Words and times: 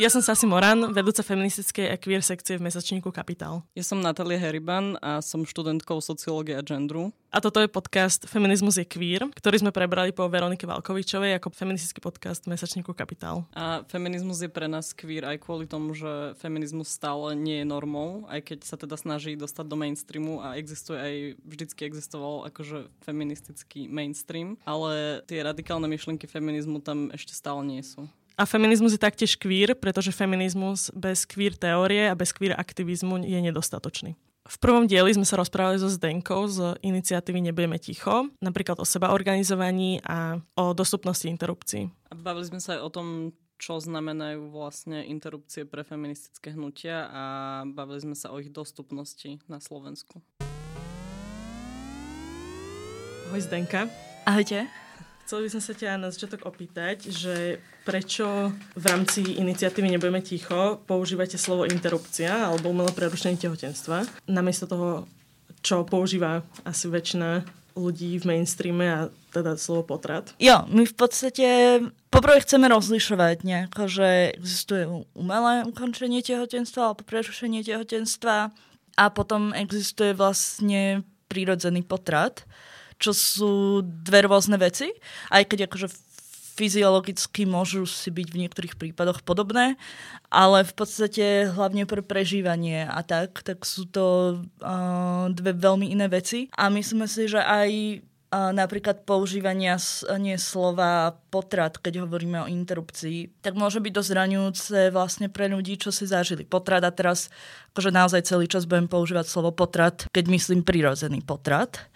Ja 0.00 0.08
som 0.08 0.24
Sasi 0.24 0.48
Moran, 0.48 0.96
vedúca 0.96 1.20
feministickej 1.20 1.92
a 1.92 2.00
queer 2.00 2.24
sekcie 2.24 2.56
v 2.56 2.64
mesačníku 2.64 3.12
Kapitál. 3.12 3.60
Ja 3.76 3.84
som 3.84 4.00
Natalia 4.00 4.40
Heriban 4.40 4.96
a 5.04 5.20
som 5.20 5.44
študentkou 5.44 6.00
sociológie 6.00 6.56
a 6.56 6.64
gendru. 6.64 7.12
A 7.28 7.36
toto 7.44 7.60
je 7.60 7.68
podcast 7.68 8.24
Feminizmus 8.24 8.80
je 8.80 8.88
queer, 8.88 9.28
ktorý 9.28 9.60
sme 9.60 9.76
prebrali 9.76 10.08
po 10.16 10.24
Veronike 10.24 10.64
Valkovičovej 10.64 11.36
ako 11.36 11.52
feministický 11.52 12.00
podcast 12.00 12.48
v 12.48 12.56
mesačníku 12.56 12.96
Kapitál. 12.96 13.44
A 13.52 13.84
feminizmus 13.92 14.40
je 14.40 14.48
pre 14.48 14.72
nás 14.72 14.96
queer 14.96 15.28
aj 15.28 15.44
kvôli 15.44 15.68
tomu, 15.68 15.92
že 15.92 16.32
feminizmus 16.40 16.88
stále 16.88 17.36
nie 17.36 17.60
je 17.60 17.68
normou, 17.68 18.24
aj 18.32 18.40
keď 18.40 18.58
sa 18.64 18.80
teda 18.80 18.96
snaží 18.96 19.36
dostať 19.36 19.68
do 19.68 19.76
mainstreamu 19.76 20.40
a 20.40 20.56
existuje 20.56 20.96
aj, 20.96 21.14
vždycky 21.44 21.84
existoval 21.84 22.48
akože 22.48 22.88
feministický 23.04 23.84
mainstream, 23.84 24.56
ale 24.64 25.20
tie 25.28 25.44
radikálne 25.44 25.92
myšlienky 25.92 26.24
feminizmu 26.24 26.80
tam 26.80 27.12
ešte 27.12 27.36
stále 27.36 27.68
nie 27.68 27.84
sú. 27.84 28.08
A 28.40 28.48
feminizmus 28.48 28.96
je 28.96 29.04
taktiež 29.04 29.36
queer, 29.36 29.76
pretože 29.76 30.16
feminizmus 30.16 30.88
bez 30.96 31.28
queer 31.28 31.52
teórie 31.52 32.08
a 32.08 32.16
bez 32.16 32.32
queer 32.32 32.56
aktivizmu 32.56 33.20
je 33.20 33.36
nedostatočný. 33.36 34.16
V 34.48 34.56
prvom 34.56 34.88
dieli 34.88 35.12
sme 35.12 35.28
sa 35.28 35.36
rozprávali 35.36 35.76
so 35.76 35.92
Zdenkou 35.92 36.48
z 36.48 36.80
iniciatívy 36.80 37.44
Nebudeme 37.44 37.76
ticho, 37.76 38.32
napríklad 38.40 38.80
o 38.80 38.88
seba 38.88 39.12
organizovaní 39.12 40.00
a 40.08 40.40
o 40.56 40.72
dostupnosti 40.72 41.28
interrupcií. 41.28 41.92
A 42.08 42.16
bavili 42.16 42.48
sme 42.48 42.64
sa 42.64 42.80
aj 42.80 42.80
o 42.80 42.88
tom, 42.88 43.06
čo 43.60 43.76
znamenajú 43.76 44.48
vlastne 44.48 45.04
interrupcie 45.04 45.68
pre 45.68 45.84
feministické 45.84 46.56
hnutia 46.56 47.12
a 47.12 47.22
bavili 47.68 48.08
sme 48.08 48.16
sa 48.16 48.32
o 48.32 48.40
ich 48.40 48.48
dostupnosti 48.48 49.36
na 49.52 49.60
Slovensku. 49.60 50.16
Ahoj 53.28 53.40
Zdenka. 53.44 53.84
Ahojte. 54.24 54.89
Chceli 55.30 55.46
by 55.46 55.54
som 55.54 55.62
sa 55.62 55.74
ťa 55.78 55.94
na 55.94 56.10
začiatok 56.10 56.42
opýtať, 56.42 57.06
že 57.06 57.62
prečo 57.86 58.50
v 58.74 58.82
rámci 58.82 59.22
iniciatívy 59.38 59.94
Nebudeme 59.94 60.18
ticho 60.26 60.82
používate 60.90 61.38
slovo 61.38 61.70
interrupcia 61.70 62.50
alebo 62.50 62.74
umelé 62.74 62.90
prerušenie 62.90 63.38
tehotenstva, 63.38 64.26
namiesto 64.26 64.66
toho, 64.66 65.06
čo 65.62 65.86
používa 65.86 66.42
asi 66.66 66.90
väčšina 66.90 67.46
ľudí 67.78 68.18
v 68.18 68.26
mainstreame 68.26 68.86
a 68.90 69.00
teda 69.30 69.54
slovo 69.54 69.94
potrat? 69.94 70.34
Jo, 70.42 70.66
my 70.66 70.82
v 70.82 70.94
podstate 70.98 71.78
poprvé 72.10 72.42
chceme 72.42 72.66
rozlišovať 72.66 73.46
nejako, 73.46 73.86
že 73.86 74.34
existuje 74.34 74.82
umelé 75.14 75.62
ukončenie 75.62 76.26
tehotenstva 76.26 76.90
alebo 76.90 77.06
prerušenie 77.06 77.62
tehotenstva 77.62 78.50
a 78.98 79.04
potom 79.14 79.54
existuje 79.54 80.10
vlastne 80.10 81.06
prírodzený 81.30 81.86
potrat 81.86 82.42
čo 83.00 83.16
sú 83.16 83.80
dve 83.80 84.28
rôzne 84.28 84.60
veci, 84.60 84.92
aj 85.32 85.48
keď 85.48 85.66
akože 85.66 85.88
fyziologicky 86.60 87.48
môžu 87.48 87.88
si 87.88 88.12
byť 88.12 88.28
v 88.28 88.40
niektorých 88.44 88.74
prípadoch 88.76 89.24
podobné, 89.24 89.80
ale 90.28 90.60
v 90.60 90.72
podstate 90.76 91.48
hlavne 91.48 91.88
pre 91.88 92.04
prežívanie 92.04 92.84
a 92.84 93.00
tak, 93.00 93.40
tak 93.40 93.64
sú 93.64 93.88
to 93.88 94.36
uh, 94.60 95.32
dve 95.32 95.56
veľmi 95.56 95.88
iné 95.88 96.12
veci. 96.12 96.52
A 96.60 96.68
myslíme 96.68 97.08
si, 97.08 97.32
že 97.32 97.40
aj 97.40 97.70
uh, 97.96 98.52
napríklad 98.52 99.08
používania 99.08 99.80
nie 100.20 100.36
slova 100.36 101.16
potrat, 101.32 101.80
keď 101.80 102.04
hovoríme 102.04 102.44
o 102.44 102.50
interrupcii, 102.52 103.40
tak 103.40 103.56
môže 103.56 103.80
byť 103.80 103.92
dosť 103.96 104.10
zraňujúce 104.12 104.78
vlastne 104.92 105.32
pre 105.32 105.48
ľudí, 105.48 105.80
čo 105.80 105.88
si 105.88 106.04
zažili 106.04 106.44
potrat 106.44 106.84
a 106.84 106.92
teraz 106.92 107.32
akože 107.72 107.88
naozaj 107.88 108.28
celý 108.28 108.44
čas 108.44 108.68
budem 108.68 108.84
používať 108.84 109.32
slovo 109.32 109.48
potrat, 109.48 110.04
keď 110.12 110.24
myslím 110.28 110.60
prirodzený 110.60 111.24
potrat. 111.24 111.88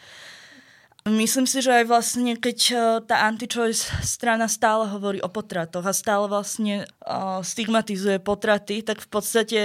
Myslím 1.04 1.44
si, 1.44 1.60
že 1.60 1.68
aj 1.68 1.84
vlastne, 1.84 2.32
keď 2.32 2.58
e, 2.72 2.76
tá 3.04 3.28
anti-choice 3.28 3.92
strana 4.00 4.48
stále 4.48 4.88
hovorí 4.88 5.20
o 5.20 5.28
potratoch 5.28 5.84
a 5.84 5.92
stále 5.92 6.24
vlastne 6.32 6.88
uh, 7.04 7.44
stigmatizuje 7.44 8.24
potraty, 8.24 8.80
tak 8.80 9.04
v 9.04 9.08
podstate 9.12 9.60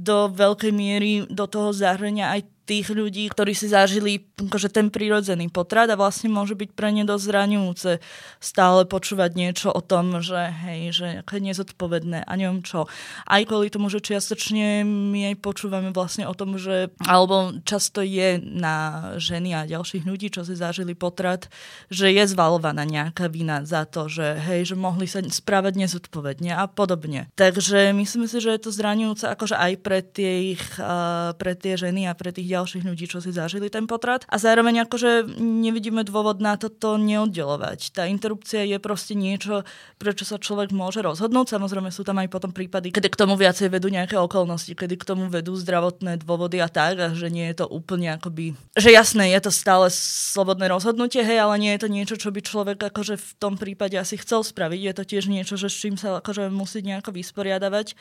do 0.00 0.32
veľkej 0.32 0.72
miery 0.72 1.28
do 1.28 1.44
toho 1.44 1.76
zahrania 1.76 2.32
aj 2.32 2.48
tých 2.70 2.86
ľudí, 2.94 3.26
ktorí 3.26 3.50
si 3.50 3.66
zažili 3.66 4.22
akože 4.38 4.70
ten 4.70 4.94
prírodzený 4.94 5.50
potrat 5.50 5.90
a 5.90 5.98
vlastne 5.98 6.30
môže 6.30 6.54
byť 6.54 6.70
pre 6.78 6.94
ne 6.94 7.02
dosť 7.02 7.24
zraňujúce 7.26 7.90
stále 8.38 8.86
počúvať 8.86 9.34
niečo 9.34 9.74
o 9.74 9.82
tom, 9.82 10.22
že 10.22 10.54
hej, 10.70 10.80
že 10.94 11.08
je 11.26 11.40
nezodpovedné 11.42 12.22
a 12.22 12.32
neviem 12.38 12.62
čo. 12.62 12.86
Aj 13.26 13.42
kvôli 13.42 13.74
tomu, 13.74 13.90
že 13.90 13.98
čiastočne 13.98 14.86
my 14.86 15.34
aj 15.34 15.42
počúvame 15.42 15.90
vlastne 15.90 16.30
o 16.30 16.34
tom, 16.36 16.62
že 16.62 16.94
alebo 17.02 17.58
často 17.66 18.06
je 18.06 18.38
na 18.38 19.10
ženy 19.18 19.50
a 19.58 19.66
ďalších 19.66 20.06
ľudí, 20.06 20.30
čo 20.30 20.46
si 20.46 20.54
zažili 20.54 20.94
potrat, 20.94 21.50
že 21.90 22.06
je 22.14 22.22
zvalovaná 22.30 22.86
nejaká 22.86 23.26
vina 23.26 23.66
za 23.66 23.82
to, 23.82 24.06
že 24.06 24.38
hej, 24.46 24.70
že 24.70 24.76
mohli 24.78 25.10
sa 25.10 25.18
správať 25.26 25.74
nezodpovedne 25.74 26.54
a 26.54 26.70
podobne. 26.70 27.26
Takže 27.34 27.90
myslím 27.96 28.30
si, 28.30 28.38
že 28.38 28.54
je 28.54 28.62
to 28.62 28.70
zraňujúce 28.70 29.26
akože 29.26 29.56
aj 29.58 29.72
pre 29.82 30.06
tie, 30.06 30.54
uh, 30.78 31.34
pre 31.34 31.58
tie 31.58 31.74
ženy 31.74 32.06
a 32.06 32.14
pre 32.14 32.30
tých 32.30 32.46
ďalších 32.46 32.59
ďalších 32.60 32.84
ľudí, 32.84 33.08
čo 33.08 33.24
si 33.24 33.32
zažili 33.32 33.72
ten 33.72 33.88
potrat. 33.88 34.28
A 34.28 34.36
zároveň 34.36 34.84
akože 34.84 35.40
nevidíme 35.40 36.04
dôvod 36.04 36.44
na 36.44 36.60
toto 36.60 37.00
neoddelovať. 37.00 37.96
Tá 37.96 38.04
interrupcia 38.04 38.68
je 38.68 38.76
proste 38.76 39.16
niečo, 39.16 39.64
prečo 39.96 40.28
sa 40.28 40.36
človek 40.36 40.76
môže 40.76 41.00
rozhodnúť. 41.00 41.56
Samozrejme 41.56 41.88
sú 41.88 42.04
tam 42.04 42.20
aj 42.20 42.28
potom 42.28 42.52
prípady, 42.52 42.92
kedy 42.92 43.08
k 43.08 43.16
tomu 43.16 43.40
viacej 43.40 43.72
vedú 43.72 43.88
nejaké 43.88 44.20
okolnosti, 44.20 44.76
kedy 44.76 45.00
k 45.00 45.08
tomu 45.08 45.32
vedú 45.32 45.56
zdravotné 45.56 46.20
dôvody 46.20 46.60
a 46.60 46.68
tak, 46.68 47.00
a 47.00 47.08
že 47.16 47.32
nie 47.32 47.48
je 47.48 47.64
to 47.64 47.66
úplne 47.72 48.12
akoby... 48.20 48.52
Že 48.76 48.92
jasné, 48.92 49.32
je 49.32 49.40
to 49.40 49.50
stále 49.54 49.88
slobodné 49.88 50.68
rozhodnutie, 50.68 51.24
hej, 51.24 51.40
ale 51.40 51.56
nie 51.56 51.72
je 51.74 51.80
to 51.80 51.88
niečo, 51.88 52.14
čo 52.20 52.28
by 52.28 52.44
človek 52.44 52.76
akože 52.92 53.16
v 53.16 53.30
tom 53.40 53.56
prípade 53.56 53.96
asi 53.96 54.20
chcel 54.20 54.44
spraviť. 54.44 54.80
Je 54.84 54.94
to 54.94 55.04
tiež 55.08 55.24
niečo, 55.32 55.56
že 55.56 55.72
s 55.72 55.80
čím 55.80 55.96
sa 55.96 56.20
akože 56.20 56.52
musí 56.52 56.84
nejako 56.84 57.16
vysporiadavať 57.16 57.96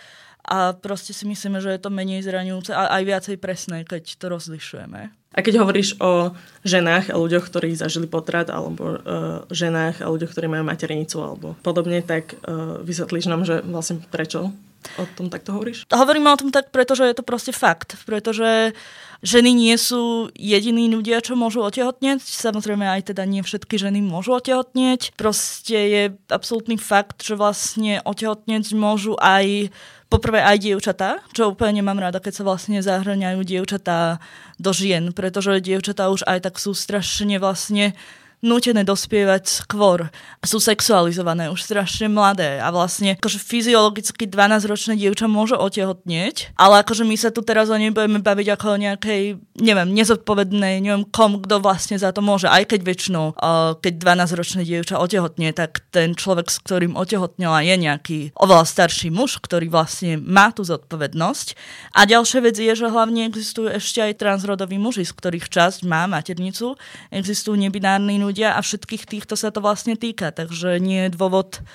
a 0.49 0.71
proste 0.71 1.11
si 1.11 1.27
myslíme, 1.27 1.59
že 1.59 1.75
je 1.75 1.81
to 1.83 1.91
menej 1.91 2.23
zraňujúce 2.23 2.71
a 2.71 2.95
aj 2.99 3.03
viacej 3.03 3.37
presné, 3.37 3.83
keď 3.83 4.17
to 4.17 4.25
rozlišujeme. 4.49 5.13
A 5.29 5.45
keď 5.45 5.61
hovoríš 5.61 5.93
o 6.01 6.33
ženách 6.65 7.13
a 7.13 7.21
ľuďoch, 7.21 7.45
ktorí 7.53 7.77
zažili 7.77 8.09
potrat, 8.09 8.49
alebo 8.49 8.97
uh, 8.97 9.45
ženách 9.53 10.01
a 10.01 10.09
ľuďoch, 10.09 10.33
ktorí 10.33 10.49
majú 10.49 10.65
materinicu 10.65 11.21
alebo 11.21 11.53
podobne, 11.61 12.01
tak 12.01 12.33
uh, 12.33 12.81
vysvetlíš 12.81 13.29
nám, 13.29 13.45
že 13.45 13.61
vlastne 13.61 14.01
prečo 14.09 14.49
o 14.97 15.05
tom 15.13 15.29
takto 15.29 15.53
hovoríš? 15.53 15.85
Hovoríme 15.93 16.33
o 16.33 16.39
tom 16.39 16.49
tak, 16.49 16.73
pretože 16.73 17.05
je 17.05 17.13
to 17.13 17.21
proste 17.21 17.53
fakt. 17.53 17.99
Pretože 18.09 18.73
ženy 19.21 19.51
nie 19.51 19.75
sú 19.75 20.33
jediní 20.33 20.89
ľudia, 20.89 21.21
čo 21.21 21.37
môžu 21.37 21.61
otehotnieť. 21.61 22.23
Samozrejme 22.23 22.87
aj 22.87 23.13
teda 23.13 23.27
nie 23.27 23.43
všetky 23.43 23.75
ženy 23.75 23.99
môžu 24.01 24.39
otehotnieť. 24.39 25.13
Proste 25.19 25.77
je 25.77 26.03
absolútny 26.31 26.79
fakt, 26.79 27.21
že 27.21 27.35
vlastne 27.35 27.99
otehotnieť 28.07 28.71
môžu 28.73 29.19
aj 29.19 29.69
poprvé 30.09 30.41
aj 30.41 30.57
dievčatá, 30.65 31.21
čo 31.31 31.53
úplne 31.53 31.79
nemám 31.79 32.09
rada, 32.09 32.17
keď 32.17 32.41
sa 32.41 32.43
vlastne 32.43 32.81
zahrňajú 32.81 33.39
dievčatá 33.45 34.17
do 34.57 34.73
žien, 34.73 35.13
pretože 35.13 35.61
dievčatá 35.61 36.09
už 36.09 36.25
aj 36.25 36.49
tak 36.49 36.55
sú 36.57 36.73
strašne 36.73 37.37
vlastne 37.37 37.93
nútené 38.39 38.87
dospievať 38.87 39.67
skôr. 39.67 40.07
Sú 40.39 40.63
sexualizované, 40.63 41.51
už 41.51 41.67
strašne 41.67 42.07
mladé 42.07 42.63
a 42.63 42.71
vlastne 42.71 43.19
akože 43.19 43.39
fyziologicky 43.39 44.31
12-ročné 44.31 44.95
dievča 44.95 45.27
môže 45.27 45.59
otehotnieť, 45.59 46.55
ale 46.55 46.79
akože 46.81 47.03
my 47.03 47.15
sa 47.19 47.29
tu 47.35 47.43
teraz 47.43 47.67
o 47.67 47.75
nej 47.75 47.91
budeme 47.91 48.23
baviť 48.23 48.47
ako 48.55 48.65
o 48.75 48.77
nejakej, 48.79 49.21
neviem, 49.59 49.89
nezodpovednej, 49.91 50.79
neviem 50.79 51.03
kom, 51.11 51.43
kto 51.43 51.59
vlastne 51.59 51.99
za 51.99 52.15
to 52.15 52.23
môže. 52.23 52.47
Aj 52.47 52.63
keď 52.63 52.79
väčšinou, 52.87 53.35
uh, 53.35 53.75
keď 53.75 53.93
12-ročné 53.99 54.61
dievča 54.63 54.95
otehotnie, 55.03 55.51
tak 55.51 55.83
ten 55.91 56.15
človek, 56.15 56.47
s 56.47 56.63
ktorým 56.63 56.95
otehotnila, 56.95 57.59
je 57.67 57.75
nejaký 57.75 58.19
oveľa 58.39 58.63
starší 58.63 59.11
muž, 59.11 59.43
ktorý 59.43 59.67
vlastne 59.67 60.15
má 60.15 60.55
tú 60.55 60.63
zodpovednosť. 60.63 61.59
A 61.91 62.07
ďalšia 62.07 62.39
vec 62.39 62.55
je, 62.55 62.71
že 62.71 62.87
hlavne 62.87 63.27
existujú 63.27 63.67
ešte 63.67 63.99
aj 63.99 64.21
transrodoví 64.21 64.79
muži, 64.79 65.03
z 65.03 65.11
ktorých 65.11 65.51
časť 65.51 65.83
má 65.83 66.07
maternicu. 66.07 66.79
Existujú 67.11 67.59
nebinárni 67.59 68.15
ľudia 68.29 68.53
a 68.53 68.61
všetkých 68.61 69.09
týchto 69.09 69.33
sa 69.33 69.49
to 69.49 69.59
vlastne 69.59 69.97
týka, 69.97 70.29
takže 70.29 70.77
nie 70.77 71.09
je 71.09 71.15
dôvod 71.17 71.65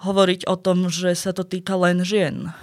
hovoriť 0.00 0.48
o 0.48 0.56
tom, 0.56 0.88
že 0.88 1.12
sa 1.12 1.36
to 1.36 1.44
týka 1.44 1.76
len 1.76 2.00
žien. 2.00 2.56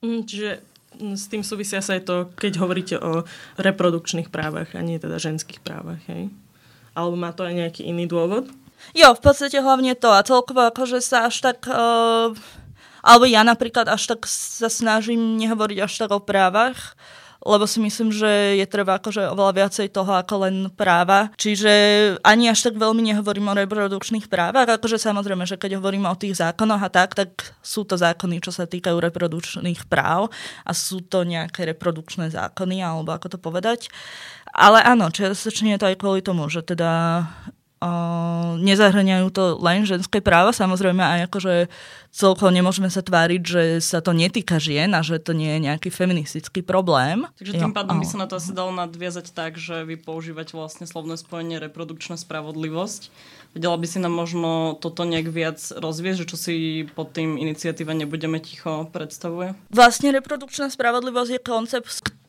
Mm, 0.00 0.24
čiže 0.24 0.64
mm, 0.96 1.14
s 1.20 1.24
tým 1.28 1.44
súvisia 1.44 1.84
sa 1.84 2.00
aj 2.00 2.02
to, 2.08 2.16
keď 2.32 2.52
hovoríte 2.64 2.96
o 2.96 3.28
reprodukčných 3.60 4.32
právach 4.32 4.72
a 4.72 4.80
nie 4.80 4.96
teda 4.96 5.20
ženských 5.20 5.60
právach, 5.60 6.00
hej? 6.08 6.32
Alebo 6.96 7.14
má 7.14 7.36
to 7.36 7.44
aj 7.44 7.54
nejaký 7.54 7.84
iný 7.84 8.08
dôvod? 8.08 8.48
Jo, 8.96 9.12
v 9.12 9.20
podstate 9.20 9.60
hlavne 9.60 9.92
to 9.98 10.08
a 10.10 10.24
celkovo 10.24 10.70
akože 10.72 11.04
sa 11.04 11.28
až 11.28 11.44
tak... 11.44 11.68
Uh, 11.68 12.32
alebo 13.04 13.30
ja 13.30 13.46
napríklad 13.46 13.86
až 13.86 14.10
tak 14.10 14.26
sa 14.26 14.66
snažím 14.66 15.38
nehovoriť 15.38 15.78
až 15.86 15.92
tak 16.02 16.10
o 16.10 16.18
právach, 16.18 16.98
lebo 17.48 17.64
si 17.64 17.80
myslím, 17.80 18.12
že 18.12 18.60
je 18.60 18.66
treba 18.68 19.00
akože 19.00 19.32
oveľa 19.32 19.52
viacej 19.64 19.88
toho 19.88 20.12
ako 20.12 20.44
len 20.44 20.56
práva. 20.76 21.32
Čiže 21.40 21.72
ani 22.20 22.52
až 22.52 22.68
tak 22.68 22.76
veľmi 22.76 23.00
nehovorím 23.00 23.48
o 23.48 23.58
reprodukčných 23.58 24.28
právach, 24.28 24.68
akože 24.68 25.00
samozrejme, 25.00 25.48
že 25.48 25.56
keď 25.56 25.80
hovoríme 25.80 26.04
o 26.04 26.20
tých 26.20 26.36
zákonoch 26.36 26.84
a 26.84 26.92
tak, 26.92 27.16
tak 27.16 27.56
sú 27.64 27.88
to 27.88 27.96
zákony, 27.96 28.44
čo 28.44 28.52
sa 28.52 28.68
týkajú 28.68 29.00
reprodukčných 29.00 29.88
práv 29.88 30.28
a 30.68 30.72
sú 30.76 31.00
to 31.00 31.24
nejaké 31.24 31.64
reprodukčné 31.64 32.28
zákony, 32.28 32.84
alebo 32.84 33.16
ako 33.16 33.32
to 33.32 33.38
povedať. 33.40 33.88
Ale 34.52 34.84
áno, 34.84 35.08
čiastočne 35.08 35.76
je 35.76 35.80
to 35.80 35.88
aj 35.88 35.96
kvôli 35.96 36.20
tomu, 36.20 36.48
že 36.52 36.64
teda 36.64 37.24
Uh, 37.78 38.58
nezahrňajú 38.58 39.30
to 39.30 39.54
len 39.62 39.86
ženské 39.86 40.18
práva, 40.18 40.50
samozrejme 40.50 40.98
aj 40.98 41.20
akože 41.30 41.70
celkovo 42.10 42.50
nemôžeme 42.50 42.90
sa 42.90 43.06
tváriť, 43.06 43.42
že 43.46 43.62
sa 43.78 44.02
to 44.02 44.10
netýka 44.10 44.58
žien 44.58 44.90
a 44.98 45.00
že 45.06 45.22
to 45.22 45.30
nie 45.30 45.46
je 45.54 45.60
nejaký 45.70 45.94
feministický 45.94 46.66
problém. 46.66 47.22
Takže 47.38 47.54
tým 47.54 47.70
pádom 47.70 48.02
by 48.02 48.06
sa 48.10 48.18
na 48.18 48.26
to 48.26 48.42
asi 48.42 48.50
dalo 48.50 48.74
nadviazať 48.74 49.30
tak, 49.30 49.62
že 49.62 49.86
vy 49.86 49.94
používate 49.94 50.58
vlastne 50.58 50.90
slovné 50.90 51.14
spojenie 51.14 51.62
reprodukčná 51.62 52.18
spravodlivosť. 52.18 53.14
Vedela 53.54 53.78
by 53.78 53.86
si 53.86 54.02
nám 54.02 54.12
možno 54.12 54.74
toto 54.82 55.06
nejak 55.06 55.30
viac 55.30 55.62
rozviesť, 55.78 56.18
že 56.26 56.28
čo 56.28 56.36
si 56.36 56.54
pod 56.98 57.14
tým 57.14 57.38
iniciatíva 57.38 57.94
Nebudeme 57.94 58.42
ticho 58.42 58.90
predstavuje? 58.90 59.54
Vlastne 59.70 60.10
reprodukčná 60.12 60.66
spravodlivosť 60.68 61.30
je 61.30 61.40
koncept, 61.40 61.86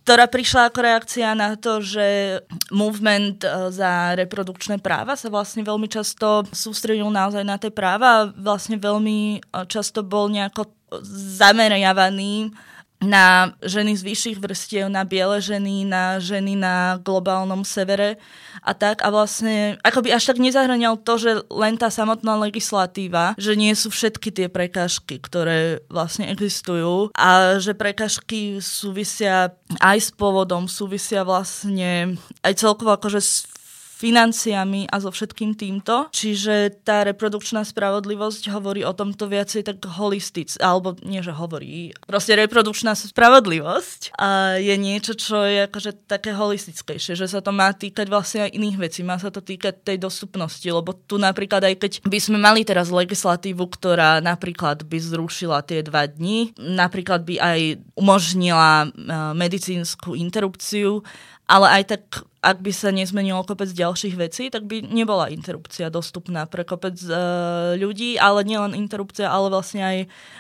ktorá 0.10 0.26
prišla 0.26 0.74
ako 0.74 0.80
reakcia 0.82 1.38
na 1.38 1.54
to, 1.54 1.86
že 1.86 2.42
movement 2.74 3.46
e, 3.46 3.70
za 3.70 4.18
reprodukčné 4.18 4.82
práva 4.82 5.14
sa 5.14 5.30
vlastne 5.30 5.62
veľmi 5.62 5.86
často 5.86 6.50
sústredil 6.50 7.14
naozaj 7.14 7.46
na 7.46 7.62
tie 7.62 7.70
práva 7.70 8.08
a 8.10 8.28
vlastne 8.34 8.82
veľmi 8.82 9.38
e, 9.38 9.40
často 9.70 10.02
bol 10.02 10.26
nejako 10.34 10.66
zameriavaný 11.38 12.50
na 13.00 13.56
ženy 13.64 13.96
z 13.96 14.04
vyšších 14.04 14.38
vrstiev, 14.44 14.92
na 14.92 15.08
biele 15.08 15.40
ženy, 15.40 15.88
na 15.88 16.20
ženy 16.20 16.60
na 16.60 17.00
globálnom 17.00 17.64
severe 17.64 18.20
a 18.60 18.76
tak. 18.76 19.00
A 19.04 19.08
vlastne 19.08 19.80
akoby 19.88 20.12
až 20.12 20.32
tak 20.32 20.44
nezahranial 20.44 21.00
to, 21.00 21.16
že 21.16 21.32
len 21.48 21.80
tá 21.80 21.88
samotná 21.88 22.36
legislatíva, 22.36 23.40
že 23.40 23.56
nie 23.56 23.72
sú 23.72 23.88
všetky 23.88 24.36
tie 24.36 24.48
prekážky, 24.52 25.16
ktoré 25.24 25.80
vlastne 25.88 26.28
existujú 26.28 27.16
a 27.16 27.60
že 27.64 27.72
prekážky 27.72 28.60
súvisia 28.60 29.56
aj 29.80 29.98
s 29.98 30.10
pôvodom, 30.12 30.68
súvisia 30.68 31.24
vlastne 31.24 32.20
aj 32.44 32.54
celkovo 32.60 32.92
akože 33.00 33.22
s 33.24 33.48
financiami 34.00 34.88
a 34.88 35.04
so 35.04 35.12
všetkým 35.12 35.60
týmto. 35.60 36.08
Čiže 36.16 36.80
tá 36.88 37.04
reprodukčná 37.04 37.68
spravodlivosť 37.68 38.48
hovorí 38.56 38.88
o 38.88 38.96
tomto 38.96 39.28
viacej 39.28 39.68
tak 39.68 39.84
holistic, 39.84 40.56
alebo 40.64 40.96
nie, 41.04 41.20
že 41.20 41.36
hovorí. 41.36 41.92
Proste 42.08 42.40
reprodukčná 42.40 42.96
spravodlivosť 42.96 44.16
a 44.16 44.56
je 44.56 44.76
niečo, 44.80 45.20
čo 45.20 45.44
je 45.44 45.68
akože 45.68 46.08
také 46.08 46.32
holistickejšie, 46.32 47.20
že 47.20 47.28
sa 47.28 47.44
to 47.44 47.52
má 47.52 47.76
týkať 47.76 48.08
vlastne 48.08 48.48
aj 48.48 48.56
iných 48.56 48.78
vecí, 48.80 49.04
má 49.04 49.20
sa 49.20 49.28
to 49.28 49.44
týkať 49.44 49.84
tej 49.84 50.00
dostupnosti, 50.00 50.64
lebo 50.64 50.96
tu 50.96 51.20
napríklad 51.20 51.68
aj 51.68 51.76
keď 51.76 51.92
by 52.08 52.20
sme 52.24 52.40
mali 52.40 52.64
teraz 52.64 52.88
legislatívu, 52.88 53.68
ktorá 53.68 54.24
napríklad 54.24 54.88
by 54.88 54.96
zrušila 54.96 55.60
tie 55.68 55.84
dva 55.84 56.08
dni, 56.08 56.56
napríklad 56.56 57.28
by 57.28 57.36
aj 57.36 57.60
umožnila 58.00 58.88
eh, 58.88 58.92
medicínsku 59.36 60.16
interrupciu 60.16 61.04
ale 61.50 61.82
aj 61.82 61.84
tak, 61.90 62.04
ak 62.40 62.64
by 62.64 62.72
sa 62.72 62.90
nezmenilo 62.96 63.44
kopec 63.44 63.68
ďalších 63.68 64.16
vecí, 64.16 64.48
tak 64.48 64.64
by 64.64 64.80
nebola 64.80 65.28
interrupcia 65.28 65.92
dostupná 65.92 66.48
pre 66.48 66.64
kopec 66.64 66.96
uh, 67.12 67.76
ľudí, 67.76 68.16
ale 68.16 68.48
nielen 68.48 68.72
interrupcia, 68.72 69.28
ale 69.28 69.52
vlastne 69.52 69.84
aj 69.84 69.98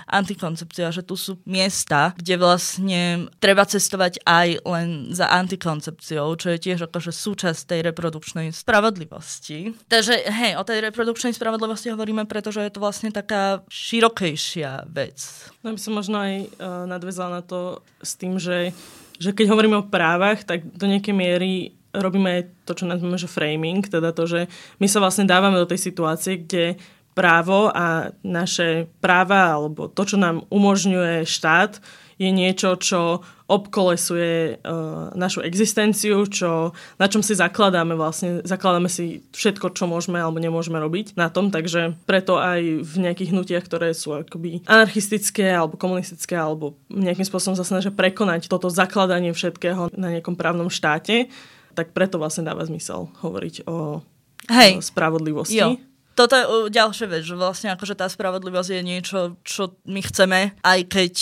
antikoncepcia, 0.07 0.96
že 0.96 1.04
tu 1.04 1.19
sú 1.19 1.44
miesta, 1.44 2.16
kde 2.16 2.40
vlastne 2.40 3.28
treba 3.44 3.68
cestovať 3.68 4.24
aj 4.24 4.63
len 4.63 5.12
za 5.12 5.28
antikoncepciou, 5.28 6.31
čo 6.40 6.56
je 6.56 6.60
tiež 6.60 6.88
akože 6.88 7.12
súčasť 7.12 7.75
tej 7.75 7.80
reprodukčnej 7.92 8.56
spravodlivosti. 8.56 9.75
Takže 9.92 10.24
hej, 10.24 10.56
o 10.56 10.63
tej 10.63 10.80
reprodukčnej 10.88 11.36
spravodlivosti 11.36 11.92
hovoríme, 11.92 12.24
pretože 12.31 12.63
je 12.63 12.72
to 12.72 12.80
vlastne 12.80 13.12
taká 13.12 13.60
širokejšia 13.68 14.88
vec. 14.88 15.19
No 15.68 15.75
by 15.75 15.80
som 15.80 16.00
možno 16.00 16.16
aj 16.24 16.34
uh, 16.48 16.88
nadvezala 16.88 17.40
na 17.40 17.44
to 17.44 17.84
s 18.00 18.16
tým, 18.16 18.40
že 18.40 18.72
že 19.19 19.36
keď 19.36 19.52
hovoríme 19.52 19.75
o 19.75 19.92
právach, 19.92 20.48
tak 20.48 20.63
do 20.63 20.88
nejakej 20.88 21.12
miery 21.12 21.75
robíme 21.94 22.54
to, 22.66 22.78
čo 22.78 22.86
nazveme, 22.86 23.18
že 23.18 23.32
framing, 23.32 23.86
teda 23.86 24.14
to, 24.14 24.30
že 24.30 24.42
my 24.78 24.88
sa 24.88 25.02
vlastne 25.02 25.26
dávame 25.26 25.58
do 25.58 25.70
tej 25.70 25.92
situácie, 25.92 26.46
kde 26.46 26.78
právo 27.18 27.68
a 27.74 28.16
naše 28.24 28.88
práva 29.04 29.58
alebo 29.58 29.92
to, 29.92 30.06
čo 30.06 30.16
nám 30.16 30.46
umožňuje 30.48 31.28
štát, 31.28 31.82
je 32.20 32.30
niečo, 32.36 32.76
čo 32.76 33.24
obkolesuje 33.48 34.60
uh, 34.60 35.10
našu 35.16 35.42
existenciu, 35.42 36.28
čo, 36.28 36.76
na 37.00 37.08
čom 37.08 37.24
si 37.24 37.32
zakladáme 37.34 37.96
vlastne, 37.96 38.44
zakladáme 38.44 38.92
si 38.92 39.24
všetko, 39.32 39.72
čo 39.74 39.88
môžeme 39.88 40.20
alebo 40.20 40.38
nemôžeme 40.38 40.78
robiť 40.78 41.16
na 41.16 41.32
tom, 41.32 41.48
takže 41.50 41.96
preto 42.04 42.38
aj 42.38 42.84
v 42.84 42.94
nejakých 43.00 43.32
hnutiach, 43.32 43.66
ktoré 43.66 43.96
sú 43.96 44.20
akoby 44.20 44.68
anarchistické 44.68 45.50
alebo 45.50 45.80
komunistické 45.80 46.36
alebo 46.36 46.76
nejakým 46.92 47.26
spôsobom 47.26 47.56
sa 47.56 47.66
snažia 47.66 47.90
prekonať 47.90 48.52
toto 48.52 48.68
zakladanie 48.68 49.32
všetkého 49.32 49.90
na 49.96 50.20
nejakom 50.20 50.36
právnom 50.36 50.68
štáte, 50.68 51.32
tak 51.80 51.96
preto 51.96 52.20
vlastne 52.20 52.44
dáva 52.44 52.68
zmysel 52.68 53.08
hovoriť 53.24 53.56
o, 53.64 54.04
Hej. 54.52 54.72
o 54.78 54.84
spravodlivosti. 54.84 55.56
Jo 55.56 55.80
toto 56.20 56.36
je 56.36 56.76
ďalšia 56.76 57.08
vec, 57.08 57.24
že 57.24 57.31
vlastne 57.31 57.72
akože 57.72 57.96
tá 57.96 58.04
spravodlivosť 58.12 58.76
je 58.76 58.81
niečo, 58.84 59.20
čo 59.48 59.80
my 59.88 60.04
chceme, 60.04 60.52
aj 60.68 60.80
keď 60.92 61.14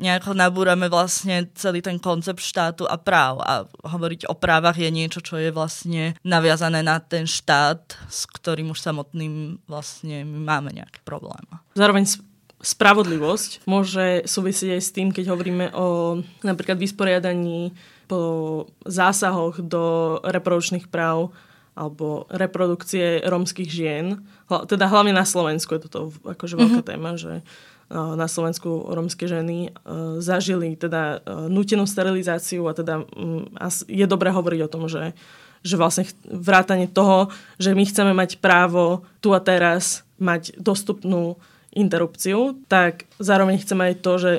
nejako 0.00 0.32
nabúrame 0.32 0.86
vlastne 0.86 1.50
celý 1.58 1.82
ten 1.82 1.98
koncept 1.98 2.38
štátu 2.38 2.86
a 2.86 2.94
práv. 2.96 3.42
A 3.42 3.66
hovoriť 3.66 4.30
o 4.30 4.34
právach 4.38 4.78
je 4.78 4.88
niečo, 4.88 5.18
čo 5.20 5.36
je 5.36 5.50
vlastne 5.50 6.14
naviazané 6.22 6.80
na 6.80 7.02
ten 7.02 7.26
štát, 7.26 7.98
s 8.06 8.24
ktorým 8.30 8.70
už 8.70 8.80
samotným 8.80 9.60
vlastne 9.66 10.22
my 10.24 10.40
máme 10.46 10.70
nejaký 10.72 11.02
problém. 11.02 11.42
Zároveň 11.74 12.06
spravodlivosť 12.62 13.66
môže 13.66 14.24
súvisieť 14.24 14.78
aj 14.78 14.82
s 14.82 14.94
tým, 14.94 15.08
keď 15.12 15.34
hovoríme 15.34 15.74
o 15.76 16.20
napríklad 16.46 16.80
vysporiadaní 16.80 17.74
po 18.10 18.22
zásahoch 18.82 19.62
do 19.62 20.18
reprodukčných 20.26 20.90
práv 20.90 21.30
alebo 21.78 22.26
reprodukcie 22.26 23.22
rómskych 23.22 23.70
žien. 23.70 24.26
Teda 24.66 24.90
hlavne 24.90 25.14
na 25.14 25.22
Slovensku 25.22 25.78
je 25.78 25.86
toto 25.86 26.10
akože 26.26 26.58
veľká 26.58 26.82
mm-hmm. 26.82 26.90
téma, 26.90 27.14
že 27.14 27.46
na 27.90 28.26
Slovensku 28.30 28.90
rómske 28.90 29.26
ženy 29.26 29.74
zažili 30.18 30.78
teda 30.78 31.22
nutenú 31.50 31.86
sterilizáciu 31.86 32.66
a 32.70 32.74
teda 32.74 33.02
mm, 33.02 33.58
je 33.90 34.06
dobré 34.06 34.30
hovoriť 34.30 34.60
o 34.62 34.70
tom, 34.70 34.86
že, 34.86 35.14
že 35.66 35.74
vlastne 35.74 36.06
vrátanie 36.26 36.86
toho, 36.86 37.34
že 37.58 37.74
my 37.74 37.82
chceme 37.82 38.14
mať 38.14 38.38
právo 38.38 39.06
tu 39.18 39.34
a 39.34 39.42
teraz 39.42 40.06
mať 40.22 40.54
dostupnú 40.58 41.38
interrupciu, 41.74 42.58
tak 42.70 43.10
zároveň 43.18 43.62
chceme 43.62 43.90
aj 43.90 43.94
to, 44.02 44.12
že 44.18 44.32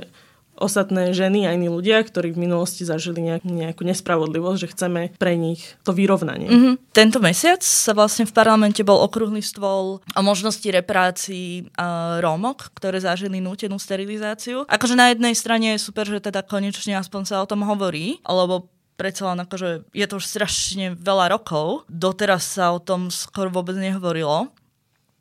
ostatné 0.61 1.11
ženy 1.11 1.49
a 1.49 1.57
iní 1.57 1.67
ľudia, 1.67 2.05
ktorí 2.05 2.37
v 2.37 2.45
minulosti 2.45 2.85
zažili 2.85 3.25
nejak, 3.25 3.43
nejakú 3.43 3.81
nespravodlivosť, 3.81 4.59
že 4.61 4.71
chceme 4.77 5.01
pre 5.17 5.33
nich 5.35 5.75
to 5.81 5.91
vyrovnanie. 5.91 6.47
Mm-hmm. 6.47 6.73
Tento 6.93 7.17
mesiac 7.17 7.65
sa 7.65 7.97
vlastne 7.97 8.29
v 8.29 8.35
parlamente 8.37 8.85
bol 8.85 9.01
okrúhly 9.01 9.41
stôl 9.41 9.99
o 9.99 10.21
možnosti 10.21 10.65
reparácií 10.69 11.65
uh, 11.73 12.21
Rómok, 12.21 12.69
ktoré 12.77 13.01
zažili 13.01 13.41
nútenú 13.41 13.81
sterilizáciu. 13.81 14.69
Akože 14.69 14.93
na 14.93 15.09
jednej 15.09 15.33
strane 15.33 15.73
je 15.73 15.81
super, 15.81 16.05
že 16.05 16.21
teda 16.21 16.45
konečne 16.45 16.93
aspoň 17.01 17.21
sa 17.25 17.41
o 17.41 17.49
tom 17.49 17.65
hovorí, 17.65 18.21
alebo 18.21 18.69
predsa 19.01 19.33
len 19.33 19.41
akože 19.41 19.89
je 19.97 20.05
to 20.05 20.21
už 20.21 20.29
strašne 20.29 20.93
veľa 20.93 21.33
rokov. 21.33 21.89
Doteraz 21.89 22.45
sa 22.45 22.69
o 22.69 22.77
tom 22.77 23.09
skoro 23.09 23.49
vôbec 23.49 23.73
nehovorilo 23.73 24.53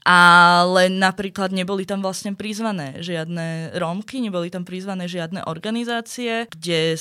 ale 0.05 0.89
napríklad 0.89 1.53
neboli 1.53 1.85
tam 1.85 2.01
vlastne 2.01 2.33
prizvané 2.33 3.01
žiadne 3.05 3.77
Rómky, 3.77 4.21
neboli 4.25 4.49
tam 4.49 4.65
prizvané 4.65 5.05
žiadne 5.05 5.45
organizácie, 5.45 6.49
kde 6.49 6.97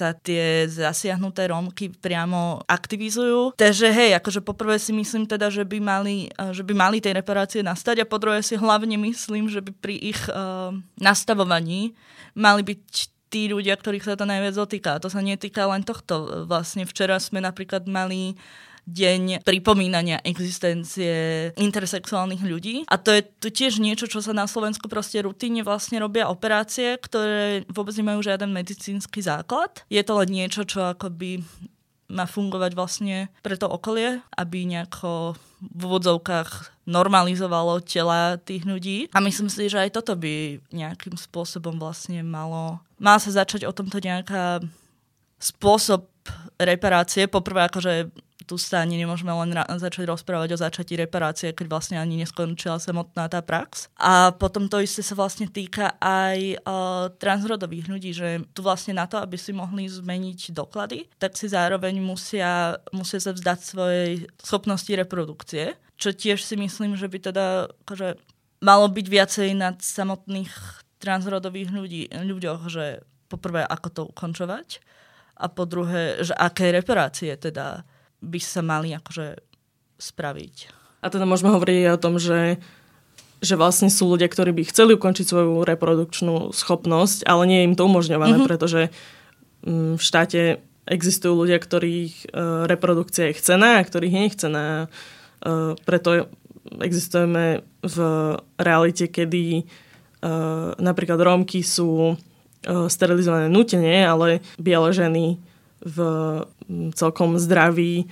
sa 0.00 0.16
tie 0.16 0.64
zasiahnuté 0.64 1.52
Rómky 1.52 1.92
priamo 1.92 2.64
aktivizujú. 2.64 3.52
Takže 3.60 3.92
hej, 3.92 4.16
akože 4.16 4.40
poprvé 4.40 4.80
si 4.80 4.96
myslím 4.96 5.28
teda, 5.28 5.52
že 5.52 5.68
by 5.68 5.76
mali, 5.76 6.32
že 6.56 6.64
by 6.64 6.72
mali 6.72 7.04
tej 7.04 7.20
reparácie 7.20 7.60
nastať 7.60 8.00
a 8.00 8.08
po 8.08 8.16
druhé 8.16 8.40
si 8.40 8.56
hlavne 8.56 8.96
myslím, 8.96 9.52
že 9.52 9.60
by 9.60 9.70
pri 9.76 9.96
ich 10.00 10.20
uh, 10.32 10.72
nastavovaní 10.96 11.92
mali 12.32 12.64
byť 12.64 12.84
tí 13.30 13.46
ľudia, 13.46 13.78
ktorých 13.78 14.08
sa 14.08 14.18
to 14.18 14.26
najviac 14.26 14.56
dotýka. 14.58 14.98
To 15.04 15.12
sa 15.12 15.22
netýka 15.22 15.68
len 15.70 15.86
tohto. 15.86 16.48
Vlastne 16.50 16.82
včera 16.82 17.20
sme 17.22 17.38
napríklad 17.38 17.86
mali 17.86 18.34
deň 18.88 19.44
pripomínania 19.44 20.22
existencie 20.24 21.50
intersexuálnych 21.56 22.42
ľudí. 22.44 22.84
A 22.88 22.96
to 22.96 23.12
je 23.12 23.22
to 23.40 23.48
tiež 23.52 23.82
niečo, 23.82 24.08
čo 24.08 24.24
sa 24.24 24.32
na 24.36 24.48
Slovensku 24.48 24.88
proste 24.88 25.20
rutínne 25.24 25.64
vlastne 25.64 26.00
robia 26.00 26.28
operácie, 26.28 26.96
ktoré 27.00 27.68
vôbec 27.68 27.92
nemajú 27.96 28.24
žiaden 28.24 28.50
medicínsky 28.52 29.20
základ. 29.20 29.84
Je 29.92 30.00
to 30.00 30.16
len 30.16 30.30
niečo, 30.30 30.64
čo 30.64 30.94
akoby 30.94 31.44
má 32.10 32.26
fungovať 32.26 32.74
vlastne 32.74 33.30
pre 33.40 33.54
to 33.54 33.70
okolie, 33.70 34.18
aby 34.34 34.66
nejako 34.66 35.38
v 35.62 35.80
úvodzovkách 35.86 36.82
normalizovalo 36.90 37.78
tela 37.86 38.34
tých 38.42 38.66
ľudí. 38.66 39.06
A 39.14 39.22
myslím 39.22 39.46
si, 39.46 39.70
že 39.70 39.78
aj 39.78 39.94
toto 39.94 40.18
by 40.18 40.58
nejakým 40.74 41.14
spôsobom 41.14 41.78
vlastne 41.78 42.26
malo... 42.26 42.82
Má 42.98 43.16
sa 43.22 43.30
začať 43.30 43.64
o 43.64 43.72
tomto 43.72 44.02
nejaká 44.02 44.58
spôsob 45.38 46.10
reparácie, 46.60 47.30
poprvé 47.30 47.70
akože 47.70 48.12
tu 48.50 48.58
sa 48.58 48.82
ani 48.82 48.98
nemôžeme 48.98 49.30
len 49.30 49.54
ra- 49.54 49.70
začať 49.78 50.10
rozprávať 50.10 50.58
o 50.58 50.58
začatí 50.58 50.98
reparácie, 50.98 51.54
keď 51.54 51.70
vlastne 51.70 52.02
ani 52.02 52.18
neskončila 52.18 52.82
samotná 52.82 53.30
tá 53.30 53.38
prax. 53.38 53.86
A 53.94 54.34
potom 54.34 54.66
to 54.66 54.82
isté 54.82 55.06
sa 55.06 55.14
vlastne 55.14 55.46
týka 55.46 55.94
aj 56.02 56.58
uh, 56.66 57.14
transrodových 57.14 57.86
ľudí, 57.86 58.10
že 58.10 58.42
tu 58.50 58.66
vlastne 58.66 58.98
na 58.98 59.06
to, 59.06 59.22
aby 59.22 59.38
si 59.38 59.54
mohli 59.54 59.86
zmeniť 59.86 60.50
doklady, 60.50 61.06
tak 61.22 61.38
si 61.38 61.46
zároveň 61.46 62.02
musia, 62.02 62.82
musia 62.90 63.22
sa 63.22 63.30
vzdať 63.30 63.58
svojej 63.62 64.26
schopnosti 64.42 64.90
reprodukcie, 64.90 65.78
čo 65.94 66.10
tiež 66.10 66.42
si 66.42 66.58
myslím, 66.58 66.98
že 66.98 67.06
by 67.06 67.30
teda 67.30 67.70
akože 67.86 68.18
malo 68.66 68.90
byť 68.90 69.06
viacej 69.06 69.48
nad 69.54 69.78
samotných 69.78 70.50
transrodových 70.98 71.70
ľudí, 71.70 72.02
ľuďoch, 72.10 72.66
že 72.66 73.06
poprvé, 73.30 73.62
ako 73.62 73.88
to 73.94 74.02
ukončovať 74.10 74.82
a 75.40 75.46
po 75.48 75.64
druhé, 75.64 76.20
že 76.20 76.36
aké 76.36 76.68
reparácie 76.74 77.32
teda 77.38 77.88
by 78.20 78.40
sa 78.40 78.60
mali 78.60 78.92
akože 78.92 79.40
spraviť. 80.00 80.54
A 81.00 81.08
teda 81.08 81.24
môžeme 81.24 81.52
hovoriť 81.52 81.76
aj 81.88 81.92
o 81.96 82.02
tom, 82.02 82.14
že, 82.20 82.60
že 83.40 83.56
vlastne 83.56 83.88
sú 83.88 84.08
ľudia, 84.08 84.28
ktorí 84.28 84.52
by 84.52 84.68
chceli 84.68 84.96
ukončiť 84.96 85.24
svoju 85.24 85.64
reprodukčnú 85.64 86.52
schopnosť, 86.52 87.24
ale 87.24 87.42
nie 87.48 87.58
je 87.64 87.66
im 87.72 87.76
to 87.76 87.88
umožňované, 87.88 88.36
mm-hmm. 88.36 88.48
pretože 88.48 88.92
mm, 89.64 89.96
v 89.96 90.02
štáte 90.02 90.40
existujú 90.84 91.46
ľudia, 91.46 91.56
ktorých 91.60 92.32
uh, 92.32 92.68
reprodukcia 92.68 93.32
je 93.32 93.38
chcená 93.40 93.80
a 93.80 93.86
ktorých 93.86 94.14
je 94.28 94.34
chcená. 94.36 94.66
Uh, 95.40 95.76
preto 95.88 96.28
existujeme 96.84 97.64
v 97.80 97.96
realite, 98.60 99.08
kedy 99.08 99.64
uh, 99.64 100.76
napríklad 100.76 101.20
Rómky 101.20 101.64
sú 101.64 102.16
sterilizované 102.60 103.48
nutene, 103.48 104.04
ale 104.04 104.44
biele 104.60 104.92
ženy 104.92 105.40
v 105.80 105.98
celkom 106.94 107.40
zdraví 107.40 108.08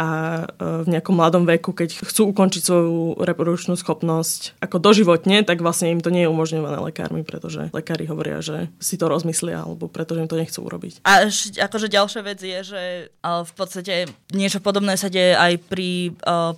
a 0.00 0.08
e, 0.46 0.86
v 0.86 0.88
nejakom 0.96 1.12
mladom 1.12 1.44
veku, 1.44 1.76
keď 1.76 2.00
chcú 2.06 2.32
ukončiť 2.32 2.62
svoju 2.62 3.20
reprodukčnú 3.20 3.76
schopnosť 3.76 4.56
ako 4.62 4.80
doživotne, 4.80 5.44
tak 5.44 5.60
vlastne 5.60 5.92
im 5.92 6.00
to 6.00 6.08
nie 6.08 6.24
je 6.24 6.32
umožňované 6.32 6.80
lekármi, 6.80 7.20
pretože 7.26 7.68
lekári 7.74 8.08
hovoria, 8.08 8.40
že 8.40 8.72
si 8.80 8.96
to 8.96 9.10
rozmyslia, 9.10 9.66
alebo 9.66 9.90
pretože 9.90 10.24
im 10.24 10.30
to 10.30 10.40
nechcú 10.40 10.64
urobiť. 10.64 11.04
A 11.04 11.28
akože 11.68 11.92
ďalšia 11.92 12.22
vec 12.24 12.40
je, 12.40 12.58
že 12.64 12.82
v 13.20 13.52
podstate 13.52 14.08
niečo 14.32 14.62
podobné 14.62 14.96
sa 14.96 15.12
deje 15.12 15.36
aj 15.36 15.58
pri 15.68 16.14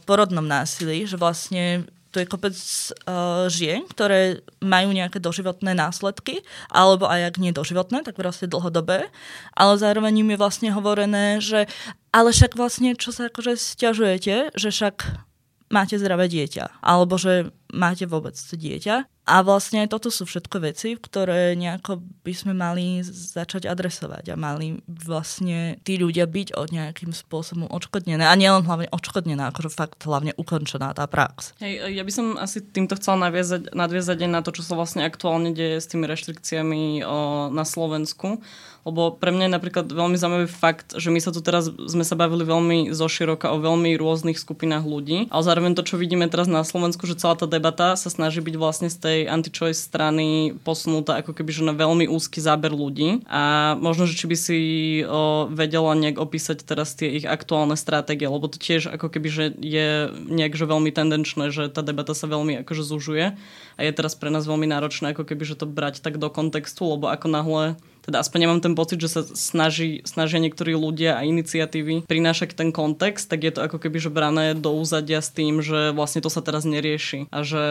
porodnom 0.06 0.44
násilí, 0.44 1.08
že 1.08 1.18
vlastne 1.18 1.88
tu 2.12 2.20
je 2.20 2.28
kopec 2.28 2.52
uh, 2.52 3.48
žien, 3.48 3.88
ktoré 3.88 4.44
majú 4.60 4.92
nejaké 4.92 5.16
doživotné 5.16 5.72
následky, 5.72 6.44
alebo 6.68 7.08
aj 7.08 7.32
ak 7.32 7.36
nie 7.40 7.56
doživotné, 7.56 8.04
tak 8.04 8.20
proste 8.20 8.44
dlhodobé, 8.44 9.08
ale 9.56 9.72
zároveň 9.80 10.20
im 10.20 10.36
je 10.36 10.40
vlastne 10.40 10.68
hovorené, 10.70 11.40
že 11.40 11.64
ale 12.12 12.28
však 12.30 12.60
vlastne, 12.60 12.92
čo 12.92 13.08
sa 13.10 13.32
akože 13.32 13.56
stiažujete, 13.56 14.52
že 14.52 14.68
však 14.68 15.31
máte 15.72 15.96
zdravé 15.96 16.28
dieťa, 16.28 16.84
alebo 16.84 17.16
že 17.16 17.50
máte 17.72 18.04
vôbec 18.04 18.36
dieťa. 18.36 19.08
A 19.22 19.38
vlastne 19.46 19.86
toto 19.86 20.10
sú 20.10 20.26
všetko 20.26 20.56
veci, 20.66 20.98
ktoré 20.98 21.54
nejako 21.54 22.02
by 22.26 22.34
sme 22.34 22.58
mali 22.58 23.06
začať 23.06 23.70
adresovať 23.70 24.34
a 24.34 24.36
mali 24.36 24.82
vlastne 24.90 25.78
tí 25.86 25.94
ľudia 25.94 26.26
byť 26.26 26.58
od 26.58 26.74
nejakým 26.74 27.14
spôsobom 27.14 27.70
odškodnené. 27.70 28.26
A 28.26 28.34
nielen 28.34 28.66
hlavne 28.66 28.90
odškodnená, 28.90 29.54
akože 29.54 29.70
fakt 29.70 30.02
hlavne 30.02 30.34
ukončená 30.34 30.90
tá 30.90 31.06
prax. 31.06 31.54
Hej, 31.62 31.94
ja 31.94 32.02
by 32.02 32.12
som 32.12 32.34
asi 32.34 32.66
týmto 32.66 32.98
chcela 32.98 33.30
nadviazať, 33.30 33.70
nadviazať 33.70 34.18
aj 34.26 34.30
na 34.30 34.40
to, 34.42 34.50
čo 34.50 34.66
sa 34.66 34.74
vlastne 34.74 35.06
aktuálne 35.06 35.54
deje 35.54 35.78
s 35.78 35.86
tými 35.86 36.10
reštrikciami 36.10 37.06
o, 37.06 37.46
na 37.54 37.62
Slovensku 37.62 38.42
lebo 38.82 39.14
pre 39.14 39.30
mňa 39.30 39.46
je 39.46 39.54
napríklad 39.54 39.86
veľmi 39.86 40.18
zaujímavý 40.18 40.48
fakt, 40.50 40.98
že 40.98 41.14
my 41.14 41.22
sa 41.22 41.30
tu 41.30 41.38
teraz 41.38 41.70
sme 41.70 42.02
sa 42.02 42.18
bavili 42.18 42.42
veľmi 42.42 42.78
zoširoka 42.90 43.54
o 43.54 43.62
veľmi 43.62 43.94
rôznych 43.94 44.34
skupinách 44.34 44.82
ľudí, 44.82 45.30
ale 45.30 45.42
zároveň 45.42 45.78
to, 45.78 45.86
čo 45.86 46.00
vidíme 46.00 46.26
teraz 46.26 46.50
na 46.50 46.66
Slovensku, 46.66 47.06
že 47.06 47.14
celá 47.14 47.38
tá 47.38 47.46
debata 47.46 47.94
sa 47.94 48.10
snaží 48.10 48.42
byť 48.42 48.54
vlastne 48.58 48.88
z 48.90 48.98
tej 48.98 49.18
anti-choice 49.30 49.78
strany 49.78 50.58
posunutá 50.66 51.22
ako 51.22 51.30
keby 51.30 51.50
že 51.54 51.62
na 51.62 51.74
veľmi 51.76 52.10
úzky 52.10 52.42
záber 52.42 52.74
ľudí. 52.74 53.22
A 53.30 53.74
možno, 53.78 54.10
že 54.10 54.18
či 54.18 54.26
by 54.26 54.36
si 54.36 54.58
o, 55.06 55.46
vedela 55.46 55.94
nejak 55.94 56.18
opísať 56.18 56.66
teraz 56.66 56.98
tie 56.98 57.12
ich 57.12 57.26
aktuálne 57.28 57.78
stratégie, 57.78 58.26
lebo 58.26 58.50
to 58.50 58.58
tiež 58.58 58.90
ako 58.90 59.06
keby, 59.12 59.28
že 59.30 59.44
je 59.62 60.10
nejak 60.10 60.58
že 60.58 60.66
veľmi 60.66 60.90
tendenčné, 60.90 61.54
že 61.54 61.70
tá 61.70 61.86
debata 61.86 62.16
sa 62.18 62.26
veľmi 62.26 62.66
akože 62.66 62.82
zužuje 62.82 63.38
a 63.76 63.80
je 63.80 63.92
teraz 63.94 64.18
pre 64.18 64.28
nás 64.28 64.44
veľmi 64.44 64.66
náročné 64.66 65.14
ako 65.14 65.22
keby, 65.22 65.44
že 65.46 65.58
to 65.58 65.70
brať 65.70 66.02
tak 66.02 66.18
do 66.18 66.28
kontextu, 66.28 66.84
lebo 66.98 67.08
ako 67.08 67.26
náhle 67.30 67.64
teda 68.02 68.18
aspoň 68.20 68.38
nemám 68.46 68.60
ten 68.60 68.74
pocit, 68.74 68.98
že 68.98 69.08
sa 69.08 69.22
snaží, 69.22 70.02
snažia 70.02 70.42
niektorí 70.42 70.74
ľudia 70.74 71.16
a 71.18 71.26
iniciatívy 71.26 72.04
prinášať 72.10 72.58
ten 72.58 72.74
kontext, 72.74 73.30
tak 73.30 73.46
je 73.46 73.52
to 73.54 73.64
ako 73.64 73.78
keby 73.78 74.02
že 74.02 74.10
brané 74.10 74.58
do 74.58 74.74
úzadia 74.74 75.22
s 75.22 75.30
tým, 75.30 75.62
že 75.62 75.94
vlastne 75.94 76.18
to 76.18 76.28
sa 76.28 76.42
teraz 76.42 76.66
nerieši 76.66 77.30
a 77.30 77.46
že 77.46 77.62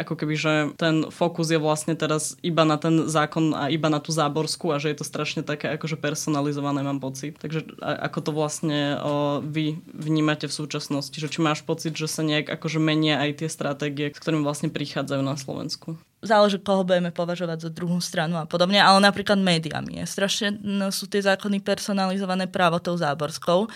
ako 0.00 0.14
keby, 0.16 0.34
že 0.34 0.52
ten 0.80 1.08
fokus 1.12 1.52
je 1.52 1.60
vlastne 1.60 1.92
teraz 1.92 2.40
iba 2.40 2.64
na 2.64 2.80
ten 2.80 3.04
zákon 3.06 3.52
a 3.52 3.68
iba 3.68 3.92
na 3.92 4.00
tú 4.00 4.10
záborskú 4.16 4.72
a 4.72 4.80
že 4.80 4.92
je 4.92 4.98
to 4.98 5.06
strašne 5.06 5.44
také 5.44 5.68
akože 5.76 6.00
personalizované, 6.00 6.80
mám 6.80 6.98
pocit. 6.98 7.36
Takže 7.36 7.76
ako 7.80 8.18
to 8.24 8.30
vlastne 8.32 8.96
o, 8.98 9.44
vy 9.44 9.76
vnímate 9.92 10.48
v 10.48 10.56
súčasnosti, 10.56 11.14
že 11.14 11.28
či 11.28 11.44
máš 11.44 11.60
pocit, 11.60 11.92
že 11.92 12.08
sa 12.08 12.24
nejak 12.24 12.48
akože 12.48 12.80
menia 12.80 13.20
aj 13.20 13.44
tie 13.44 13.48
stratégie, 13.52 14.12
s 14.16 14.22
ktorými 14.22 14.46
vlastne 14.46 14.72
prichádzajú 14.72 15.22
na 15.22 15.36
Slovensku? 15.36 16.00
Záleží, 16.24 16.56
koho 16.60 16.82
budeme 16.84 17.12
považovať 17.12 17.68
za 17.68 17.70
druhú 17.72 18.00
stranu 18.00 18.40
a 18.40 18.48
podobne, 18.48 18.80
ale 18.80 18.98
napríklad 19.04 19.36
médiami. 19.36 20.00
Je. 20.00 20.04
Strašne 20.08 20.56
no, 20.60 20.88
sú 20.88 21.06
tie 21.06 21.20
zákony 21.20 21.60
personalizované 21.60 22.48
právo 22.48 22.80
tou 22.80 22.96
záborskou 22.96 23.68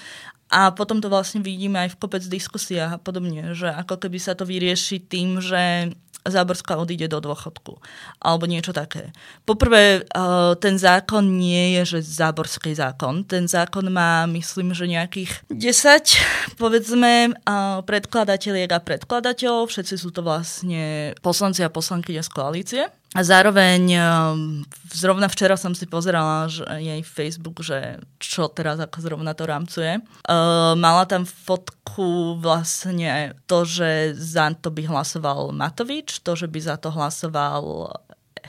a 0.51 0.75
potom 0.75 0.99
to 0.99 1.07
vlastne 1.07 1.47
vidíme 1.47 1.79
aj 1.79 1.95
v 1.95 2.01
kopec 2.01 2.27
diskusiách 2.27 2.99
a 2.99 3.03
podobne, 3.03 3.55
že 3.55 3.71
ako 3.71 4.03
keby 4.03 4.19
sa 4.19 4.35
to 4.35 4.43
vyrieši 4.43 4.99
tým, 4.99 5.39
že 5.39 5.95
Záborská 6.21 6.77
odíde 6.77 7.09
do 7.09 7.19
dôchodku. 7.21 7.81
Alebo 8.21 8.45
niečo 8.45 8.77
také. 8.77 9.13
Poprvé, 9.49 10.05
eh, 10.05 10.53
ten 10.61 10.77
zákon 10.77 11.25
nie 11.25 11.81
je, 11.81 11.97
že 11.97 12.21
záborský 12.21 12.77
zákon. 12.77 13.25
Ten 13.25 13.49
zákon 13.49 13.89
má, 13.89 14.29
myslím, 14.29 14.77
že 14.77 14.85
nejakých 14.85 15.49
10, 15.49 16.21
povedzme, 16.61 17.33
eh, 17.33 17.79
predkladateľiek 17.81 18.71
a 18.71 18.85
predkladateľov. 18.85 19.73
Všetci 19.73 19.95
sú 19.97 20.13
to 20.13 20.21
vlastne 20.21 21.17
poslanci 21.25 21.65
a 21.65 21.73
poslanky 21.73 22.13
z 22.21 22.29
koalície. 22.29 22.83
A 23.11 23.27
zároveň 23.27 23.83
ehm, 23.91 24.63
zrovna 24.95 25.27
včera 25.27 25.59
som 25.59 25.75
si 25.75 25.83
pozerala 25.91 26.47
že 26.47 26.63
jej 26.79 27.03
Facebook, 27.03 27.59
že 27.59 27.99
čo 28.23 28.47
teraz 28.47 28.79
ako 28.79 29.03
zrovna 29.03 29.35
to 29.35 29.51
rámcuje. 29.51 29.99
Uh, 30.31 30.79
mala 30.79 31.03
tam 31.11 31.27
fotku 31.27 32.39
vlastne 32.39 33.35
to, 33.51 33.67
že 33.67 34.15
za 34.15 34.55
to 34.55 34.71
by 34.71 34.87
hlasoval 34.87 35.51
Matovič, 35.51 36.23
to, 36.23 36.39
že 36.39 36.47
by 36.47 36.59
za 36.63 36.79
to 36.79 36.95
hlasoval 36.95 37.91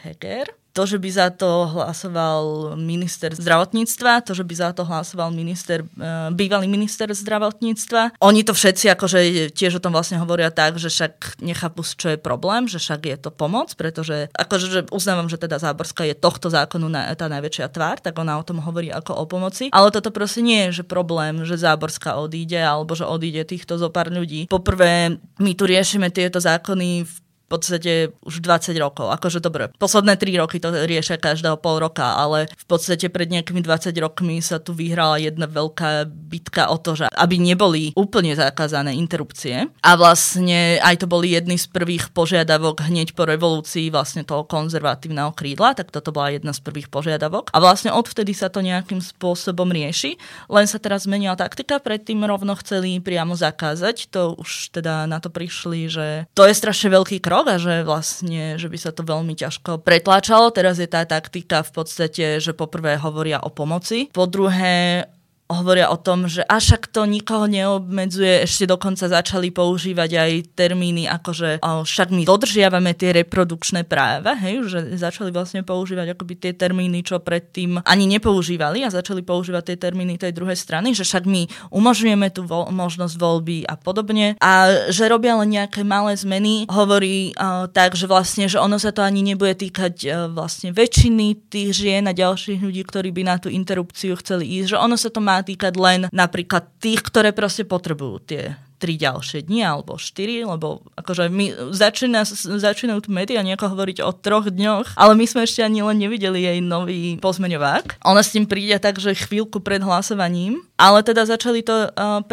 Heger 0.05 0.60
to, 0.71 0.87
že 0.87 0.97
by 0.97 1.09
za 1.11 1.27
to 1.35 1.67
hlasoval 1.67 2.73
minister 2.79 3.35
zdravotníctva, 3.35 4.23
to, 4.23 4.31
že 4.31 4.47
by 4.47 4.53
za 4.55 4.69
to 4.71 4.87
hlasoval 4.87 5.29
minister, 5.31 5.83
uh, 5.83 6.31
bývalý 6.31 6.71
minister 6.71 7.11
zdravotníctva. 7.11 8.17
Oni 8.23 8.41
to 8.47 8.55
všetci 8.55 8.87
akože 8.95 9.19
tiež 9.51 9.79
o 9.79 9.83
tom 9.83 9.91
vlastne 9.91 10.17
hovoria 10.19 10.49
tak, 10.49 10.79
že 10.79 10.87
však 10.87 11.43
nechápu, 11.43 11.83
čo 11.83 12.15
je 12.15 12.19
problém, 12.19 12.71
že 12.71 12.79
však 12.79 13.01
je 13.03 13.17
to 13.19 13.29
pomoc, 13.29 13.75
pretože 13.75 14.31
akože 14.31 14.67
že 14.71 14.81
uznávam, 14.95 15.27
že 15.27 15.35
teda 15.35 15.59
Záborská 15.59 16.07
je 16.07 16.15
tohto 16.15 16.47
zákonu 16.47 16.87
na, 16.87 17.11
tá 17.15 17.27
najväčšia 17.27 17.67
tvár, 17.67 17.99
tak 17.99 18.15
ona 18.15 18.39
o 18.39 18.47
tom 18.47 18.63
hovorí 18.63 18.87
ako 18.89 19.11
o 19.19 19.25
pomoci. 19.27 19.67
Ale 19.75 19.91
toto 19.91 20.09
proste 20.09 20.39
nie 20.39 20.71
je 20.71 20.81
že 20.81 20.83
problém, 20.87 21.43
že 21.43 21.59
Záborská 21.59 22.15
odíde 22.15 22.59
alebo 22.59 22.95
že 22.95 23.03
odíde 23.03 23.43
týchto 23.43 23.75
zo 23.75 23.91
pár 23.91 24.07
ľudí. 24.07 24.47
Poprvé, 24.47 25.19
my 25.39 25.51
tu 25.53 25.67
riešime 25.67 26.07
tieto 26.13 26.39
zákony 26.39 27.03
v 27.03 27.13
podstate 27.51 28.15
už 28.23 28.39
20 28.39 28.71
rokov. 28.79 29.11
Akože 29.11 29.43
dobre, 29.43 29.67
posledné 29.75 30.15
3 30.15 30.39
roky 30.39 30.63
to 30.63 30.71
riešia 30.71 31.19
každého 31.19 31.59
pol 31.59 31.83
roka, 31.83 32.15
ale 32.15 32.47
v 32.47 32.65
podstate 32.65 33.11
pred 33.11 33.27
nejakými 33.27 33.59
20 33.59 33.91
rokmi 33.99 34.39
sa 34.39 34.63
tu 34.63 34.71
vyhrala 34.71 35.19
jedna 35.19 35.51
veľká 35.51 36.07
bitka 36.07 36.71
o 36.71 36.79
to, 36.79 36.95
že 36.95 37.11
aby 37.11 37.35
neboli 37.35 37.91
úplne 37.99 38.31
zakázané 38.31 38.95
interrupcie. 38.95 39.67
A 39.83 39.91
vlastne 39.99 40.79
aj 40.79 41.03
to 41.03 41.07
boli 41.11 41.35
jedny 41.35 41.59
z 41.59 41.67
prvých 41.67 42.13
požiadavok 42.15 42.87
hneď 42.87 43.11
po 43.17 43.27
revolúcii 43.27 43.91
vlastne 43.91 44.23
toho 44.23 44.47
konzervatívneho 44.47 45.33
krídla, 45.35 45.73
tak 45.75 45.89
toto 45.89 46.13
bola 46.13 46.31
jedna 46.31 46.53
z 46.53 46.61
prvých 46.61 46.87
požiadavok. 46.87 47.49
A 47.51 47.57
vlastne 47.57 47.89
odvtedy 47.89 48.31
sa 48.37 48.47
to 48.47 48.61
nejakým 48.61 49.01
spôsobom 49.01 49.67
rieši, 49.73 50.15
len 50.47 50.65
sa 50.69 50.77
teraz 50.77 51.09
zmenila 51.09 51.33
taktika, 51.33 51.81
predtým 51.81 52.21
rovno 52.23 52.53
chceli 52.61 53.01
priamo 53.01 53.33
zakázať, 53.33 54.13
to 54.13 54.37
už 54.37 54.69
teda 54.69 55.09
na 55.09 55.17
to 55.17 55.33
prišli, 55.33 55.89
že 55.89 56.07
to 56.37 56.45
je 56.45 56.53
strašne 56.53 56.93
veľký 56.93 57.17
krok, 57.17 57.40
rok 57.41 57.49
a 57.49 57.57
že 57.57 57.81
vlastne, 57.81 58.61
že 58.61 58.69
by 58.69 58.77
sa 58.77 58.93
to 58.93 59.01
veľmi 59.01 59.33
ťažko 59.33 59.81
pretláčalo. 59.81 60.53
Teraz 60.53 60.77
je 60.77 60.85
tá 60.85 61.01
taktika 61.09 61.65
v 61.65 61.71
podstate, 61.73 62.37
že 62.37 62.53
poprvé 62.53 63.01
hovoria 63.01 63.41
o 63.41 63.49
pomoci, 63.49 64.13
po 64.13 64.29
druhé 64.29 65.09
hovoria 65.51 65.91
o 65.91 65.97
tom, 65.99 66.25
že 66.31 66.47
však 66.47 66.93
to 66.93 67.03
nikoho 67.03 67.45
neobmedzuje, 67.45 68.47
ešte 68.47 68.69
dokonca 68.69 69.09
začali 69.09 69.51
používať 69.51 70.11
aj 70.15 70.31
termíny 70.55 71.09
ako, 71.09 71.31
že 71.35 71.49
však 71.61 72.09
my 72.13 72.23
dodržiavame 72.23 72.95
tie 72.95 73.11
reprodukčné 73.23 73.83
práva, 73.83 74.37
hej, 74.39 74.63
že 74.69 74.79
začali 74.95 75.33
vlastne 75.33 75.65
používať 75.65 76.15
akoby 76.15 76.33
tie 76.37 76.53
termíny, 76.55 77.03
čo 77.03 77.19
predtým 77.19 77.83
ani 77.83 78.05
nepoužívali 78.07 78.85
a 78.85 78.93
začali 78.93 79.25
používať 79.25 79.73
tie 79.73 79.77
termíny 79.77 80.15
tej 80.15 80.31
druhej 80.31 80.55
strany, 80.55 80.93
že 80.95 81.03
však 81.03 81.25
my 81.27 81.49
umožňujeme 81.73 82.27
tú 82.31 82.47
vo- 82.47 82.69
možnosť 82.69 83.15
voľby 83.17 83.67
a 83.67 83.75
podobne. 83.75 84.39
A 84.39 84.85
že 84.93 85.09
robia 85.09 85.35
len 85.35 85.51
nejaké 85.51 85.83
malé 85.83 86.15
zmeny, 86.15 86.69
hovorí 86.69 87.35
o, 87.35 87.67
tak, 87.67 87.97
že 87.97 88.05
vlastne, 88.07 88.45
že 88.47 88.61
ono 88.61 88.77
sa 88.77 88.93
to 88.93 89.01
ani 89.01 89.25
nebude 89.25 89.57
týkať 89.57 89.93
o, 89.97 90.09
vlastne 90.31 90.71
väčšiny 90.71 91.51
tých 91.51 91.69
žien 91.75 92.05
a 92.07 92.15
ďalších 92.15 92.61
ľudí, 92.61 92.85
ktorí 92.85 93.09
by 93.11 93.21
na 93.25 93.35
tú 93.41 93.49
interrupciu 93.51 94.15
chceli 94.21 94.61
ísť, 94.61 94.75
že 94.75 94.77
ono 94.77 94.95
sa 94.95 95.09
to 95.09 95.19
má 95.19 95.40
týkať 95.41 95.73
len 95.77 95.99
napríklad 96.09 96.69
tých, 96.81 97.01
ktoré 97.05 97.35
proste 97.35 97.65
potrebujú 97.67 98.17
tie 98.23 98.55
tri 98.81 98.97
ďalšie 98.97 99.45
dni 99.45 99.61
alebo 99.61 100.01
štyri, 100.01 100.41
lebo 100.41 100.81
akože 100.97 101.29
my 101.29 101.69
začína, 101.69 102.25
začínajú 102.57 103.05
tu 103.05 103.09
médiá 103.13 103.45
nejako 103.45 103.77
hovoriť 103.77 104.01
o 104.01 104.09
troch 104.09 104.49
dňoch, 104.49 104.97
ale 104.97 105.13
my 105.13 105.25
sme 105.29 105.45
ešte 105.45 105.61
ani 105.61 105.85
len 105.85 106.01
nevideli 106.01 106.41
jej 106.41 106.57
nový 106.65 107.21
pozmeňovák. 107.21 108.01
Ona 108.01 108.25
s 108.25 108.33
tým 108.33 108.49
príde 108.49 108.81
tak, 108.81 108.97
že 108.97 109.13
chvíľku 109.13 109.61
pred 109.61 109.85
hlasovaním, 109.85 110.65
ale 110.81 111.05
teda 111.05 111.29
začali 111.29 111.61
to 111.61 111.93
uh, 111.93 112.25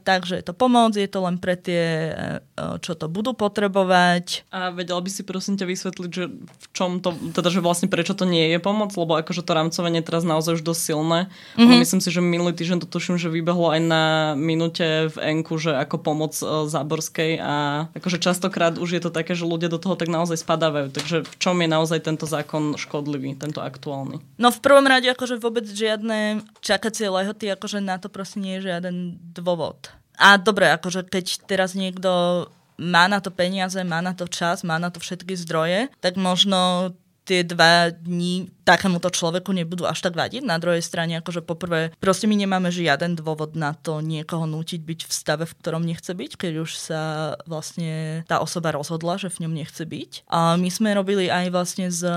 tak, 0.00 0.24
že 0.24 0.40
je 0.40 0.44
to 0.48 0.56
pomoc, 0.56 0.96
je 0.96 1.04
to 1.04 1.20
len 1.20 1.36
pre 1.36 1.52
tie, 1.52 2.16
uh, 2.56 2.80
čo 2.80 2.96
to 2.96 3.12
budú 3.12 3.36
potrebovať. 3.36 4.48
A 4.48 4.72
vedela 4.72 5.04
by 5.04 5.10
si 5.12 5.20
prosím 5.20 5.60
ťa 5.60 5.68
vysvetliť, 5.68 6.10
že 6.10 6.24
v 6.32 6.66
čom 6.72 7.04
to, 7.04 7.12
teda 7.36 7.52
že 7.52 7.60
vlastne 7.60 7.92
prečo 7.92 8.16
to 8.16 8.24
nie 8.24 8.48
je 8.48 8.58
pomoc, 8.62 8.96
lebo 8.96 9.20
akože 9.20 9.44
to 9.44 9.52
rámcovanie 9.52 10.00
je 10.00 10.08
teraz 10.08 10.24
naozaj 10.24 10.56
už 10.56 10.64
dosť 10.64 10.80
silné. 10.80 11.20
Mm-hmm. 11.58 11.78
Myslím 11.82 12.00
si, 12.00 12.08
že 12.08 12.24
minulý 12.24 12.54
týždeň 12.54 12.86
to 12.86 12.88
tuším, 12.88 13.20
že 13.20 13.28
vybehlo 13.28 13.74
aj 13.74 13.80
na 13.84 14.04
minúte 14.38 15.10
v 15.12 15.16
Enku, 15.36 15.58
že 15.58 15.74
ako 15.74 16.00
pomoc 16.00 16.32
e, 16.38 16.70
Záborskej 16.70 17.42
a 17.42 17.86
akože 17.92 18.22
častokrát 18.22 18.78
už 18.78 18.96
je 18.96 19.02
to 19.02 19.10
také, 19.10 19.34
že 19.34 19.44
ľudia 19.44 19.66
do 19.68 19.82
toho 19.82 19.98
tak 19.98 20.08
naozaj 20.08 20.38
spadávajú. 20.40 20.94
Takže 20.94 21.16
v 21.26 21.34
čom 21.36 21.58
je 21.58 21.68
naozaj 21.68 22.00
tento 22.00 22.24
zákon 22.24 22.78
škodlivý, 22.78 23.34
tento 23.34 23.58
aktuálny? 23.58 24.22
No 24.38 24.48
v 24.54 24.60
prvom 24.62 24.86
rade 24.86 25.10
akože 25.10 25.42
vôbec 25.42 25.66
žiadne 25.66 26.46
čakacie 26.62 27.10
lehoty, 27.10 27.50
akože 27.58 27.82
na 27.82 27.98
to 27.98 28.06
proste 28.06 28.38
nie 28.38 28.62
je 28.62 28.70
žiaden 28.70 29.18
dôvod. 29.34 29.90
A 30.14 30.38
dobre, 30.38 30.70
akože 30.70 31.06
keď 31.10 31.46
teraz 31.50 31.74
niekto 31.74 32.46
má 32.78 33.10
na 33.10 33.18
to 33.18 33.34
peniaze, 33.34 33.78
má 33.82 33.98
na 33.98 34.14
to 34.14 34.30
čas, 34.30 34.62
má 34.62 34.78
na 34.78 34.94
to 34.94 35.02
všetky 35.02 35.34
zdroje, 35.34 35.90
tak 35.98 36.14
možno 36.14 36.94
tie 37.28 37.44
dva 37.44 37.92
dní 37.92 38.48
takémuto 38.64 39.12
človeku 39.12 39.52
nebudú 39.52 39.84
až 39.84 40.00
tak 40.00 40.16
vadiť. 40.16 40.48
Na 40.48 40.56
druhej 40.56 40.80
strane, 40.80 41.20
akože 41.20 41.44
poprvé, 41.44 41.92
proste 42.00 42.24
my 42.24 42.32
nemáme 42.32 42.72
žiaden 42.72 43.12
dôvod 43.20 43.52
na 43.52 43.76
to 43.76 44.00
niekoho 44.00 44.48
nútiť 44.48 44.80
byť 44.80 45.00
v 45.04 45.12
stave, 45.12 45.44
v 45.44 45.56
ktorom 45.60 45.84
nechce 45.84 46.08
byť, 46.08 46.40
keď 46.40 46.52
už 46.64 46.70
sa 46.72 47.02
vlastne 47.44 48.24
tá 48.24 48.40
osoba 48.40 48.72
rozhodla, 48.72 49.20
že 49.20 49.28
v 49.28 49.44
ňom 49.44 49.52
nechce 49.52 49.84
byť. 49.84 50.24
A 50.32 50.56
my 50.56 50.72
sme 50.72 50.96
robili 50.96 51.28
aj 51.28 51.52
vlastne 51.52 51.92
z 51.92 52.08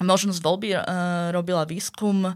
možnosť 0.00 0.40
voľby, 0.40 0.72
uh, 0.72 0.80
robila 1.36 1.68
výskum 1.68 2.32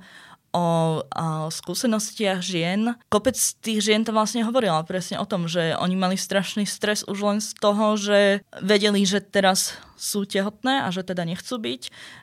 o, 0.51 1.01
o 1.03 1.49
skúsenostiach 1.51 2.41
žien. 2.43 2.95
Kopec 3.11 3.37
tých 3.63 3.83
žien 3.83 4.03
to 4.07 4.15
vlastne 4.15 4.47
hovorila 4.47 4.83
presne 4.87 5.19
o 5.19 5.27
tom, 5.27 5.47
že 5.47 5.75
oni 5.79 5.97
mali 5.99 6.17
strašný 6.19 6.67
stres 6.67 7.07
už 7.07 7.19
len 7.23 7.39
z 7.43 7.51
toho, 7.59 7.95
že 7.99 8.43
vedeli, 8.63 9.03
že 9.07 9.23
teraz 9.23 9.79
sú 10.01 10.25
tehotné 10.25 10.81
a 10.81 10.89
že 10.89 11.05
teda 11.05 11.29
nechcú 11.29 11.61
byť, 11.61 11.83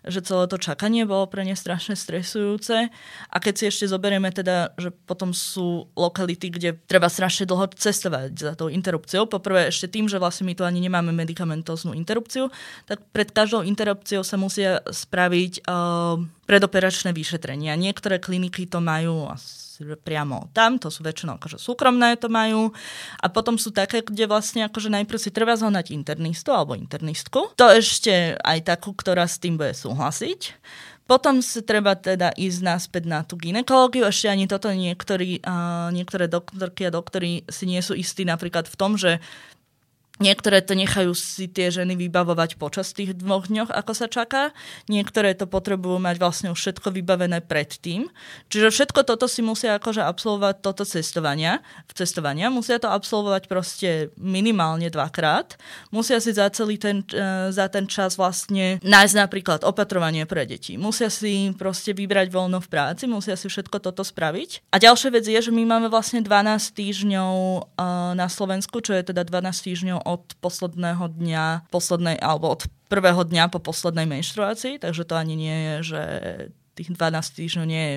že 0.10 0.20
celé 0.26 0.44
to 0.50 0.58
čakanie 0.58 1.06
bolo 1.06 1.30
pre 1.30 1.46
ne 1.46 1.54
strašne 1.54 1.94
stresujúce. 1.94 2.90
A 3.30 3.38
keď 3.38 3.54
si 3.54 3.64
ešte 3.70 3.86
zoberieme 3.86 4.34
teda, 4.34 4.74
že 4.82 4.90
potom 4.90 5.30
sú 5.30 5.86
lokality, 5.94 6.50
kde 6.50 6.70
treba 6.90 7.06
strašne 7.06 7.46
dlho 7.46 7.70
cestovať 7.70 8.34
za 8.34 8.54
tou 8.58 8.74
interrupciou. 8.74 9.30
Poprvé 9.30 9.70
ešte 9.70 9.94
tým, 9.94 10.10
že 10.10 10.18
vlastne 10.18 10.50
my 10.50 10.58
tu 10.58 10.66
ani 10.66 10.82
nemáme 10.82 11.14
medicamentóznu 11.14 11.94
interrupciu, 11.94 12.50
tak 12.90 13.06
pred 13.14 13.30
každou 13.30 13.62
interrupciou 13.62 14.26
sa 14.26 14.42
musia 14.42 14.82
spraviť 14.82 15.70
uh, 15.70 16.18
predoperačné 16.50 17.14
vyšetrenia. 17.14 17.78
Niektoré 17.78 18.18
kliniky 18.18 18.66
to 18.66 18.82
majú 18.82 19.30
asi 19.30 19.67
priamo 20.00 20.50
tam, 20.56 20.82
to 20.82 20.90
sú 20.90 21.06
väčšinou 21.06 21.38
akože 21.38 21.62
súkromné 21.62 22.18
to 22.18 22.32
majú 22.32 22.74
a 23.22 23.28
potom 23.30 23.60
sú 23.60 23.70
také, 23.70 24.02
kde 24.02 24.26
vlastne 24.26 24.66
akože 24.66 24.90
najprv 24.90 25.20
si 25.20 25.30
treba 25.30 25.54
zohnať 25.54 25.94
internistu 25.94 26.56
alebo 26.56 26.74
internistku. 26.74 27.54
To 27.60 27.68
ešte 27.70 28.40
aj 28.42 28.60
takú, 28.66 28.96
ktorá 28.96 29.28
s 29.28 29.38
tým 29.38 29.60
bude 29.60 29.76
súhlasiť. 29.76 30.58
Potom 31.08 31.40
si 31.40 31.64
treba 31.64 31.96
teda 31.96 32.36
ísť 32.36 32.60
naspäť 32.68 33.04
na 33.08 33.24
tú 33.24 33.40
ginekológiu. 33.40 34.04
Ešte 34.04 34.28
ani 34.28 34.44
toto 34.44 34.68
niektorí, 34.68 35.40
uh, 35.40 35.88
niektoré 35.96 36.28
doktorky 36.28 36.84
a 36.84 36.92
doktory 36.92 37.48
si 37.48 37.64
nie 37.64 37.80
sú 37.80 37.96
istí 37.96 38.28
napríklad 38.28 38.68
v 38.68 38.76
tom, 38.76 39.00
že 39.00 39.24
Niektoré 40.18 40.66
to 40.66 40.74
nechajú 40.74 41.14
si 41.14 41.46
tie 41.46 41.70
ženy 41.70 41.94
vybavovať 41.94 42.58
počas 42.58 42.90
tých 42.90 43.14
dvoch 43.14 43.46
dňoch, 43.46 43.70
ako 43.70 43.94
sa 43.94 44.10
čaká. 44.10 44.50
Niektoré 44.90 45.38
to 45.38 45.46
potrebujú 45.46 46.02
mať 46.02 46.18
vlastne 46.18 46.48
už 46.50 46.58
všetko 46.58 46.90
vybavené 46.90 47.46
predtým. 47.46 48.10
Čiže 48.50 48.74
všetko 48.74 49.06
toto 49.06 49.30
si 49.30 49.46
musia 49.46 49.78
akože 49.78 50.02
absolvovať 50.02 50.66
toto 50.66 50.82
cestovania. 50.90 51.62
V 51.86 51.94
cestovania 52.02 52.50
musia 52.50 52.82
to 52.82 52.90
absolvovať 52.90 53.46
proste 53.46 54.10
minimálne 54.18 54.90
dvakrát. 54.90 55.54
Musia 55.94 56.18
si 56.18 56.34
za 56.34 56.50
celý 56.50 56.82
ten, 56.82 57.06
e, 57.14 57.54
za 57.54 57.70
ten 57.70 57.86
čas 57.86 58.18
vlastne 58.18 58.82
nájsť 58.82 59.16
napríklad 59.22 59.62
opatrovanie 59.62 60.26
pre 60.26 60.50
deti. 60.50 60.82
Musia 60.82 61.14
si 61.14 61.54
proste 61.54 61.94
vybrať 61.94 62.34
voľno 62.34 62.58
v 62.58 62.68
práci, 62.74 63.06
musia 63.06 63.38
si 63.38 63.46
všetko 63.54 63.78
toto 63.86 64.02
spraviť. 64.02 64.74
A 64.74 64.82
ďalšia 64.82 65.14
vec 65.14 65.30
je, 65.30 65.38
že 65.38 65.54
my 65.54 65.62
máme 65.78 65.94
vlastne 65.94 66.26
12 66.26 66.74
týždňov 66.74 67.34
e, 67.38 67.60
na 68.18 68.26
Slovensku, 68.26 68.82
čo 68.82 68.98
je 68.98 69.14
teda 69.14 69.22
12 69.22 69.54
týždňov 69.62 70.07
od 70.08 70.24
posledného 70.40 71.12
dňa, 71.12 71.68
poslednej, 71.68 72.16
alebo 72.24 72.56
od 72.56 72.64
prvého 72.88 73.28
dňa 73.28 73.52
po 73.52 73.60
poslednej 73.60 74.08
menštruácii, 74.08 74.80
takže 74.80 75.04
to 75.04 75.20
ani 75.20 75.36
nie 75.36 75.58
je, 75.60 75.76
že 75.92 76.02
tých 76.80 76.96
12 76.96 77.38
týždňov 77.38 77.66
nie 77.68 77.84
je 77.84 77.96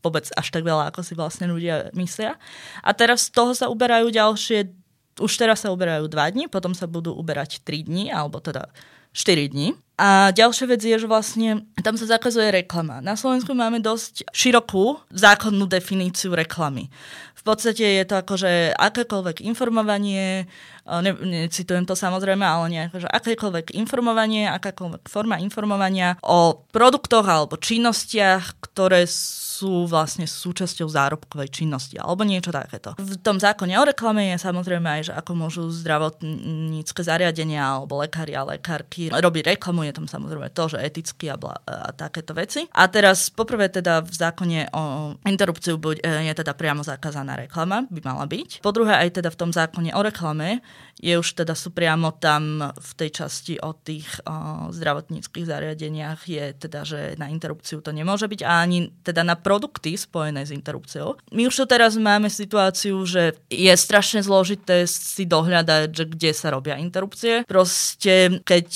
vôbec 0.00 0.28
až 0.36 0.46
tak 0.52 0.64
veľa, 0.64 0.92
ako 0.92 1.00
si 1.04 1.12
vlastne 1.16 1.48
ľudia 1.48 1.92
myslia. 1.96 2.36
A 2.80 2.92
teraz 2.96 3.28
z 3.28 3.36
toho 3.36 3.52
sa 3.56 3.68
uberajú 3.68 4.12
ďalšie, 4.12 4.72
už 5.20 5.32
teraz 5.36 5.64
sa 5.64 5.72
uberajú 5.72 6.08
2 6.08 6.34
dní, 6.36 6.44
potom 6.48 6.72
sa 6.72 6.88
budú 6.88 7.12
uberať 7.16 7.60
3 7.64 7.88
dní, 7.88 8.04
alebo 8.12 8.40
teda 8.40 8.68
4 9.12 9.52
dní. 9.52 9.76
A 9.94 10.34
ďalšia 10.34 10.66
vec 10.66 10.82
je, 10.82 10.98
že 10.98 11.06
vlastne 11.06 11.70
tam 11.86 11.94
sa 11.94 12.18
zakazuje 12.18 12.50
reklama. 12.50 12.98
Na 12.98 13.14
Slovensku 13.14 13.54
máme 13.54 13.78
dosť 13.78 14.26
širokú 14.34 14.98
zákonnú 15.14 15.70
definíciu 15.70 16.34
reklamy. 16.34 16.90
V 17.38 17.42
podstate 17.46 18.02
je 18.02 18.04
to 18.08 18.18
akože 18.18 18.72
akékoľvek 18.74 19.44
informovanie, 19.44 20.48
ne, 20.88 21.12
necitujem 21.44 21.84
to 21.84 21.92
samozrejme, 21.92 22.40
ale 22.40 22.72
nejako, 22.72 23.04
že 23.04 23.08
akékoľvek 23.12 23.76
informovanie, 23.76 24.48
akákoľvek 24.48 25.06
forma 25.12 25.36
informovania 25.38 26.16
o 26.24 26.64
produktoch 26.72 27.28
alebo 27.28 27.60
činnostiach, 27.60 28.64
ktoré 28.64 29.04
sú 29.04 29.84
vlastne 29.84 30.24
súčasťou 30.24 30.88
zárobkovej 30.88 31.52
činnosti 31.52 32.00
alebo 32.00 32.24
niečo 32.24 32.48
takéto. 32.48 32.96
V 32.96 33.20
tom 33.20 33.36
zákone 33.36 33.76
o 33.76 33.84
reklame 33.84 34.32
je 34.32 34.40
samozrejme 34.40 34.88
aj, 34.88 35.02
že 35.04 35.12
ako 35.12 35.32
môžu 35.36 35.62
zdravotnícke 35.68 37.04
zariadenia 37.04 37.60
alebo 37.60 38.00
lekári 38.00 38.32
a 38.32 38.48
lekárky 38.48 39.12
robiť 39.12 39.54
reklamu, 39.54 39.83
je 39.88 39.94
tam 39.96 40.06
samozrejme 40.08 40.48
to, 40.52 40.64
že 40.72 40.78
eticky 40.80 41.28
a, 41.28 41.36
bla, 41.36 41.56
a 41.64 41.90
takéto 41.92 42.32
veci. 42.32 42.66
A 42.72 42.88
teraz 42.88 43.28
poprvé 43.28 43.68
teda 43.68 44.00
v 44.00 44.14
zákone 44.14 44.72
o 44.72 44.82
interrupciu 45.28 45.76
buď, 45.76 46.02
e, 46.02 46.30
je 46.30 46.34
teda 46.34 46.52
priamo 46.56 46.82
zakázaná 46.82 47.36
reklama, 47.36 47.84
by 47.88 48.00
mala 48.04 48.24
byť. 48.24 48.64
Po 48.64 48.72
druhé 48.72 49.00
aj 49.04 49.20
teda 49.20 49.30
v 49.30 49.38
tom 49.40 49.50
zákone 49.52 49.90
o 49.92 50.00
reklame 50.00 50.64
je 50.98 51.14
už 51.18 51.44
teda 51.44 51.58
sú 51.58 51.74
priamo 51.74 52.14
tam 52.16 52.70
v 52.70 52.90
tej 52.94 53.10
časti 53.24 53.58
o 53.58 53.74
tých 53.74 54.06
o, 54.24 54.70
zdravotníckých 54.70 55.46
zariadeniach 55.46 56.20
je 56.24 56.54
teda, 56.54 56.80
že 56.86 57.00
na 57.18 57.28
interrupciu 57.28 57.82
to 57.82 57.90
nemôže 57.90 58.30
byť 58.30 58.40
a 58.46 58.62
ani 58.62 58.94
teda 59.02 59.26
na 59.26 59.34
produkty 59.34 59.98
spojené 59.98 60.46
s 60.46 60.54
interrupciou. 60.54 61.18
My 61.34 61.50
už 61.50 61.64
to 61.64 61.66
teraz 61.66 61.98
máme 61.98 62.30
situáciu, 62.30 63.02
že 63.04 63.34
je 63.50 63.74
strašne 63.74 64.22
zložité 64.22 64.86
si 64.86 65.26
dohľadať, 65.26 65.90
že 65.90 66.04
kde 66.06 66.30
sa 66.32 66.54
robia 66.54 66.78
interrupcie. 66.78 67.42
Proste 67.44 68.40
keď 68.46 68.66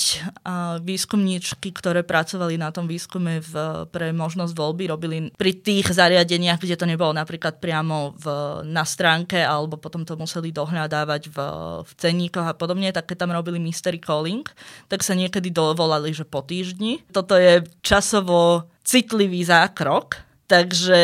a, 0.43 0.77
výskumníčky, 0.99 1.71
ktoré 1.71 2.03
pracovali 2.03 2.59
na 2.59 2.75
tom 2.75 2.83
výskume 2.83 3.39
v, 3.39 3.53
pre 3.87 4.11
možnosť 4.11 4.51
voľby, 4.51 4.83
robili 4.91 5.17
pri 5.31 5.55
tých 5.55 5.87
zariadeniach, 5.95 6.59
kde 6.59 6.75
to 6.75 6.83
nebolo 6.83 7.15
napríklad 7.15 7.63
priamo 7.63 8.11
v, 8.19 8.25
na 8.67 8.83
stránke 8.83 9.39
alebo 9.39 9.79
potom 9.79 10.03
to 10.03 10.19
museli 10.19 10.51
dohľadávať 10.51 11.31
v, 11.31 11.37
v 11.87 11.91
cenníkoch 11.95 12.51
a 12.51 12.57
podobne, 12.59 12.91
tak 12.91 13.07
keď 13.07 13.23
tam 13.23 13.31
robili 13.31 13.63
mystery 13.63 14.03
calling, 14.03 14.43
tak 14.91 14.99
sa 15.07 15.15
niekedy 15.15 15.47
dovolali, 15.47 16.11
že 16.11 16.27
po 16.27 16.43
týždni. 16.43 16.99
Toto 17.15 17.39
je 17.39 17.63
časovo 17.79 18.67
citlivý 18.83 19.47
zákrok, 19.47 20.28
Takže 20.49 20.99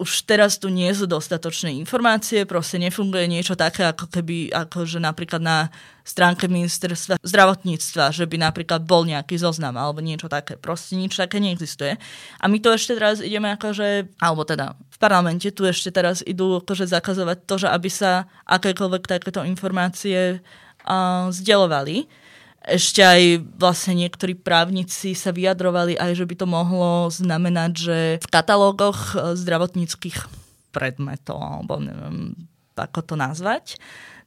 už 0.00 0.24
teraz 0.24 0.56
tu 0.56 0.72
nie 0.72 0.88
sú 0.96 1.04
dostatočné 1.04 1.68
informácie, 1.76 2.48
proste 2.48 2.80
nefunguje 2.80 3.28
niečo 3.28 3.52
také, 3.52 3.84
ako 3.84 4.08
keby, 4.08 4.48
ako 4.48 4.88
že 4.88 5.04
napríklad 5.04 5.44
na 5.44 5.68
stránke 6.00 6.48
ministerstva 6.48 7.20
zdravotníctva, 7.20 8.08
že 8.08 8.24
by 8.24 8.40
napríklad 8.40 8.88
bol 8.88 9.04
nejaký 9.04 9.36
zoznam 9.36 9.76
alebo 9.76 10.00
niečo 10.00 10.32
také. 10.32 10.56
Proste 10.56 10.96
nič 10.96 11.12
také 11.12 11.44
neexistuje. 11.44 12.00
A 12.40 12.44
my 12.48 12.56
tu 12.56 12.72
ešte 12.72 12.96
teraz 12.96 13.20
ideme 13.20 13.52
akože, 13.52 14.16
alebo 14.16 14.48
teda 14.48 14.72
v 14.72 14.96
parlamente 14.96 15.52
tu 15.52 15.68
ešte 15.68 15.92
teraz 15.92 16.24
idú 16.24 16.64
akože 16.64 16.88
zakazovať 16.88 17.44
to, 17.44 17.54
že 17.60 17.68
aby 17.68 17.92
sa 17.92 18.24
akékoľvek 18.48 19.04
takéto 19.04 19.44
informácie 19.44 20.40
uh, 20.40 21.28
zdieľovali 21.28 22.25
ešte 22.66 22.98
aj 22.98 23.22
vlastne 23.62 23.94
niektorí 23.94 24.34
právnici 24.34 25.14
sa 25.14 25.30
vyjadrovali 25.30 25.94
aj, 25.94 26.18
že 26.18 26.26
by 26.26 26.34
to 26.34 26.46
mohlo 26.50 27.06
znamenať, 27.14 27.72
že 27.78 27.98
v 28.18 28.28
katalógoch 28.28 29.14
e, 29.14 29.38
zdravotníckých 29.38 30.26
predmetov, 30.74 31.38
alebo 31.38 31.78
neviem, 31.78 32.34
ako 32.74 33.00
to 33.06 33.14
nazvať, 33.14 33.78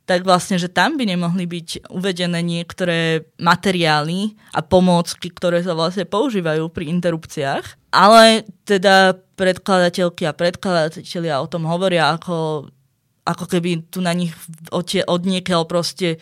tak 0.09 0.25
vlastne, 0.25 0.57
že 0.57 0.73
tam 0.73 0.97
by 0.97 1.05
nemohli 1.05 1.45
byť 1.45 1.93
uvedené 1.93 2.41
niektoré 2.41 3.29
materiály 3.37 4.33
a 4.57 4.65
pomôcky, 4.65 5.29
ktoré 5.29 5.61
sa 5.61 5.77
vlastne 5.77 6.09
používajú 6.09 6.65
pri 6.73 6.89
interrupciách. 6.89 7.93
Ale 7.93 8.49
teda 8.65 9.13
predkladateľky 9.37 10.25
a 10.25 10.33
predkladatelia 10.33 11.37
o 11.37 11.45
tom 11.45 11.69
hovoria, 11.69 12.17
ako, 12.17 12.65
ako 13.21 13.45
keby 13.45 13.85
tu 13.93 14.01
na 14.01 14.17
nich 14.17 14.33
od 14.73 15.21
niekiaľ 15.21 15.69
proste 15.69 16.17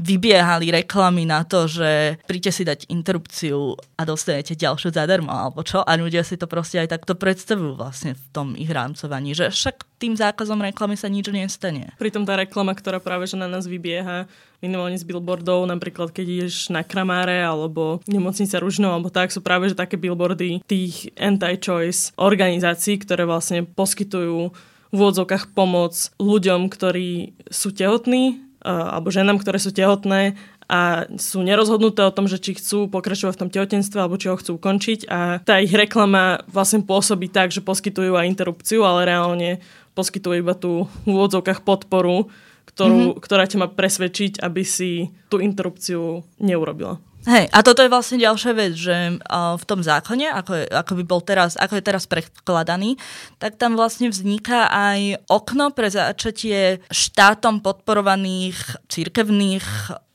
vybiehali 0.00 0.72
reklamy 0.72 1.28
na 1.28 1.44
to, 1.44 1.68
že 1.68 2.20
príďte 2.24 2.52
si 2.52 2.62
dať 2.64 2.80
interrupciu 2.88 3.76
a 3.96 4.02
dostanete 4.02 4.56
ďalšiu 4.56 4.90
zadarmo, 4.90 5.30
alebo 5.30 5.60
čo? 5.62 5.84
A 5.84 5.94
ľudia 5.94 6.24
si 6.24 6.40
to 6.40 6.48
proste 6.48 6.80
aj 6.80 6.96
takto 6.96 7.14
predstavujú 7.14 7.76
vlastne 7.76 8.16
v 8.16 8.24
tom 8.32 8.48
ich 8.56 8.68
rámcovaní, 8.68 9.36
že 9.36 9.52
však 9.52 9.84
tým 10.02 10.18
zákazom 10.18 10.58
reklamy 10.58 10.98
sa 10.98 11.06
nič 11.06 11.30
nestane. 11.30 11.94
Pritom 12.00 12.26
tá 12.26 12.34
reklama, 12.34 12.74
ktorá 12.74 12.98
práve 12.98 13.30
že 13.30 13.38
na 13.38 13.46
nás 13.46 13.70
vybieha, 13.70 14.26
minimálne 14.58 14.98
z 14.98 15.06
billboardov, 15.06 15.66
napríklad 15.70 16.10
keď 16.10 16.26
ideš 16.26 16.70
na 16.74 16.82
Kramáre 16.82 17.38
alebo 17.42 18.02
nemocnica 18.10 18.58
Ružno 18.58 18.90
alebo 18.90 19.10
tak, 19.14 19.30
sú 19.30 19.38
práve 19.38 19.70
že 19.70 19.78
také 19.78 19.94
billboardy 19.94 20.62
tých 20.66 21.14
anti-choice 21.14 22.14
organizácií, 22.18 22.98
ktoré 22.98 23.26
vlastne 23.26 23.62
poskytujú 23.62 24.50
v 24.92 24.98
úvodzovkách 24.98 25.56
pomoc 25.56 25.94
ľuďom, 26.20 26.68
ktorí 26.68 27.38
sú 27.48 27.72
tehotní 27.72 28.51
Eh, 28.51 28.51
alebo 28.62 29.10
ženám, 29.10 29.42
ktoré 29.42 29.58
sú 29.58 29.74
tehotné 29.74 30.38
a 30.70 31.04
sú 31.20 31.44
nerozhodnuté 31.44 32.00
o 32.06 32.14
tom, 32.14 32.30
že 32.30 32.40
či 32.40 32.56
chcú 32.56 32.88
pokračovať 32.88 33.34
v 33.36 33.40
tom 33.44 33.50
tehotenstve 33.52 33.98
alebo 33.98 34.16
či 34.16 34.30
ho 34.30 34.38
chcú 34.38 34.56
ukončiť 34.56 35.10
a 35.10 35.42
tá 35.42 35.60
ich 35.60 35.74
reklama 35.74 36.46
vlastne 36.48 36.80
pôsobí 36.80 37.28
tak, 37.28 37.52
že 37.52 37.60
poskytujú 37.60 38.16
aj 38.16 38.30
interrupciu, 38.30 38.86
ale 38.86 39.04
reálne 39.04 39.60
poskytujú 39.92 40.34
iba 40.40 40.56
tú 40.56 40.88
v 41.04 41.12
úvodzovkách 41.12 41.60
podporu, 41.66 42.32
ktorú, 42.72 43.12
mm-hmm. 43.12 43.20
ktorá 43.20 43.44
ťa 43.44 43.58
má 43.60 43.68
presvedčiť, 43.68 44.40
aby 44.40 44.62
si 44.64 45.12
tú 45.28 45.42
interrupciu 45.42 46.24
neurobila. 46.40 46.96
Hej, 47.22 47.54
a 47.54 47.62
toto 47.62 47.86
je 47.86 47.92
vlastne 47.92 48.18
ďalšia 48.18 48.50
vec, 48.50 48.74
že 48.74 49.14
uh, 49.14 49.54
v 49.54 49.64
tom 49.64 49.78
zákone, 49.78 50.26
ako, 50.26 50.52
je, 50.58 50.64
ako 50.66 50.92
by 50.98 51.04
bol 51.06 51.22
teraz, 51.22 51.54
ako 51.54 51.78
je 51.78 51.84
teraz 51.86 52.10
prekladaný, 52.10 52.98
tak 53.38 53.54
tam 53.62 53.78
vlastne 53.78 54.10
vzniká 54.10 54.66
aj 54.66 55.22
okno 55.30 55.70
pre 55.70 55.86
začatie 55.86 56.82
štátom 56.90 57.62
podporovaných 57.62 58.58
církevných 58.90 59.62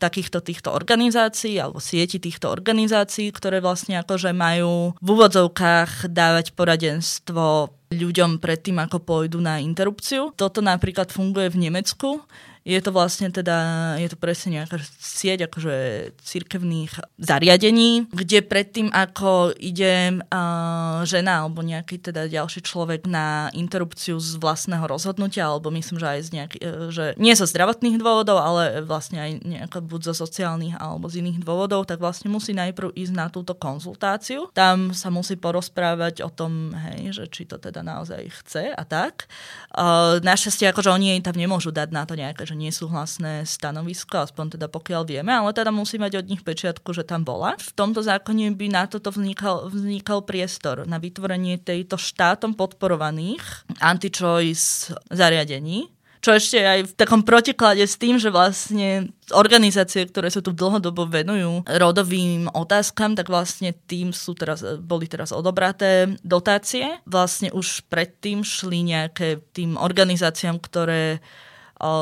takýchto 0.03 0.43
týchto 0.43 0.75
organizácií 0.75 1.55
alebo 1.55 1.79
sieti 1.79 2.19
týchto 2.19 2.51
organizácií, 2.51 3.31
ktoré 3.31 3.63
vlastne 3.63 4.03
akože 4.03 4.35
majú 4.35 4.91
v 4.99 5.07
úvodzovkách 5.07 6.11
dávať 6.11 6.53
poradenstvo 6.59 7.71
ľuďom 7.91 8.43
predtým, 8.43 8.77
ako 8.83 8.99
pôjdu 8.99 9.39
na 9.39 9.63
interrupciu. 9.63 10.35
Toto 10.35 10.59
napríklad 10.59 11.11
funguje 11.11 11.47
v 11.47 11.69
Nemecku, 11.69 12.23
je 12.67 12.79
to 12.83 12.91
vlastne 12.91 13.31
teda, 13.31 13.95
je 13.95 14.11
to 14.11 14.19
presne 14.19 14.59
nejaká 14.59 14.75
sieť 14.99 15.47
akože 15.47 15.75
cirkevných 16.19 16.99
zariadení, 17.15 18.11
kde 18.11 18.43
predtým, 18.43 18.91
ako 18.91 19.55
ide 19.55 20.19
uh, 20.19 20.99
žena 21.07 21.47
alebo 21.47 21.63
nejaký 21.63 22.03
teda 22.03 22.27
ďalší 22.27 22.67
človek 22.67 23.07
na 23.07 23.47
interrupciu 23.55 24.19
z 24.19 24.35
vlastného 24.35 24.83
rozhodnutia, 24.83 25.47
alebo 25.47 25.71
myslím, 25.71 25.95
že 25.95 26.07
aj 26.11 26.19
z 26.19 26.29
nejaký, 26.35 26.57
uh, 26.59 26.91
že 26.91 27.05
nie 27.15 27.31
zo 27.39 27.47
zdravotných 27.47 28.03
dôvodov, 28.03 28.35
ale 28.35 28.83
vlastne 28.83 29.23
aj 29.23 29.47
nejako 29.47 29.87
buď 29.87 30.11
zo 30.11 30.27
sociálnych 30.27 30.75
alebo 30.75 31.07
z 31.07 31.23
iných 31.23 31.39
dôvodov, 31.47 31.87
tak 31.87 32.03
vlastne 32.03 32.27
musí 32.27 32.51
najprv 32.51 32.91
ísť 32.91 33.13
na 33.15 33.31
túto 33.31 33.55
konzultáciu. 33.55 34.51
Tam 34.51 34.91
sa 34.91 35.07
musí 35.07 35.39
porozprávať 35.39 36.19
o 36.19 36.27
tom, 36.27 36.75
hej, 36.75 37.15
že 37.15 37.31
či 37.31 37.47
to 37.47 37.55
teda 37.55 37.76
naozaj 37.81 38.29
chce 38.43 38.71
a 38.71 38.83
tak. 38.85 39.25
Uh, 39.73 40.21
našťastie, 40.21 40.69
akože 40.69 40.93
oni 40.93 41.17
jej 41.17 41.21
tam 41.25 41.35
nemôžu 41.35 41.73
dať 41.73 41.89
na 41.89 42.05
to 42.05 42.13
nejaké, 42.13 42.45
že 42.45 42.53
nesúhlasné 42.53 43.43
stanovisko, 43.43 44.23
aspoň 44.23 44.57
teda 44.57 44.67
pokiaľ 44.69 45.01
vieme, 45.09 45.33
ale 45.33 45.51
teda 45.51 45.73
musí 45.73 45.97
mať 45.97 46.21
od 46.21 46.29
nich 46.29 46.41
pečiatku, 46.45 46.93
že 46.93 47.03
tam 47.03 47.25
bola. 47.25 47.57
V 47.57 47.71
tomto 47.73 48.05
zákone 48.05 48.53
by 48.53 48.67
na 48.69 48.83
toto 48.85 49.09
vznikal, 49.09 49.67
vznikal 49.73 50.23
priestor 50.23 50.85
na 50.85 51.01
vytvorenie 51.01 51.57
tejto 51.59 51.97
štátom 51.99 52.53
podporovaných 52.53 53.65
anti-choice 53.81 54.93
zariadení, 55.09 55.96
čo 56.27 56.35
ešte 56.35 56.59
aj 56.59 56.79
v 56.91 56.93
takom 56.99 57.23
protiklade 57.23 57.87
s 57.87 57.95
tým, 57.95 58.19
že 58.19 58.27
vlastne 58.27 59.15
organizácie, 59.31 60.03
ktoré 60.03 60.27
sa 60.27 60.43
tu 60.43 60.51
dlhodobo 60.51 61.07
venujú 61.07 61.63
rodovým 61.63 62.51
otázkam, 62.51 63.15
tak 63.15 63.31
vlastne 63.31 63.71
tým 63.87 64.11
sú 64.11 64.35
teraz, 64.35 64.59
boli 64.83 65.07
teraz 65.07 65.31
odobraté 65.31 66.19
dotácie. 66.27 66.99
Vlastne 67.07 67.47
už 67.55 67.87
predtým 67.87 68.43
šli 68.43 68.91
nejaké 68.91 69.39
tým 69.55 69.79
organizáciám, 69.79 70.59
ktoré 70.59 71.23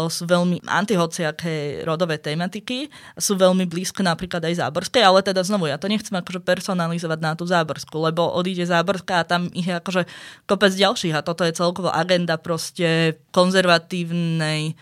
sú 0.08 0.24
veľmi 0.24 0.64
antihociaké 0.64 1.84
rodové 1.84 2.16
tematiky, 2.16 2.88
sú 3.20 3.36
veľmi 3.36 3.68
blízko 3.68 4.02
napríklad 4.02 4.40
aj 4.48 4.64
záborskej, 4.64 5.04
ale 5.04 5.20
teda 5.20 5.44
znovu, 5.44 5.68
ja 5.68 5.76
to 5.76 5.92
nechcem 5.92 6.16
akože 6.16 6.40
personalizovať 6.40 7.20
na 7.20 7.36
tú 7.36 7.44
záborskú, 7.44 8.00
lebo 8.00 8.24
odíde 8.32 8.64
záborská 8.64 9.24
a 9.24 9.28
tam 9.28 9.52
ich 9.52 9.68
je 9.68 9.76
akože 9.76 10.08
kopec 10.48 10.72
ďalších 10.72 11.16
a 11.16 11.26
toto 11.26 11.44
je 11.44 11.52
celkovo 11.52 11.92
agenda 11.92 12.40
proste 12.40 13.20
konzervatívnej 13.36 14.80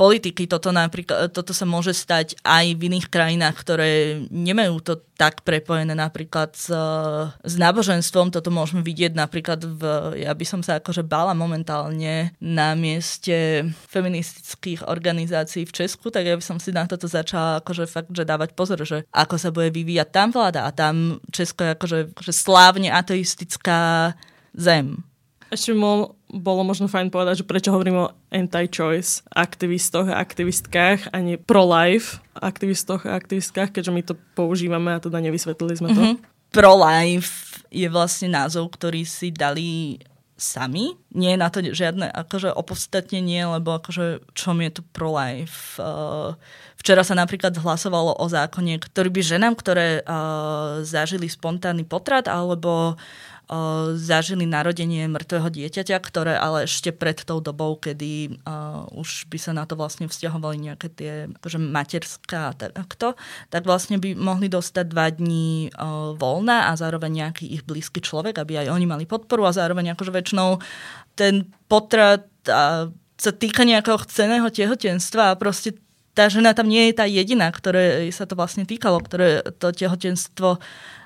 politiky. 0.00 0.48
Toto, 0.48 0.72
napríklad, 0.72 1.28
toto 1.28 1.52
sa 1.52 1.68
môže 1.68 1.92
stať 1.92 2.40
aj 2.40 2.72
v 2.72 2.88
iných 2.88 3.12
krajinách, 3.12 3.52
ktoré 3.60 3.90
nemajú 4.32 4.80
to 4.80 4.94
tak 5.20 5.44
prepojené 5.44 5.92
napríklad 5.92 6.56
s, 6.56 6.72
s 7.44 7.54
náboženstvom. 7.60 8.32
Toto 8.32 8.48
môžeme 8.48 8.80
vidieť 8.80 9.12
napríklad 9.12 9.60
v, 9.60 9.82
ja 10.24 10.32
by 10.32 10.44
som 10.48 10.64
sa 10.64 10.80
akože 10.80 11.04
bála 11.04 11.36
momentálne 11.36 12.32
na 12.40 12.72
mieste 12.72 13.68
feministických 13.92 14.88
organizácií 14.88 15.68
v 15.68 15.84
Česku, 15.84 16.08
tak 16.08 16.24
ja 16.24 16.32
by 16.32 16.40
som 16.40 16.56
si 16.56 16.72
na 16.72 16.88
toto 16.88 17.04
začala 17.04 17.60
akože 17.60 17.84
fakt, 17.84 18.08
že 18.16 18.24
dávať 18.24 18.56
pozor, 18.56 18.80
že 18.88 19.04
ako 19.12 19.36
sa 19.36 19.52
bude 19.52 19.68
vyvíjať 19.68 20.08
tam 20.08 20.32
vláda 20.32 20.64
a 20.64 20.72
tam 20.72 21.20
Česko 21.28 21.68
je 21.68 21.76
akože 21.76 21.98
že 22.24 22.32
slávne 22.32 22.88
ateistická 22.88 24.16
zem. 24.56 25.04
Ešte 25.52 25.76
bolo 26.30 26.62
možno 26.62 26.86
fajn 26.86 27.10
povedať, 27.10 27.42
že 27.42 27.48
prečo 27.48 27.74
hovorím 27.74 28.06
o 28.06 28.12
anti-choice 28.30 29.26
aktivistoch 29.34 30.06
a 30.06 30.22
aktivistkách 30.22 31.10
a 31.10 31.16
nie 31.18 31.36
pro-life 31.36 32.22
aktivistoch 32.38 33.04
a 33.04 33.18
aktivistkách, 33.18 33.74
keďže 33.74 33.92
my 33.92 34.02
to 34.06 34.14
používame 34.38 34.94
a 34.94 35.02
teda 35.02 35.18
nevysvetlili 35.18 35.74
sme 35.74 35.88
to. 35.92 36.00
Mm-hmm. 36.00 36.16
Pro-life 36.54 37.62
je 37.70 37.86
vlastne 37.90 38.30
názov, 38.30 38.70
ktorý 38.74 39.02
si 39.06 39.30
dali 39.34 39.98
sami. 40.40 40.96
Nie 41.12 41.36
je 41.36 41.42
na 41.42 41.48
to 41.52 41.60
žiadne 41.60 42.08
akože 42.08 42.56
opodstatnenie, 42.56 43.44
lebo 43.44 43.76
akože 43.76 44.24
čom 44.32 44.64
je 44.64 44.70
tu 44.72 44.82
pro-life. 44.82 45.76
Uh, 45.76 46.32
včera 46.80 47.04
sa 47.04 47.12
napríklad 47.12 47.52
hlasovalo 47.60 48.16
o 48.16 48.26
zákone, 48.26 48.80
ktorý 48.80 49.12
by 49.12 49.20
ženám, 49.20 49.54
ktoré 49.54 50.00
uh, 50.00 50.80
zažili 50.80 51.28
spontánny 51.28 51.84
potrat 51.84 52.24
alebo 52.26 52.96
zažili 53.98 54.46
narodenie 54.46 55.10
mŕtvého 55.10 55.50
dieťaťa, 55.50 55.98
ktoré 55.98 56.38
ale 56.38 56.70
ešte 56.70 56.94
pred 56.94 57.18
tou 57.18 57.42
dobou, 57.42 57.74
kedy 57.74 58.38
uh, 58.46 58.86
už 58.94 59.26
by 59.26 59.38
sa 59.42 59.50
na 59.50 59.66
to 59.66 59.74
vlastne 59.74 60.06
vzťahovali 60.06 60.70
nejaké 60.70 60.86
tie 60.94 61.12
akože 61.34 61.58
materská 61.58 62.54
takto, 62.54 63.18
tak 63.50 63.66
vlastne 63.66 63.98
by 63.98 64.14
mohli 64.14 64.46
dostať 64.46 64.86
dva 64.86 65.10
dní 65.10 65.74
uh, 65.74 66.14
voľna 66.14 66.70
a 66.70 66.78
zároveň 66.78 67.26
nejaký 67.26 67.50
ich 67.50 67.66
blízky 67.66 67.98
človek, 67.98 68.38
aby 68.38 68.62
aj 68.62 68.70
oni 68.70 68.86
mali 68.86 69.02
podporu 69.02 69.50
a 69.50 69.56
zároveň 69.56 69.98
akože 69.98 70.14
väčšinou 70.14 70.62
ten 71.18 71.50
potrat 71.66 72.30
a 72.46 72.86
sa 73.20 73.32
týka 73.34 73.66
nejakého 73.66 73.98
chceného 74.06 74.48
tehotenstva 74.48 75.34
a 75.34 75.38
proste 75.38 75.76
tá 76.14 76.26
žena 76.26 76.54
tam 76.54 76.66
nie 76.66 76.90
je 76.90 76.94
tá 76.96 77.06
jediná, 77.06 77.50
ktoré 77.50 78.10
sa 78.10 78.26
to 78.26 78.34
vlastne 78.34 78.66
týkalo, 78.66 78.98
ktoré 78.98 79.46
to 79.58 79.70
tehotenstvo 79.70 80.58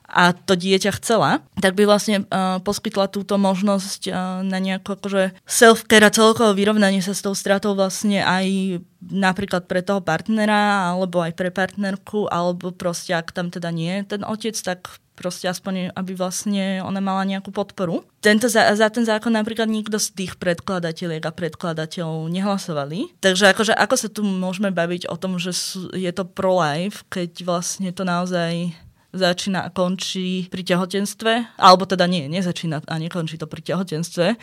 a 0.04 0.36
to 0.36 0.54
dieťa 0.54 1.00
chcela, 1.00 1.40
tak 1.58 1.74
by 1.74 1.88
vlastne 1.88 2.28
uh, 2.28 2.60
poskytla 2.60 3.08
túto 3.08 3.40
možnosť 3.40 4.00
uh, 4.08 4.14
na 4.44 4.60
nejako 4.60 5.00
akože 5.00 5.32
self-care 5.48 6.06
a 6.06 6.14
celkovo 6.14 6.52
vyrovnanie 6.52 7.00
sa 7.00 7.16
s 7.16 7.24
tou 7.24 7.32
stratou 7.32 7.72
vlastne 7.72 8.20
aj 8.20 8.78
napríklad 9.04 9.68
pre 9.68 9.84
toho 9.84 10.00
partnera, 10.04 10.92
alebo 10.92 11.20
aj 11.20 11.32
pre 11.36 11.52
partnerku, 11.52 12.28
alebo 12.28 12.72
proste 12.72 13.12
ak 13.12 13.32
tam 13.32 13.52
teda 13.52 13.68
nie 13.72 14.00
je 14.00 14.16
ten 14.16 14.22
otec, 14.24 14.56
tak 14.56 15.00
proste 15.14 15.46
aspoň, 15.46 15.94
aby 15.94 16.12
vlastne 16.18 16.82
ona 16.82 16.98
mala 16.98 17.22
nejakú 17.22 17.54
podporu. 17.54 18.02
Tento 18.18 18.50
za, 18.50 18.66
za 18.74 18.90
ten 18.90 19.06
zákon 19.06 19.30
napríklad 19.30 19.70
nikto 19.70 19.96
z 19.96 20.10
tých 20.10 20.32
predkladateľiek 20.42 21.22
a 21.22 21.32
predkladateľov 21.32 22.26
nehlasovali. 22.28 23.14
Takže 23.22 23.54
akože, 23.54 23.72
ako 23.78 23.94
sa 23.94 24.08
tu 24.10 24.26
môžeme 24.26 24.74
baviť 24.74 25.06
o 25.06 25.16
tom, 25.16 25.38
že 25.38 25.54
sú, 25.54 25.94
je 25.94 26.10
to 26.10 26.26
pro-life, 26.26 27.06
keď 27.08 27.46
vlastne 27.46 27.94
to 27.94 28.02
naozaj 28.02 28.74
začína 29.14 29.64
a 29.64 29.72
končí 29.72 30.50
pri 30.50 30.66
tehotenstve, 30.66 31.56
alebo 31.56 31.86
teda 31.86 32.04
nie, 32.10 32.26
nezačína 32.26 32.82
a 32.84 32.94
nekončí 32.98 33.38
to 33.38 33.46
pri 33.46 33.62
tehotenstve. 33.62 34.34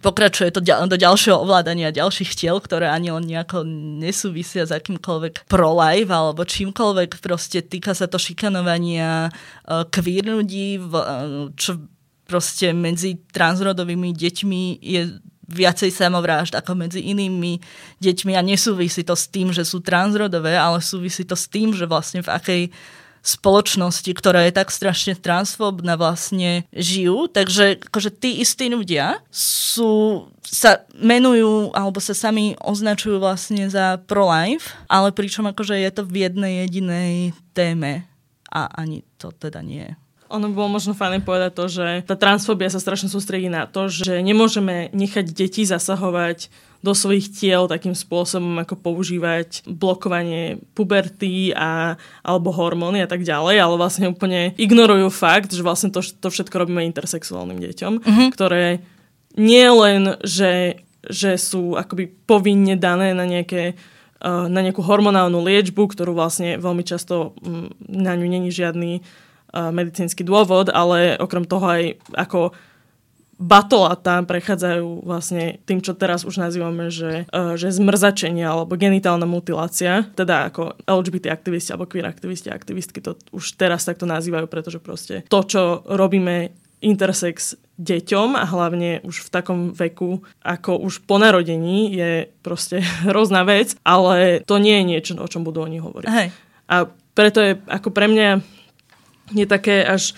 Pokračuje 0.00 0.50
to 0.50 0.60
do 0.64 0.96
ďalšieho 0.96 1.36
ovládania 1.36 1.94
ďalších 1.94 2.34
tiel, 2.34 2.58
ktoré 2.58 2.88
ani 2.90 3.12
len 3.12 3.24
nejako 3.28 3.62
nesúvisia 4.02 4.66
s 4.66 4.74
akýmkoľvek 4.74 5.46
pro-life 5.46 6.10
alebo 6.10 6.42
čímkoľvek. 6.42 7.20
Proste 7.20 7.62
týka 7.62 7.94
sa 7.94 8.10
to 8.10 8.16
šikanovania 8.18 9.30
uh, 9.30 9.84
queer 9.88 10.26
ľudí, 10.26 10.80
uh, 10.80 11.52
čo 11.54 11.80
proste 12.26 12.74
medzi 12.74 13.22
transrodovými 13.30 14.10
deťmi 14.10 14.62
je 14.82 15.02
viacej 15.46 15.94
samovrážd 15.94 16.58
ako 16.58 16.74
medzi 16.74 17.06
inými 17.06 17.62
deťmi 18.02 18.34
a 18.34 18.42
nesúvisí 18.42 19.06
to 19.06 19.14
s 19.14 19.30
tým, 19.30 19.54
že 19.54 19.62
sú 19.62 19.78
transrodové, 19.78 20.58
ale 20.58 20.82
súvisí 20.82 21.22
to 21.22 21.38
s 21.38 21.46
tým, 21.46 21.70
že 21.70 21.86
vlastne 21.86 22.20
v 22.20 22.32
akej 22.34 22.62
spoločnosti, 23.26 24.06
ktorá 24.14 24.46
je 24.46 24.54
tak 24.54 24.70
strašne 24.70 25.18
transfóbna 25.18 25.98
vlastne 25.98 26.62
žijú. 26.70 27.26
Takže 27.26 27.82
akože 27.90 28.14
tí 28.14 28.38
istí 28.38 28.70
ľudia 28.70 29.18
sú, 29.34 30.26
sa 30.46 30.86
menujú 30.94 31.74
alebo 31.74 31.98
sa 31.98 32.14
sami 32.14 32.54
označujú 32.62 33.18
vlastne 33.18 33.66
za 33.66 33.98
pro-life, 34.06 34.78
ale 34.86 35.10
pričom 35.10 35.50
akože 35.50 35.74
je 35.74 35.90
to 35.90 36.06
v 36.06 36.30
jednej 36.30 36.52
jedinej 36.64 37.34
téme 37.50 38.06
a 38.46 38.70
ani 38.78 39.02
to 39.18 39.34
teda 39.34 39.58
nie 39.66 39.82
je. 39.82 39.94
Ono 40.26 40.50
bolo 40.50 40.78
možno 40.78 40.90
fajné 40.90 41.22
povedať 41.22 41.52
to, 41.54 41.64
že 41.70 41.86
tá 42.02 42.18
transfóbia 42.18 42.66
sa 42.66 42.82
strašne 42.82 43.06
sústredí 43.06 43.46
na 43.46 43.70
to, 43.70 43.86
že 43.86 44.22
nemôžeme 44.26 44.90
nechať 44.90 45.30
deti 45.30 45.62
zasahovať 45.62 46.50
do 46.84 46.92
svojich 46.92 47.32
tiel 47.32 47.66
takým 47.66 47.96
spôsobom, 47.96 48.62
ako 48.62 48.78
používať 48.78 49.66
blokovanie 49.66 50.60
puberty 50.76 51.50
a, 51.56 51.96
alebo 52.22 52.52
hormóny 52.52 53.02
a 53.02 53.08
tak 53.08 53.24
ďalej, 53.24 53.56
ale 53.58 53.74
vlastne 53.80 54.12
úplne 54.12 54.52
ignorujú 54.60 55.08
fakt, 55.12 55.52
že 55.52 55.64
vlastne 55.64 55.90
to, 55.90 56.04
to 56.04 56.28
všetko 56.28 56.54
robíme 56.56 56.84
intersexuálnym 56.86 57.58
deťom, 57.58 57.92
uh-huh. 58.00 58.28
ktoré 58.32 58.84
nie 59.36 59.68
len, 59.68 60.16
že, 60.24 60.80
že 61.04 61.36
sú 61.36 61.76
akoby 61.76 62.08
povinne 62.24 62.74
dané 62.74 63.12
na 63.12 63.28
nejaké 63.28 63.76
uh, 64.22 64.48
na 64.48 64.64
nejakú 64.64 64.80
hormonálnu 64.80 65.38
liečbu, 65.44 65.92
ktorú 65.92 66.16
vlastne 66.16 66.56
veľmi 66.56 66.82
často 66.82 67.36
um, 67.44 67.68
na 67.84 68.16
ňu 68.16 68.26
není 68.26 68.48
žiadny 68.48 69.00
uh, 69.00 69.70
medicínsky 69.70 70.24
dôvod, 70.24 70.72
ale 70.72 71.20
okrem 71.20 71.44
toho 71.44 71.66
aj 71.68 71.82
ako 72.16 72.56
tam 74.00 74.24
prechádzajú 74.24 75.04
vlastne 75.04 75.60
tým, 75.68 75.84
čo 75.84 75.92
teraz 75.92 76.24
už 76.24 76.40
nazývame, 76.40 76.88
že, 76.88 77.28
uh, 77.28 77.52
že 77.54 77.68
zmrzačenie 77.68 78.42
alebo 78.42 78.80
genitálna 78.80 79.28
mutilácia, 79.28 80.08
teda 80.16 80.48
ako 80.48 80.80
LGBT 80.88 81.36
aktivisti 81.36 81.76
alebo 81.76 81.84
queer 81.84 82.08
aktivisti 82.08 82.48
a 82.48 82.56
aktivistky 82.56 83.04
to 83.04 83.20
už 83.36 83.60
teraz 83.60 83.84
takto 83.84 84.08
nazývajú, 84.08 84.48
pretože 84.48 84.80
proste 84.80 85.28
to, 85.28 85.40
čo 85.44 85.84
robíme 85.84 86.56
intersex 86.80 87.56
deťom 87.76 88.36
a 88.36 88.44
hlavne 88.48 89.04
už 89.04 89.28
v 89.28 89.32
takom 89.32 89.60
veku, 89.72 90.24
ako 90.40 90.80
už 90.80 91.04
po 91.04 91.20
narodení, 91.20 91.92
je 91.92 92.12
proste 92.40 92.80
hrozná 93.08 93.44
vec, 93.44 93.76
ale 93.84 94.40
to 94.48 94.56
nie 94.56 94.80
je 94.80 94.84
niečo, 94.84 95.12
o 95.20 95.28
čom 95.28 95.44
budú 95.44 95.64
oni 95.64 95.80
hovoriť. 95.80 96.08
Hej. 96.08 96.28
A 96.72 96.76
preto 97.16 97.38
je 97.40 97.60
ako 97.68 97.88
pre 97.92 98.08
mňa 98.08 98.40
je 99.34 99.46
také 99.48 99.82
až, 99.82 100.14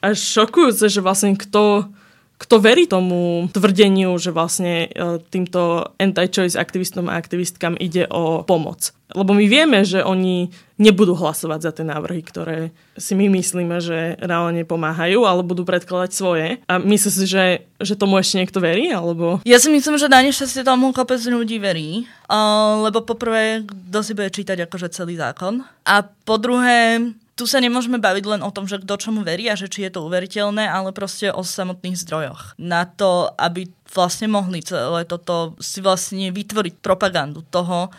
až 0.00 0.16
šokujúce, 0.16 0.88
že 0.88 1.04
vlastne 1.04 1.36
kto 1.36 1.90
kto 2.38 2.62
verí 2.62 2.86
tomu 2.86 3.50
tvrdeniu, 3.50 4.14
že 4.14 4.30
vlastne 4.30 4.86
e, 4.86 5.18
týmto 5.26 5.90
anti-choice 5.98 6.54
aktivistom 6.54 7.10
a 7.10 7.18
aktivistkám 7.18 7.74
ide 7.82 8.06
o 8.06 8.46
pomoc. 8.46 8.94
Lebo 9.10 9.34
my 9.34 9.42
vieme, 9.50 9.82
že 9.82 10.06
oni 10.06 10.54
nebudú 10.78 11.18
hlasovať 11.18 11.60
za 11.64 11.70
tie 11.74 11.84
návrhy, 11.88 12.22
ktoré 12.22 12.70
si 12.94 13.18
my 13.18 13.26
myslíme, 13.40 13.82
že 13.82 14.14
reálne 14.22 14.62
pomáhajú, 14.62 15.26
ale 15.26 15.42
budú 15.42 15.66
predkladať 15.66 16.10
svoje. 16.14 16.62
A 16.70 16.78
myslím 16.78 17.12
si, 17.12 17.24
že, 17.26 17.46
že 17.82 17.98
tomu 17.98 18.20
ešte 18.20 18.38
niekto 18.38 18.62
verí? 18.62 18.92
Alebo... 18.94 19.42
Ja 19.42 19.58
si 19.58 19.72
myslím, 19.74 19.98
že 19.98 20.12
na 20.12 20.22
nešťastie 20.22 20.62
tomu 20.62 20.94
kopec 20.94 21.18
ľudí 21.24 21.58
verí. 21.58 22.06
Uh, 22.30 22.86
lebo 22.86 23.02
poprvé, 23.02 23.66
kto 23.66 23.98
si 24.04 24.12
bude 24.14 24.30
čítať 24.30 24.68
akože 24.68 24.92
celý 24.94 25.18
zákon. 25.18 25.64
A 25.88 26.04
po 26.04 26.36
druhé, 26.36 27.00
tu 27.38 27.46
sa 27.46 27.62
nemôžeme 27.62 28.02
baviť 28.02 28.24
len 28.26 28.40
o 28.42 28.50
tom, 28.50 28.66
že 28.66 28.82
kto 28.82 28.98
čomu 28.98 29.22
verí 29.22 29.46
a 29.46 29.54
že 29.54 29.70
či 29.70 29.86
je 29.86 29.94
to 29.94 30.02
uveriteľné, 30.02 30.66
ale 30.66 30.90
proste 30.90 31.30
o 31.30 31.46
samotných 31.46 31.94
zdrojoch. 31.94 32.58
Na 32.58 32.82
to, 32.82 33.30
aby 33.38 33.70
vlastne 33.94 34.26
mohli 34.26 34.58
celé 34.66 35.06
toto 35.06 35.54
si 35.62 35.78
vlastne 35.78 36.34
vytvoriť 36.34 36.82
propagandu 36.82 37.46
toho, 37.46 37.94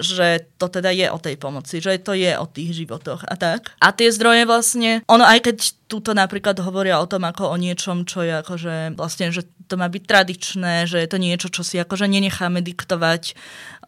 že 0.00 0.48
to 0.56 0.70
teda 0.70 0.94
je 0.94 1.06
o 1.12 1.18
tej 1.20 1.36
pomoci, 1.36 1.82
že 1.82 2.00
to 2.00 2.16
je 2.16 2.32
o 2.38 2.46
tých 2.48 2.72
životoch 2.72 3.26
a 3.26 3.34
tak. 3.36 3.74
A 3.82 3.92
tie 3.92 4.08
zdroje 4.08 4.48
vlastne, 4.48 5.04
ono 5.10 5.26
aj 5.26 5.50
keď 5.50 5.56
túto 5.90 6.14
napríklad 6.16 6.56
hovoria 6.62 7.02
o 7.02 7.10
tom 7.10 7.26
ako 7.26 7.52
o 7.52 7.56
niečom, 7.58 8.08
čo 8.08 8.22
je 8.22 8.38
akože 8.40 8.94
vlastne, 8.96 9.34
že 9.34 9.44
to 9.66 9.78
má 9.78 9.86
byť 9.86 10.02
tradičné, 10.02 10.86
že 10.90 10.98
je 10.98 11.08
to 11.10 11.18
niečo, 11.18 11.48
čo 11.50 11.62
si 11.62 11.78
akože 11.78 12.10
nenecháme 12.10 12.58
diktovať 12.62 13.38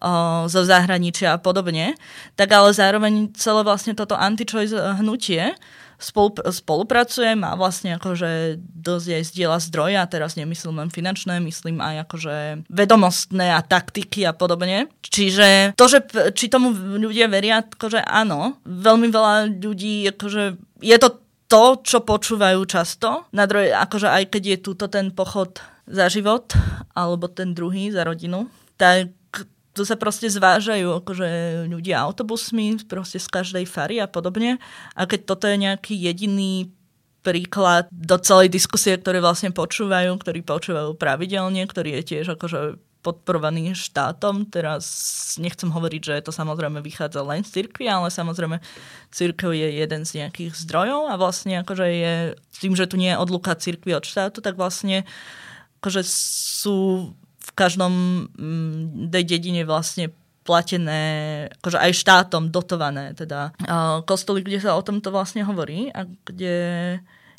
o, 0.03 0.51
zo 0.51 0.67
zahraničia 0.67 1.39
a 1.39 1.39
podobne, 1.39 1.95
tak 2.35 2.51
ale 2.51 2.75
zároveň 2.75 3.31
celé 3.39 3.63
vlastne 3.63 3.95
toto 3.95 4.19
anti-choice 4.19 4.75
hnutie 4.99 5.55
spolup- 6.03 6.43
spolupracuje, 6.43 7.39
má 7.39 7.55
vlastne 7.55 7.95
akože 7.95 8.59
dosť 8.59 9.09
aj 9.15 9.23
zdieľa 9.31 9.59
zdroje, 9.63 9.97
a 10.03 10.11
teraz 10.11 10.35
nemyslím 10.35 10.83
len 10.83 10.91
finančné, 10.91 11.39
myslím 11.39 11.79
aj 11.79 12.11
akože 12.11 12.37
vedomostné 12.67 13.55
a 13.55 13.63
taktiky 13.63 14.27
a 14.27 14.35
podobne. 14.35 14.91
Čiže 15.07 15.79
to, 15.79 15.87
že 15.87 16.03
či 16.35 16.51
tomu 16.51 16.75
ľudia 16.75 17.31
veria, 17.31 17.63
akože 17.63 18.03
áno, 18.03 18.59
veľmi 18.67 19.07
veľa 19.09 19.63
ľudí, 19.63 20.11
akože 20.11 20.43
je 20.83 20.99
to 20.99 21.09
to, 21.47 21.65
čo 21.85 21.99
počúvajú 22.01 22.65
často. 22.65 23.29
Na 23.37 23.45
druhej, 23.45 23.77
akože 23.77 24.09
aj 24.09 24.25
keď 24.33 24.43
je 24.43 24.59
túto 24.65 24.89
ten 24.89 25.13
pochod 25.13 25.61
za 25.85 26.09
život, 26.09 26.49
alebo 26.97 27.29
ten 27.29 27.53
druhý 27.53 27.93
za 27.93 28.09
rodinu, 28.09 28.49
tak 28.81 29.13
tu 29.73 29.89
sa 29.89 29.97
proste 29.97 30.29
zvážajú 30.29 31.01
akože 31.01 31.29
ľudia 31.69 32.05
autobusmi 32.05 32.77
proste 32.85 33.17
z 33.17 33.29
každej 33.29 33.65
fary 33.65 33.99
a 33.99 34.09
podobne. 34.09 34.61
A 34.93 35.09
keď 35.09 35.21
toto 35.25 35.49
je 35.49 35.57
nejaký 35.57 35.97
jediný 35.97 36.69
príklad 37.25 37.89
do 37.89 38.19
celej 38.19 38.53
diskusie, 38.53 38.99
ktoré 38.99 39.23
vlastne 39.23 39.55
počúvajú, 39.55 40.13
ktorí 40.19 40.43
počúvajú 40.43 40.99
pravidelne, 40.99 41.65
ktorý 41.65 42.03
je 42.03 42.03
tiež 42.15 42.37
akože 42.37 42.77
podporovaný 43.03 43.75
štátom. 43.75 44.47
Teraz 44.47 44.87
nechcem 45.39 45.71
hovoriť, 45.71 46.03
že 46.03 46.15
to 46.23 46.31
samozrejme 46.31 46.79
vychádza 46.79 47.23
len 47.27 47.43
z 47.43 47.63
cirkvi, 47.63 47.91
ale 47.91 48.15
samozrejme 48.15 48.63
cirkev 49.11 49.51
je 49.55 49.69
jeden 49.83 50.03
z 50.07 50.23
nejakých 50.23 50.55
zdrojov 50.55 51.11
a 51.11 51.19
vlastne 51.19 51.63
akože 51.67 51.87
je 51.87 52.15
tým, 52.63 52.79
že 52.79 52.87
tu 52.87 52.95
nie 52.95 53.11
je 53.11 53.19
odluka 53.19 53.59
cirkvi 53.59 53.99
od 53.99 54.07
štátu, 54.07 54.39
tak 54.39 54.55
vlastne 54.55 55.03
akože 55.83 56.07
sú 56.07 57.11
každom 57.55 58.27
mm, 58.33 59.13
dedine 59.13 59.63
vlastne 59.69 60.13
platené, 60.43 61.03
akože 61.63 61.79
aj 61.79 61.93
štátom 61.95 62.51
dotované, 62.51 63.15
teda 63.15 63.55
kostoly, 64.03 64.43
kde 64.43 64.59
sa 64.59 64.75
o 64.75 64.83
tomto 64.83 65.15
vlastne 65.15 65.47
hovorí 65.47 65.95
a 65.95 66.03
kde 66.27 66.55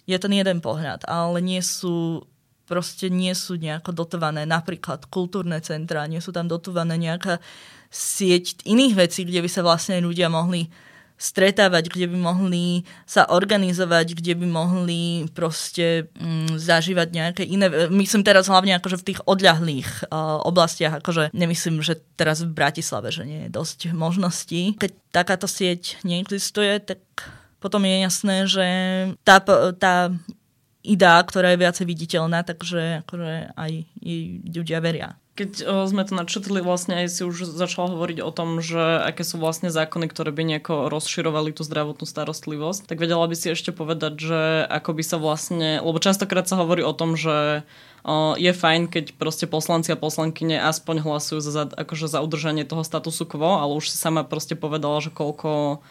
je 0.08 0.17
ten 0.19 0.34
jeden 0.34 0.63
pohľad, 0.63 1.04
ale 1.08 1.43
nie 1.43 1.60
sú 1.60 2.23
proste 2.63 3.12
nie 3.12 3.36
sú 3.36 3.60
nejako 3.60 3.91
dotované 3.91 4.47
napríklad 4.47 5.12
kultúrne 5.12 5.60
centra, 5.60 6.08
nie 6.08 6.23
sú 6.23 6.32
tam 6.32 6.47
dotované 6.47 6.95
nejaká 6.95 7.43
sieť 7.91 8.63
iných 8.63 8.95
vecí, 8.95 9.28
kde 9.28 9.43
by 9.43 9.49
sa 9.52 9.62
vlastne 9.62 9.99
ľudia 9.99 10.32
mohli 10.32 10.71
stretávať, 11.23 11.88
kde 11.88 12.12
by 12.12 12.17
mohli 12.19 12.83
sa 13.07 13.23
organizovať, 13.31 14.19
kde 14.19 14.36
by 14.36 14.47
mohli 14.51 15.23
proste 15.31 16.12
mm, 16.19 16.59
zažívať 16.59 17.07
nejaké 17.15 17.43
iné... 17.47 17.71
Myslím 17.88 18.27
teraz 18.27 18.51
hlavne 18.51 18.75
akože 18.75 18.99
v 18.99 19.07
tých 19.07 19.19
odľahlých 19.23 20.12
uh, 20.12 20.43
oblastiach, 20.43 20.99
akože 20.99 21.31
nemyslím, 21.31 21.79
že 21.79 22.03
teraz 22.19 22.43
v 22.43 22.51
Bratislave, 22.51 23.15
že 23.15 23.23
nie 23.23 23.47
je 23.47 23.55
dosť 23.55 23.95
možností. 23.95 24.75
Keď 24.75 24.91
takáto 25.15 25.47
sieť 25.47 26.03
neexistuje, 26.03 26.83
tak 26.83 26.99
potom 27.63 27.88
je 27.88 27.95
jasné, 28.03 28.36
že 28.43 28.67
tá, 29.23 29.39
tá 29.79 30.12
idea, 30.83 31.23
ktorá 31.23 31.55
je 31.55 31.63
viacej 31.63 31.86
viditeľná, 31.88 32.43
takže 32.43 33.07
akože 33.07 33.55
aj 33.55 33.71
jej 34.03 34.23
ľudia 34.43 34.83
veria. 34.83 35.15
Keď 35.34 35.65
o, 35.65 35.89
sme 35.89 36.06
to 36.06 36.13
načetli, 36.13 36.62
vlastne 36.62 36.93
aj 37.02 37.08
si 37.10 37.22
už 37.26 37.50
začal 37.58 37.89
hovoriť 37.89 38.22
o 38.22 38.30
tom, 38.30 38.62
že 38.62 39.02
aké 39.02 39.26
sú 39.26 39.41
vlastne 39.41 39.74
zákony, 39.74 40.06
ktoré 40.06 40.30
by 40.30 40.46
nejako 40.46 40.93
rozširovali 40.93 41.58
tú 41.58 41.65
zdravotnú 41.65 42.06
starostlivosť, 42.06 42.86
tak 42.86 43.02
vedela 43.02 43.26
by 43.26 43.34
si 43.34 43.50
ešte 43.50 43.74
povedať, 43.74 44.13
že 44.22 44.41
ako 44.69 44.93
by 44.93 45.04
sa 45.04 45.17
vlastne, 45.17 45.82
lebo 45.82 45.98
častokrát 45.98 46.46
sa 46.46 46.62
hovorí 46.62 46.86
o 46.86 46.93
tom, 46.93 47.17
že 47.17 47.65
o, 48.06 48.38
je 48.38 48.54
fajn, 48.54 48.93
keď 48.93 49.17
proste 49.17 49.50
poslanci 49.50 49.89
a 49.89 49.98
poslankyne 49.98 50.62
aspoň 50.62 51.02
hlasujú 51.02 51.41
za, 51.41 51.65
akože 51.65 52.13
za 52.13 52.22
udržanie 52.22 52.62
toho 52.62 52.86
statusu 52.86 53.26
quo, 53.26 53.58
ale 53.58 53.74
už 53.74 53.89
si 53.89 53.98
sama 53.98 54.22
proste 54.22 54.54
povedala, 54.54 55.02
že 55.02 55.10
koľko 55.10 55.82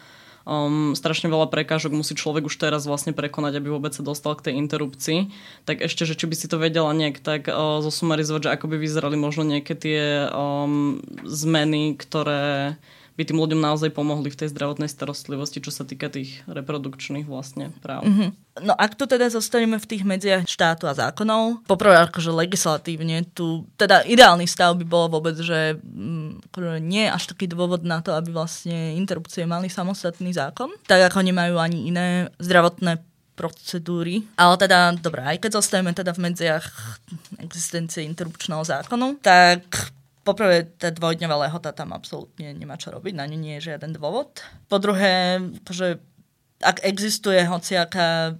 um, 0.43 0.95
strašne 0.95 1.27
veľa 1.27 1.51
prekážok 1.51 1.91
musí 1.91 2.13
človek 2.15 2.47
už 2.47 2.55
teraz 2.55 2.87
vlastne 2.87 3.11
prekonať, 3.11 3.59
aby 3.59 3.67
vôbec 3.71 3.91
sa 3.95 4.03
dostal 4.05 4.35
k 4.35 4.51
tej 4.51 4.53
interrupcii. 4.59 5.33
Tak 5.67 5.83
ešte, 5.83 6.07
že 6.07 6.15
či 6.15 6.25
by 6.27 6.35
si 6.35 6.47
to 6.47 6.59
vedela 6.59 6.91
nejak 6.95 7.19
tak 7.19 7.51
uh, 7.51 7.83
zosumarizovať, 7.83 8.47
že 8.47 8.53
ako 8.53 8.65
by 8.71 8.75
vyzerali 8.79 9.17
možno 9.19 9.43
nejaké 9.47 9.73
tie 9.75 10.27
um, 10.31 10.99
zmeny, 11.23 11.95
ktoré 11.99 12.77
by 13.13 13.23
tým 13.29 13.37
ľuďom 13.37 13.61
naozaj 13.61 13.93
pomohli 13.93 14.33
v 14.33 14.39
tej 14.39 14.49
zdravotnej 14.49 14.89
starostlivosti, 14.89 15.61
čo 15.61 15.69
sa 15.69 15.85
týka 15.85 16.09
tých 16.09 16.41
reprodukčných 16.49 17.29
vlastne 17.29 17.69
práv. 17.79 18.09
Mm-hmm. 18.09 18.29
No 18.65 18.73
ak 18.77 18.93
tu 18.97 19.05
teda 19.09 19.29
zostaneme 19.29 19.81
v 19.81 19.89
tých 19.89 20.05
medziach 20.05 20.45
štátu 20.45 20.85
a 20.85 20.93
zákonov, 20.93 21.65
poprvé 21.65 21.97
akože 22.05 22.29
legislatívne 22.33 23.25
tu, 23.33 23.65
teda 23.77 24.05
ideálny 24.05 24.45
stav 24.45 24.77
by 24.77 24.85
bolo 24.85 25.17
vôbec, 25.17 25.37
že 25.37 25.77
mm, 25.81 26.49
akože 26.53 26.71
nie 26.81 27.05
je 27.05 27.13
až 27.13 27.23
taký 27.33 27.45
dôvod 27.49 27.81
na 27.85 28.01
to, 28.01 28.13
aby 28.13 28.33
vlastne 28.33 28.97
interrupcie 28.97 29.45
mali 29.45 29.69
samostatný 29.69 30.33
zákon, 30.33 30.69
tak 30.85 31.09
ako 31.09 31.25
nemajú 31.25 31.57
ani 31.57 31.89
iné 31.89 32.07
zdravotné 32.41 33.01
procedúry. 33.33 34.25
Ale 34.37 34.57
teda, 34.61 34.93
dobré, 34.97 35.25
aj 35.25 35.37
keď 35.41 35.57
zostaneme 35.57 35.93
teda 35.93 36.13
v 36.13 36.29
medziach 36.29 36.65
existencie 37.41 38.05
interrupčného 38.05 38.61
zákonu, 38.61 39.17
tak 39.21 39.65
Poprvé, 40.23 40.71
tá 40.79 40.87
dvojdňová 40.87 41.47
lehota 41.47 41.75
tam 41.75 41.91
absolútne 41.91 42.55
nemá 42.55 42.79
čo 42.79 42.95
robiť, 42.95 43.13
na 43.15 43.27
ňu 43.27 43.37
nie 43.37 43.59
je 43.59 43.75
žiaden 43.75 43.91
dôvod. 43.91 44.39
Po 44.71 44.79
druhé, 44.79 45.43
že 45.67 45.99
ak 46.63 46.79
existuje 46.87 47.43
hociaká 47.43 48.39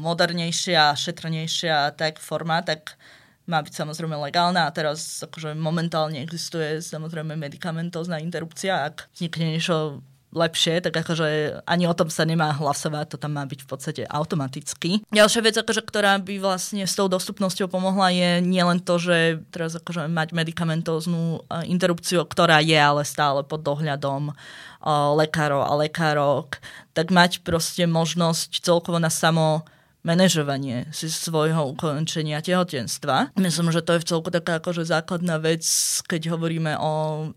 modernejšia, 0.00 0.96
šetrnejšia 0.96 1.94
tak 1.94 2.16
forma, 2.18 2.64
tak 2.64 2.96
má 3.44 3.60
byť 3.60 3.74
samozrejme 3.76 4.14
legálna 4.14 4.66
a 4.66 4.74
teraz 4.74 5.26
akože 5.26 5.58
momentálne 5.58 6.22
existuje 6.22 6.78
samozrejme 6.80 7.34
medikamentozná 7.34 8.22
interrupcia, 8.22 8.86
ak 8.86 9.10
vznikne 9.12 9.58
niečo 9.58 10.00
lepšie, 10.30 10.78
tak 10.78 10.94
akože 10.94 11.60
ani 11.66 11.84
o 11.90 11.94
tom 11.94 12.06
sa 12.06 12.22
nemá 12.22 12.54
hlasovať, 12.54 13.14
to 13.14 13.16
tam 13.18 13.34
má 13.34 13.42
byť 13.42 13.60
v 13.66 13.68
podstate 13.68 14.02
automaticky. 14.06 15.02
Ďalšia 15.10 15.40
vec, 15.42 15.56
akože, 15.58 15.82
ktorá 15.82 16.18
by 16.22 16.38
vlastne 16.38 16.86
s 16.86 16.94
tou 16.94 17.10
dostupnosťou 17.10 17.66
pomohla 17.66 18.14
je 18.14 18.30
nielen 18.46 18.78
to, 18.78 19.02
že 19.02 19.42
teraz 19.50 19.74
akože 19.74 20.06
mať 20.06 20.30
medikamentóznu 20.30 21.42
e, 21.42 21.66
interrupciu, 21.66 22.22
ktorá 22.22 22.62
je 22.62 22.78
ale 22.78 23.02
stále 23.02 23.42
pod 23.42 23.66
dohľadom 23.66 24.30
uh, 24.30 25.12
lekárov 25.18 25.62
a 25.66 25.72
lekárok, 25.76 26.62
tak 26.94 27.12
mať 27.12 27.42
proste 27.44 27.84
možnosť 27.84 28.62
celkovo 28.62 28.98
na 29.02 29.12
samo 29.12 29.66
manažovanie 30.02 30.88
si 30.90 31.12
svojho 31.12 31.76
ukončenia 31.76 32.40
tehotenstva. 32.40 33.36
Myslím, 33.36 33.68
že 33.68 33.84
to 33.84 33.96
je 33.96 34.02
v 34.02 34.08
celku 34.08 34.28
taká 34.32 34.58
akože 34.58 34.88
základná 34.88 35.36
vec, 35.36 35.64
keď 36.08 36.32
hovoríme 36.36 36.76
o 36.80 36.92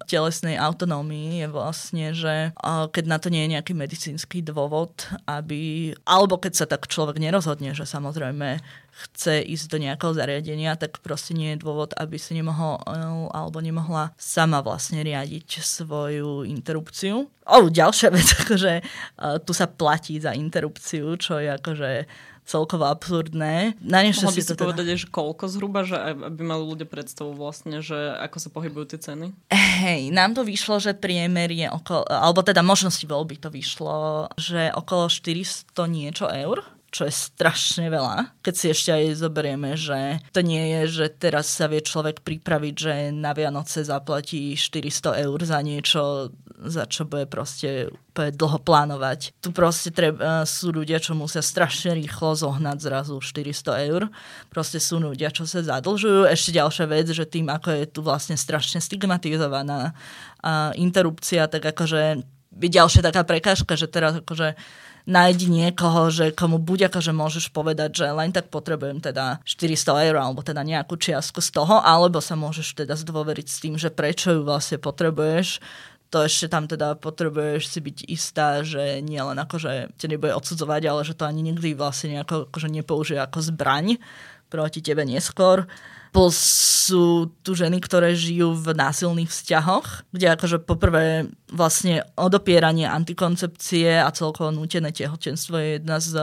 telesnej 0.08 0.56
autonómii, 0.56 1.44
je 1.44 1.48
vlastne, 1.52 2.06
že 2.16 2.56
keď 2.64 3.04
na 3.08 3.18
to 3.20 3.28
nie 3.28 3.46
je 3.48 3.54
nejaký 3.60 3.74
medicínsky 3.76 4.40
dôvod, 4.40 5.12
aby, 5.28 5.92
alebo 6.08 6.40
keď 6.40 6.54
sa 6.54 6.66
tak 6.66 6.88
človek 6.88 7.20
nerozhodne, 7.20 7.76
že 7.76 7.84
samozrejme 7.84 8.64
chce 8.94 9.42
ísť 9.42 9.66
do 9.74 9.78
nejakého 9.82 10.14
zariadenia, 10.14 10.78
tak 10.78 11.02
proste 11.02 11.34
nie 11.34 11.58
je 11.58 11.66
dôvod, 11.66 11.98
aby 11.98 12.22
si 12.22 12.38
nemohol 12.38 12.78
alebo 13.34 13.58
nemohla 13.58 14.14
sama 14.22 14.62
vlastne 14.62 15.02
riadiť 15.02 15.66
svoju 15.66 16.46
interrupciu. 16.46 17.26
O, 17.26 17.58
ďalšia 17.68 18.14
vec, 18.14 18.30
akože 18.46 18.74
tu 19.44 19.52
sa 19.52 19.66
platí 19.66 20.22
za 20.22 20.38
interrupciu, 20.38 21.18
čo 21.18 21.42
je 21.42 21.50
akože 21.58 21.92
celkovo 22.44 22.88
absurdné. 22.88 23.80
Na 23.80 24.04
Mohla 24.04 24.32
by 24.36 24.42
si 24.42 24.50
to 24.50 24.56
teda... 24.56 24.64
povedať, 24.68 24.86
že 25.00 25.08
koľko 25.08 25.48
zhruba, 25.48 25.88
že 25.88 25.96
aby 25.96 26.42
mali 26.44 26.64
ľudia 26.68 26.88
predstavu 26.88 27.32
vlastne, 27.36 27.80
že 27.80 27.96
ako 28.20 28.38
sa 28.40 28.50
pohybujú 28.52 28.86
tie 28.96 29.00
ceny? 29.00 29.28
Hej, 29.54 30.12
nám 30.12 30.36
to 30.36 30.44
vyšlo, 30.44 30.80
že 30.84 30.98
priemer 30.98 31.50
je 31.52 31.68
okolo, 31.72 32.04
alebo 32.08 32.44
teda 32.44 32.60
možnosti 32.60 33.04
voľby 33.04 33.40
to 33.40 33.48
vyšlo, 33.48 34.28
že 34.36 34.72
okolo 34.76 35.08
400 35.08 35.72
niečo 35.88 36.28
eur 36.28 36.73
čo 36.94 37.10
je 37.10 37.14
strašne 37.14 37.90
veľa. 37.90 38.38
Keď 38.46 38.54
si 38.54 38.70
ešte 38.70 38.94
aj 38.94 39.18
zoberieme, 39.18 39.74
že 39.74 40.22
to 40.30 40.46
nie 40.46 40.62
je, 40.78 41.02
že 41.02 41.06
teraz 41.10 41.50
sa 41.50 41.66
vie 41.66 41.82
človek 41.82 42.22
pripraviť, 42.22 42.74
že 42.78 42.94
na 43.10 43.34
Vianoce 43.34 43.82
zaplatí 43.82 44.54
400 44.54 45.26
eur 45.26 45.42
za 45.42 45.58
niečo, 45.66 46.30
za 46.62 46.86
čo 46.86 47.10
bude 47.10 47.26
proste 47.26 47.90
úplne 48.14 48.30
dlho 48.38 48.62
plánovať. 48.62 49.34
Tu 49.42 49.50
proste 49.50 49.90
treba, 49.90 50.46
sú 50.46 50.70
ľudia, 50.70 51.02
čo 51.02 51.18
musia 51.18 51.42
strašne 51.42 51.98
rýchlo 51.98 52.38
zohnať 52.38 52.78
zrazu 52.78 53.18
400 53.18 53.90
eur. 53.90 54.14
Proste 54.54 54.78
sú 54.78 55.02
ľudia, 55.02 55.34
čo 55.34 55.50
sa 55.50 55.66
zadlžujú. 55.66 56.30
Ešte 56.30 56.54
ďalšia 56.54 56.86
vec, 56.86 57.10
že 57.10 57.26
tým, 57.26 57.50
ako 57.50 57.74
je 57.74 57.86
tu 57.90 58.06
vlastne 58.06 58.38
strašne 58.38 58.78
stigmatizovaná 58.78 59.98
interrupcia, 60.78 61.50
tak 61.50 61.74
akože 61.74 62.22
by 62.54 62.68
ďalšia 62.70 63.02
taká 63.02 63.26
prekážka, 63.26 63.74
že 63.74 63.90
teraz 63.90 64.22
akože 64.22 64.54
nájdi 65.04 65.52
niekoho, 65.52 66.08
že 66.08 66.32
komu 66.32 66.60
buď 66.60 66.88
akože 66.88 67.12
môžeš 67.12 67.46
povedať, 67.52 68.04
že 68.04 68.06
len 68.08 68.32
tak 68.32 68.48
potrebujem 68.48 69.04
teda 69.04 69.44
400 69.44 70.08
eur 70.08 70.16
alebo 70.16 70.40
teda 70.40 70.64
nejakú 70.64 70.96
čiastku 70.96 71.44
z 71.44 71.50
toho, 71.52 71.84
alebo 71.84 72.24
sa 72.24 72.40
môžeš 72.40 72.80
teda 72.86 72.96
zdôveriť 72.96 73.48
s 73.48 73.58
tým, 73.60 73.76
že 73.76 73.92
prečo 73.92 74.32
ju 74.32 74.42
vlastne 74.48 74.80
potrebuješ, 74.80 75.60
to 76.14 76.22
ešte 76.22 76.46
tam 76.46 76.70
teda 76.70 76.94
potrebuješ 77.02 77.74
si 77.74 77.80
byť 77.82 77.98
istá, 78.06 78.62
že 78.62 79.02
nie 79.02 79.18
len 79.18 79.34
akože 79.34 79.98
ťa 79.98 80.08
nebude 80.14 80.38
odsudzovať, 80.38 80.82
ale 80.86 81.02
že 81.02 81.18
to 81.18 81.26
ani 81.26 81.42
nikdy 81.42 81.74
vlastne 81.74 82.22
nejako, 82.22 82.54
akože 82.54 82.70
nepoužije 82.70 83.18
ako 83.18 83.42
zbraň 83.42 83.98
proti 84.54 84.86
tebe 84.86 85.02
neskôr. 85.10 85.66
Plus 86.14 86.38
sú 86.84 87.34
tu 87.42 87.58
ženy, 87.58 87.82
ktoré 87.82 88.14
žijú 88.14 88.54
v 88.54 88.78
násilných 88.78 89.34
vzťahoch, 89.34 90.14
kde 90.14 90.38
akože 90.38 90.62
poprvé 90.62 91.26
vlastne 91.50 92.06
odopieranie 92.14 92.86
antikoncepcie 92.86 93.98
a 93.98 94.14
celkovo 94.14 94.54
nútené 94.54 94.94
tehotenstvo 94.94 95.58
je 95.58 95.68
jedna 95.82 95.98
z, 95.98 96.14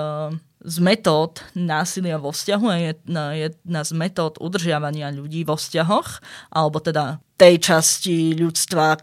z 0.62 0.76
metód 0.78 1.42
násilia 1.58 2.22
vo 2.22 2.30
vzťahu 2.30 2.66
a 2.70 2.76
je 2.78 2.92
jedna 3.50 3.80
z 3.82 3.90
metód 3.98 4.38
udržiavania 4.38 5.10
ľudí 5.10 5.42
vo 5.42 5.58
vzťahoch, 5.58 6.22
alebo 6.54 6.78
teda 6.78 7.18
tej 7.34 7.58
časti 7.58 8.38
ľudstva, 8.38 9.00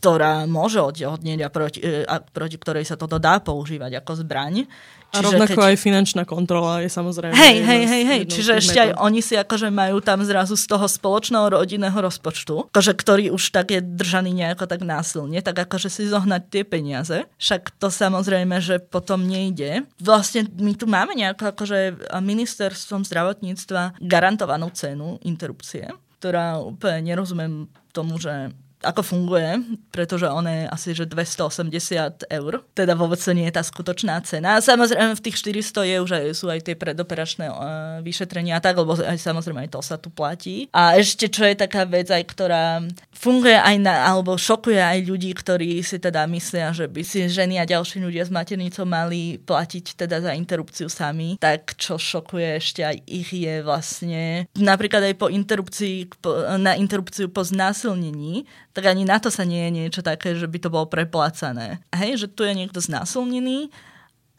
ktorá 0.00 0.48
môže 0.48 0.80
odtehotnieť 0.80 1.40
a 1.44 1.48
proti, 1.52 1.78
e, 1.84 2.08
a 2.08 2.24
proti 2.24 2.56
ktorej 2.56 2.88
sa 2.88 2.96
toto 2.96 3.20
dá 3.20 3.36
používať 3.44 4.00
ako 4.00 4.24
zbraň. 4.24 4.64
Čiže 5.10 5.18
a 5.18 5.26
rovnako 5.26 5.58
keď... 5.58 5.68
aj 5.74 5.76
finančná 5.82 6.22
kontrola 6.22 6.78
je 6.86 6.90
samozrejme... 6.90 7.34
Hej, 7.34 7.56
hej, 7.66 7.82
hej, 7.82 8.02
hej. 8.06 8.22
Čiže 8.30 8.52
ešte 8.62 8.78
aj 8.78 8.90
oni 9.02 9.18
si 9.18 9.34
akože 9.34 9.66
majú 9.74 9.98
tam 9.98 10.22
zrazu 10.22 10.54
z 10.54 10.70
toho 10.70 10.86
spoločného 10.86 11.50
rodinného 11.50 11.98
rozpočtu, 11.98 12.70
akože 12.70 12.92
ktorý 12.94 13.24
už 13.34 13.50
tak 13.50 13.74
je 13.74 13.82
držaný 13.82 14.30
nejako 14.30 14.70
tak 14.70 14.86
násilne, 14.86 15.42
tak 15.42 15.66
akože 15.66 15.90
si 15.90 16.06
zohnať 16.06 16.42
tie 16.46 16.62
peniaze. 16.62 17.26
Však 17.42 17.74
to 17.82 17.90
samozrejme, 17.90 18.62
že 18.62 18.78
potom 18.78 19.26
nejde. 19.26 19.82
Vlastne 19.98 20.46
my 20.46 20.78
tu 20.78 20.86
máme 20.86 21.18
nejako 21.18 21.50
akože 21.58 21.78
ministerstvom 22.14 23.02
zdravotníctva 23.02 23.98
garantovanú 23.98 24.70
cenu 24.70 25.18
interrupcie, 25.26 25.90
ktorá 26.22 26.62
úplne 26.62 27.10
nerozumiem 27.10 27.66
tomu, 27.90 28.22
že 28.22 28.54
ako 28.80 29.02
funguje, 29.04 29.60
pretože 29.92 30.24
on 30.24 30.48
je 30.48 30.64
asi 30.68 30.96
že 30.96 31.04
280 31.04 32.26
eur. 32.32 32.52
Teda 32.72 32.96
vôbec 32.96 33.20
nie 33.36 33.46
je 33.48 33.54
tá 33.54 33.62
skutočná 33.64 34.16
cena. 34.24 34.56
Samozrejme 34.60 35.16
v 35.16 35.24
tých 35.24 35.36
400 35.36 35.90
je 35.90 35.96
už 36.00 36.10
aj, 36.10 36.24
sú 36.32 36.46
aj 36.48 36.60
tie 36.64 36.74
predoperačné 36.76 37.46
uh, 37.52 37.56
vyšetrenia 38.00 38.56
a 38.56 38.64
tak, 38.64 38.80
lebo 38.80 38.96
aj 38.96 39.20
samozrejme 39.20 39.68
aj 39.68 39.70
to 39.76 39.80
sa 39.84 39.96
tu 40.00 40.08
platí. 40.08 40.72
A 40.72 40.96
ešte 40.96 41.28
čo 41.28 41.44
je 41.44 41.56
taká 41.56 41.84
vec 41.84 42.08
aj, 42.08 42.24
ktorá 42.24 42.80
funguje 43.12 43.56
aj 43.56 43.76
na, 43.84 44.08
alebo 44.08 44.40
šokuje 44.40 44.80
aj 44.80 44.98
ľudí, 45.04 45.36
ktorí 45.36 45.84
si 45.84 46.00
teda 46.00 46.24
myslia, 46.32 46.72
že 46.72 46.88
by 46.88 47.02
si 47.04 47.28
ženy 47.28 47.60
a 47.60 47.68
ďalší 47.68 48.00
ľudia 48.00 48.24
s 48.24 48.32
maternicou 48.32 48.88
mali 48.88 49.36
platiť 49.36 50.00
teda 50.00 50.24
za 50.24 50.32
interrupciu 50.32 50.88
sami, 50.88 51.36
tak 51.36 51.76
čo 51.76 52.00
šokuje 52.00 52.56
ešte 52.56 52.80
aj 52.80 52.96
ich 53.04 53.28
je 53.28 53.60
vlastne 53.60 54.48
napríklad 54.56 55.04
aj 55.04 55.14
po 55.20 55.28
interrupcii, 55.28 56.08
na 56.56 56.80
interrupciu 56.80 57.28
po 57.28 57.44
znásilnení 57.44 58.48
tak 58.70 58.86
ani 58.86 59.02
na 59.02 59.18
to 59.18 59.28
sa 59.32 59.42
nie 59.42 59.66
je 59.66 59.70
niečo 59.70 60.02
také, 60.02 60.38
že 60.38 60.46
by 60.46 60.58
to 60.62 60.70
bolo 60.70 60.86
preplácané. 60.86 61.82
Hej, 61.90 62.26
že 62.26 62.28
tu 62.30 62.46
je 62.46 62.54
niekto 62.54 62.78
znásilnený 62.78 63.70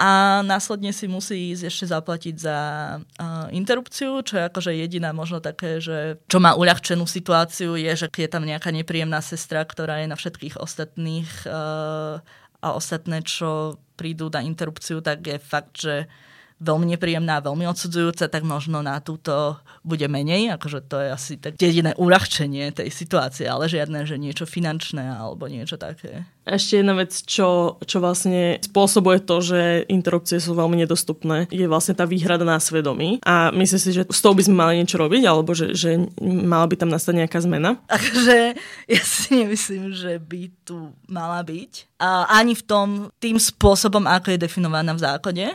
a 0.02 0.41
následne 0.41 0.89
si 0.96 1.06
musí 1.06 1.54
ísť 1.54 1.63
ešte 1.70 1.86
zaplatiť 1.94 2.36
za 2.41 2.58
uh, 2.98 3.46
interrupciu, 3.54 4.26
čo 4.26 4.41
je 4.41 4.48
akože 4.50 4.74
jediná 4.74 5.13
možno 5.13 5.38
také, 5.38 5.78
že 5.78 6.17
čo 6.26 6.41
má 6.41 6.58
uľahčenú 6.58 7.06
situáciu 7.06 7.78
je, 7.78 7.91
že 7.94 8.08
je 8.10 8.26
tam 8.26 8.41
nejaká 8.41 8.74
nepríjemná 8.74 9.22
sestra, 9.22 9.62
ktorá 9.62 10.02
je 10.02 10.10
na 10.10 10.17
všetkých 10.17 10.58
ostatných 10.58 11.30
uh, 11.46 12.17
a 12.62 12.67
ostatné, 12.74 13.22
čo 13.22 13.78
prídu 13.94 14.34
na 14.34 14.41
interrupciu, 14.41 15.06
tak 15.06 15.22
je 15.22 15.38
fakt, 15.38 15.78
že 15.78 16.10
veľmi 16.62 16.93
nepríjemná, 16.93 17.41
veľmi 17.41 17.65
odsudzujúca, 17.65 18.30
tak 18.30 18.45
možno 18.45 18.86
na 18.86 19.02
túto 19.02 19.58
bude 19.82 20.06
menej. 20.06 20.54
Akože 20.54 20.86
to 20.86 21.02
je 21.02 21.10
asi 21.10 21.34
tak 21.41 21.58
jediné 21.58 21.97
uľahčenie 21.97 22.69
tej 22.69 22.93
situácie, 22.93 23.50
ale 23.50 23.65
žiadne, 23.65 24.06
že 24.06 24.21
niečo 24.21 24.45
finančné 24.45 25.02
alebo 25.02 25.50
niečo 25.50 25.82
také. 25.82 26.30
Ešte 26.45 26.82
jedna 26.82 26.97
vec, 26.97 27.13
čo, 27.13 27.78
čo 27.86 27.97
vlastne 28.02 28.62
spôsobuje 28.62 29.21
to, 29.26 29.41
že 29.41 29.62
interrupcie 29.89 30.41
sú 30.41 30.58
veľmi 30.58 30.78
nedostupné, 30.86 31.49
je 31.49 31.66
vlastne 31.70 31.97
tá 31.97 32.05
výhrada 32.05 32.45
na 32.45 32.57
svedomí. 32.62 33.22
A 33.26 33.49
myslím 33.53 33.82
si, 33.82 33.89
že 33.93 34.05
s 34.09 34.22
tou 34.22 34.34
by 34.34 34.45
sme 34.45 34.57
mali 34.57 34.82
niečo 34.82 35.01
robiť, 35.01 35.24
alebo 35.26 35.53
že, 35.53 35.74
že 35.74 35.97
mala 36.22 36.66
by 36.70 36.78
tam 36.78 36.89
nastať 36.93 37.26
nejaká 37.26 37.41
zmena. 37.41 37.78
Takže 37.89 38.57
ja 38.89 39.01
si 39.05 39.30
nemyslím, 39.38 39.93
že 39.93 40.18
by 40.22 40.41
tu 40.66 40.93
mala 41.09 41.41
byť. 41.45 42.01
A 42.01 42.26
ani 42.41 42.57
v 42.57 42.64
tom, 42.66 42.88
tým 43.22 43.38
spôsobom, 43.38 44.05
ako 44.09 44.34
je 44.34 44.41
definovaná 44.41 44.93
v 44.97 45.03
zákone 45.05 45.47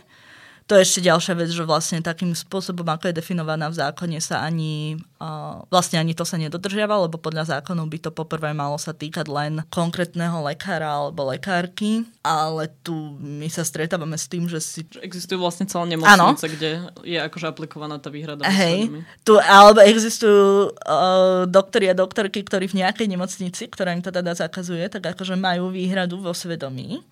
to 0.67 0.75
je 0.75 0.83
ešte 0.83 1.01
ďalšia 1.07 1.35
vec, 1.39 1.51
že 1.55 1.63
vlastne 1.63 2.03
takým 2.03 2.35
spôsobom, 2.35 2.83
ako 2.91 3.07
je 3.07 3.15
definovaná 3.15 3.71
v 3.71 3.79
zákone, 3.79 4.19
sa 4.19 4.43
ani, 4.43 4.99
uh, 5.23 5.63
vlastne 5.71 6.03
ani 6.03 6.11
to 6.11 6.27
sa 6.27 6.35
nedodržiava, 6.43 7.07
lebo 7.07 7.23
podľa 7.23 7.55
zákonu 7.55 7.87
by 7.87 7.99
to 8.03 8.11
poprvé 8.11 8.51
malo 8.51 8.75
sa 8.75 8.91
týkať 8.91 9.31
len 9.31 9.63
konkrétneho 9.71 10.43
lekára 10.43 10.91
alebo 10.91 11.31
lekárky, 11.31 12.03
ale 12.27 12.67
tu 12.83 13.15
my 13.23 13.47
sa 13.47 13.63
stretávame 13.63 14.19
s 14.19 14.27
tým, 14.27 14.51
že 14.51 14.59
si... 14.59 14.83
Existujú 14.99 15.39
vlastne 15.39 15.71
celé 15.71 15.95
nemocnice, 15.95 16.51
kde 16.51 16.91
je 17.07 17.19
akože 17.23 17.47
aplikovaná 17.47 18.03
tá 18.03 18.11
výhrada. 18.11 18.43
Hej, 18.51 18.91
tu, 19.23 19.39
alebo 19.39 19.87
existujú 19.87 20.75
uh, 20.75 21.47
doktori 21.47 21.95
a 21.95 21.95
doktorky, 21.95 22.43
ktorí 22.43 22.67
v 22.67 22.83
nejakej 22.83 23.07
nemocnici, 23.07 23.71
ktorá 23.71 23.95
im 23.95 24.03
to 24.03 24.11
teda 24.11 24.35
zakazuje, 24.35 24.91
tak 24.91 25.15
akože 25.15 25.39
majú 25.39 25.71
výhradu 25.71 26.19
vo 26.19 26.35
svedomí 26.35 27.07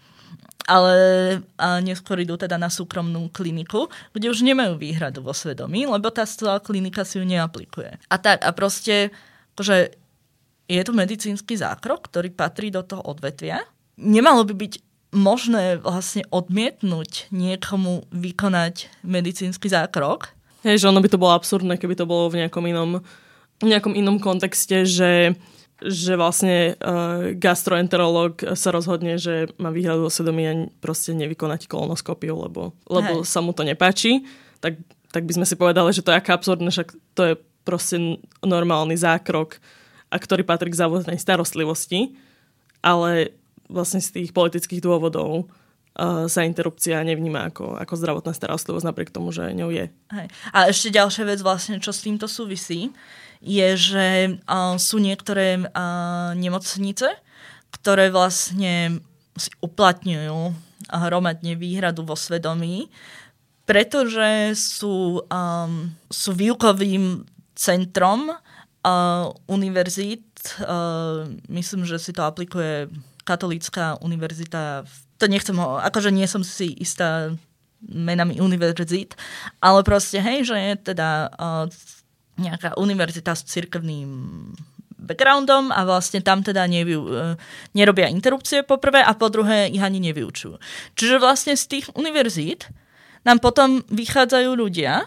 ale 0.65 0.97
neskôr 1.85 2.21
idú 2.21 2.41
teda 2.41 2.57
na 2.57 2.73
súkromnú 2.73 3.29
kliniku, 3.29 3.93
kde 4.17 4.33
už 4.33 4.45
nemajú 4.45 4.81
výhradu 4.81 5.21
vo 5.21 5.37
svedomí, 5.37 5.85
lebo 5.85 6.09
tá 6.09 6.25
klinika 6.65 7.05
si 7.05 7.21
ju 7.21 7.25
neaplikuje. 7.29 8.01
A 8.09 8.17
tak, 8.17 8.41
a 8.41 8.51
proste, 8.57 9.13
že 9.61 9.93
je 10.65 10.81
tu 10.81 10.97
medicínsky 10.97 11.61
zákrok, 11.61 12.09
ktorý 12.09 12.33
patrí 12.33 12.73
do 12.73 12.81
toho 12.81 13.05
odvetvia. 13.05 13.61
Nemalo 14.01 14.49
by 14.49 14.57
byť 14.57 14.73
možné 15.15 15.79
vlastne 15.79 16.27
odmietnúť 16.33 17.31
niekomu 17.31 18.09
vykonať 18.11 18.91
medicínsky 19.07 19.71
zákrok. 19.71 20.35
Hej, 20.67 20.83
že 20.83 20.89
ono 20.91 21.05
by 21.05 21.09
to 21.13 21.21
bolo 21.21 21.37
absurdné, 21.37 21.77
keby 21.77 21.95
to 21.95 22.09
bolo 22.09 22.33
v 22.33 22.43
nejakom 22.43 22.65
inom, 22.65 23.05
nejakom 23.61 23.95
inom 23.95 24.17
kontexte, 24.19 24.89
že 24.89 25.37
že 25.85 26.17
vlastne 26.17 26.81
uh, 26.81 27.37
gastroenterológ 27.37 28.57
sa 28.57 28.73
rozhodne, 28.73 29.21
že 29.21 29.53
má 29.61 29.69
výhradu 29.69 30.09
o 30.09 30.13
svedomí 30.13 30.43
a 30.49 30.55
proste 30.81 31.13
nevykonať 31.13 31.69
kolonoskopiu, 31.69 32.33
lebo, 32.49 32.73
lebo 32.89 33.21
sa 33.23 33.45
mu 33.45 33.53
to 33.53 33.63
nepáči, 33.63 34.25
tak, 34.65 34.81
tak 35.13 35.29
by 35.29 35.33
sme 35.37 35.47
si 35.47 35.55
povedali, 35.61 35.93
že 35.93 36.01
to 36.01 36.11
je 36.11 36.19
aká 36.19 36.41
absurdné, 36.41 36.73
však 36.73 36.89
to 37.13 37.23
je 37.29 37.35
proste 37.69 37.97
normálny 38.41 38.97
zákrok, 38.97 39.61
a 40.09 40.17
ktorý 40.17 40.47
patrí 40.47 40.71
k 40.71 40.79
závodnej 40.79 41.19
starostlivosti, 41.19 42.15
ale 42.85 43.35
vlastne 43.67 43.99
z 43.99 44.23
tých 44.23 44.31
politických 44.31 44.79
dôvodov 44.79 45.51
sa 46.03 46.43
interrupcia 46.43 47.07
nevníma 47.07 47.55
ako, 47.55 47.79
ako 47.79 47.95
zdravotná 47.95 48.35
starostlivosť, 48.35 48.87
napriek 48.87 49.15
tomu, 49.15 49.31
že 49.31 49.55
ňou 49.55 49.71
je. 49.71 49.87
Hej. 50.11 50.27
A 50.51 50.59
ešte 50.67 50.91
ďalšia 50.91 51.23
vec 51.23 51.39
vlastne, 51.39 51.79
čo 51.79 51.95
s 51.95 52.03
týmto 52.03 52.27
súvisí, 52.27 52.91
je, 53.39 53.69
že 53.79 54.07
uh, 54.35 54.75
sú 54.75 54.99
niektoré 54.99 55.63
uh, 55.63 56.35
nemocnice, 56.35 57.15
ktoré 57.79 58.11
vlastne 58.11 59.05
si 59.39 59.51
uplatňujú 59.63 60.55
hromadne 60.91 61.55
výhradu 61.55 62.03
vo 62.03 62.19
svedomí, 62.19 62.91
pretože 63.65 64.59
sú, 64.59 65.25
um, 65.25 65.73
sú 66.11 66.31
výukovým 66.37 67.25
centrom 67.55 68.35
uh, 68.35 69.31
univerzít. 69.49 70.27
Uh, 70.61 71.33
myslím, 71.49 71.89
že 71.89 71.97
si 72.03 72.13
to 72.13 72.27
aplikuje 72.27 72.91
katolícka 73.25 73.97
univerzita. 74.05 74.85
To 75.23 75.25
nechcem 75.31 75.55
ho, 75.59 75.79
akože 75.79 76.11
nie 76.11 76.27
som 76.27 76.43
si 76.43 76.75
istá 76.79 77.31
menami 77.85 78.41
univerzít, 78.41 79.15
ale 79.61 79.85
proste, 79.85 80.19
hej, 80.19 80.49
že 80.49 80.57
je 80.57 80.73
teda 80.95 81.29
uh, 81.37 81.69
nejaká 82.41 82.75
univerzita 82.81 83.37
s 83.37 83.47
cirkevným 83.47 84.11
backgroundom 85.05 85.69
a 85.69 85.85
vlastne 85.85 86.25
tam 86.25 86.41
teda 86.41 86.65
nevyu, 86.65 87.05
e, 87.05 87.37
nerobia 87.77 88.09
interrupcie 88.09 88.65
po 88.65 88.81
prvé 88.81 89.05
a 89.05 89.13
po 89.13 89.29
druhé 89.29 89.69
ich 89.69 89.85
ani 89.85 90.01
nevyučujú. 90.01 90.57
Čiže 90.97 91.21
vlastne 91.21 91.55
z 91.55 91.65
tých 91.69 91.87
univerzít 91.93 92.73
nám 93.29 93.45
potom 93.45 93.85
vychádzajú 93.93 94.51
ľudia, 94.57 95.05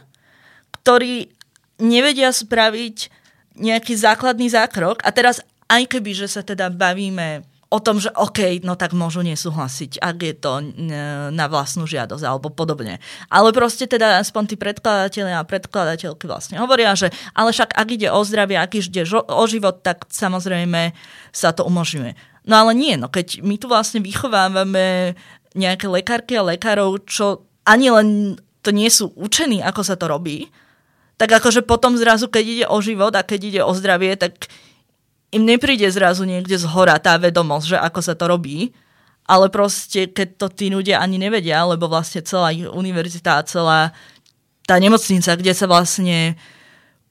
ktorí 0.85 1.33
nevedia 1.81 2.29
spraviť 2.29 3.09
nejaký 3.57 3.97
základný 3.97 4.53
zákrok 4.53 5.01
a 5.01 5.09
teraz 5.09 5.41
aj 5.65 5.97
keby, 5.97 6.13
že 6.13 6.29
sa 6.29 6.45
teda 6.45 6.69
bavíme 6.69 7.41
o 7.67 7.79
tom, 7.83 7.99
že 7.99 8.07
OK, 8.15 8.63
no 8.63 8.79
tak 8.79 8.95
môžu 8.95 9.19
nesúhlasiť, 9.27 9.99
ak 9.99 10.17
je 10.23 10.35
to 10.39 10.63
na 11.35 11.45
vlastnú 11.51 11.83
žiadosť 11.83 12.23
alebo 12.23 12.47
podobne. 12.47 13.03
Ale 13.27 13.51
proste 13.51 13.83
teda 13.91 14.23
aspoň 14.23 14.43
tí 14.51 14.55
predkladateľe 14.55 15.35
a 15.35 15.43
predkladateľky 15.43 16.25
vlastne 16.31 16.63
hovoria, 16.63 16.95
že 16.95 17.11
ale 17.35 17.51
však 17.51 17.75
ak 17.75 17.87
ide 17.91 18.07
o 18.07 18.23
zdravie, 18.23 18.55
ak 18.55 18.71
ide 18.79 19.03
o 19.11 19.43
život, 19.43 19.83
tak 19.83 20.07
samozrejme 20.07 20.95
sa 21.35 21.51
to 21.51 21.67
umožňuje. 21.67 22.15
No 22.47 22.63
ale 22.63 22.71
nie, 22.71 22.95
no 22.95 23.11
keď 23.11 23.43
my 23.43 23.59
tu 23.59 23.67
vlastne 23.67 23.99
vychovávame 23.99 25.19
nejaké 25.51 25.91
lekárky 25.91 26.39
a 26.39 26.47
lekárov, 26.47 27.03
čo 27.03 27.43
ani 27.67 27.91
len 27.91 28.39
to 28.63 28.71
nie 28.71 28.87
sú 28.87 29.11
učení, 29.19 29.59
ako 29.59 29.83
sa 29.83 29.99
to 29.99 30.07
robí, 30.07 30.47
tak 31.19 31.35
akože 31.35 31.67
potom 31.67 31.99
zrazu, 31.99 32.31
keď 32.31 32.45
ide 32.45 32.65
o 32.69 32.77
život 32.79 33.11
a 33.17 33.25
keď 33.27 33.39
ide 33.43 33.61
o 33.65 33.73
zdravie, 33.75 34.15
tak 34.15 34.47
im 35.31 35.43
nepríde 35.43 35.87
zrazu 35.91 36.23
niekde 36.23 36.55
z 36.55 36.65
hora 36.67 36.95
tá 36.99 37.19
vedomosť, 37.19 37.75
že 37.75 37.77
ako 37.77 37.99
sa 37.99 38.13
to 38.15 38.25
robí, 38.31 38.71
ale 39.27 39.51
proste, 39.51 40.07
keď 40.07 40.27
to 40.39 40.47
tí 40.47 40.71
ľudia 40.71 41.03
ani 41.03 41.19
nevedia, 41.19 41.67
lebo 41.67 41.91
vlastne 41.91 42.23
celá 42.23 42.55
univerzita 42.55 43.43
a 43.43 43.45
celá 43.47 43.79
tá 44.63 44.79
nemocnica, 44.79 45.35
kde 45.35 45.51
sa 45.51 45.67
vlastne 45.67 46.39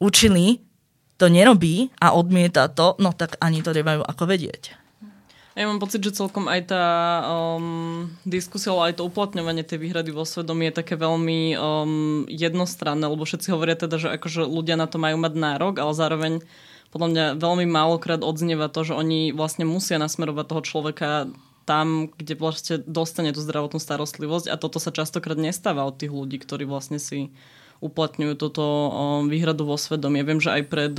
učili, 0.01 0.64
to 1.17 1.33
nerobí 1.33 1.89
a 1.97 2.12
odmieta 2.12 2.69
to, 2.69 2.97
no 3.01 3.12
tak 3.12 3.41
ani 3.41 3.64
to 3.64 3.73
nemajú 3.73 4.05
ako 4.05 4.25
vedieť. 4.29 4.77
Ja 5.57 5.64
mám 5.64 5.81
pocit, 5.81 6.05
že 6.05 6.12
celkom 6.12 6.53
aj 6.53 6.69
tá 6.69 6.85
um, 7.57 8.12
diskusia, 8.29 8.77
ale 8.77 8.93
aj 8.93 9.01
to 9.01 9.09
uplatňovanie 9.09 9.64
tej 9.64 9.81
výhrady 9.81 10.12
vo 10.12 10.29
svedomí 10.29 10.69
je 10.69 10.85
také 10.85 11.01
veľmi 11.01 11.57
um, 11.57 12.29
jednostranné, 12.29 13.09
lebo 13.09 13.25
všetci 13.25 13.49
hovoria 13.57 13.73
teda, 13.73 13.97
že 13.97 14.12
akože 14.21 14.45
ľudia 14.45 14.77
na 14.77 14.85
to 14.85 15.01
majú 15.01 15.17
mať 15.17 15.33
nárok, 15.33 15.81
ale 15.81 15.93
zároveň 15.97 16.33
podľa 16.91 17.09
mňa 17.12 17.24
veľmi 17.43 17.66
málokrát 17.68 18.22
odznieva 18.22 18.70
to, 18.70 18.87
že 18.87 18.95
oni 18.95 19.34
vlastne 19.34 19.66
musia 19.66 19.99
nasmerovať 19.99 20.47
toho 20.47 20.62
človeka 20.62 21.09
tam, 21.66 22.09
kde 22.14 22.39
vlastne 22.39 22.78
dostane 22.87 23.34
tú 23.34 23.43
zdravotnú 23.43 23.82
starostlivosť 23.82 24.47
a 24.49 24.57
toto 24.57 24.78
sa 24.78 24.95
častokrát 24.95 25.37
nestáva 25.37 25.82
od 25.82 25.99
tých 25.99 26.14
ľudí, 26.14 26.39
ktorí 26.39 26.62
vlastne 26.62 27.03
si 27.03 27.34
uplatňujú 27.84 28.34
toto 28.41 28.64
výhradu 29.28 29.68
vo 29.68 29.76
svedomí. 29.76 30.24
Ja 30.24 30.28
viem, 30.28 30.41
že 30.41 30.55
aj 30.55 30.62
pred 30.72 30.95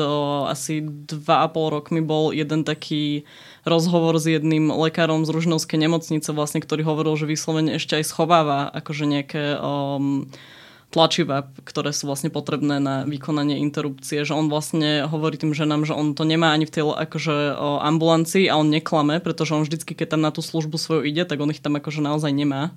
asi 0.45 0.85
dva 0.85 1.45
a 1.45 1.47
pol 1.49 1.73
rokmi 1.73 2.05
bol 2.05 2.29
jeden 2.29 2.61
taký 2.61 3.25
rozhovor 3.65 4.13
s 4.21 4.29
jedným 4.29 4.69
lekárom 4.69 5.25
z 5.25 5.33
Ružnovskej 5.33 5.81
nemocnice, 5.81 6.29
vlastne, 6.37 6.61
ktorý 6.61 6.85
hovoril, 6.85 7.17
že 7.17 7.25
vyslovene 7.25 7.81
ešte 7.81 7.97
aj 7.97 8.05
schováva 8.05 8.69
akože 8.69 9.09
nejaké 9.09 9.57
um, 9.57 10.29
tlačiva, 10.87 11.51
ktoré 11.67 11.91
sú 11.91 12.07
vlastne 12.07 12.31
potrebné 12.31 12.79
na 12.79 13.03
vykonanie 13.03 13.59
interrupcie, 13.59 14.23
že 14.23 14.31
on 14.31 14.47
vlastne 14.47 15.03
hovorí 15.03 15.35
tým 15.35 15.51
ženám, 15.51 15.83
že 15.83 15.91
on 15.91 16.15
to 16.15 16.23
nemá 16.23 16.55
ani 16.55 16.63
v 16.63 16.73
tej 16.79 16.83
akože, 16.87 17.35
o, 17.59 17.83
ambulancii 17.83 18.47
a 18.47 18.55
on 18.55 18.71
neklame, 18.71 19.19
pretože 19.19 19.51
on 19.51 19.67
vždycky, 19.67 19.91
keď 19.91 20.15
tam 20.15 20.23
na 20.23 20.31
tú 20.31 20.39
službu 20.39 20.79
svoju 20.79 21.03
ide, 21.03 21.27
tak 21.27 21.43
on 21.43 21.51
ich 21.51 21.59
tam 21.59 21.75
akože 21.75 21.99
naozaj 21.99 22.31
nemá. 22.31 22.71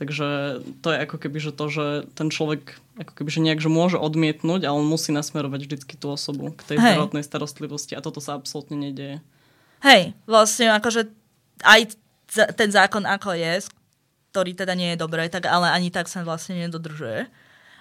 Takže 0.00 0.60
to 0.80 0.88
je 0.88 0.98
ako 1.04 1.16
keby, 1.20 1.38
že 1.44 1.52
to, 1.52 1.64
že 1.68 1.86
ten 2.16 2.32
človek 2.32 2.80
ako 2.96 3.12
keby, 3.20 3.28
že 3.28 3.44
nejak, 3.44 3.60
že 3.60 3.68
môže 3.68 4.00
odmietnúť, 4.00 4.64
ale 4.64 4.80
on 4.80 4.88
musí 4.88 5.12
nasmerovať 5.12 5.60
vždycky 5.68 6.00
tú 6.00 6.08
osobu 6.08 6.56
k 6.56 6.64
tej 6.64 6.76
Hej. 6.80 6.96
zdravotnej 6.96 7.24
starostlivosti 7.24 7.92
a 7.92 8.00
toto 8.00 8.24
sa 8.24 8.40
absolútne 8.40 8.80
nedieje. 8.80 9.20
Hej, 9.84 10.16
vlastne 10.24 10.72
akože 10.72 11.12
aj 11.60 11.92
ten 12.32 12.70
zákon 12.72 13.04
ako 13.04 13.36
je, 13.36 13.68
ktorý 14.32 14.56
teda 14.56 14.72
nie 14.72 14.94
je 14.94 15.02
dobré, 15.02 15.28
tak 15.28 15.44
ale 15.44 15.68
ani 15.68 15.92
tak 15.92 16.08
sa 16.08 16.24
vlastne 16.24 16.56
nedodržuje. 16.56 17.28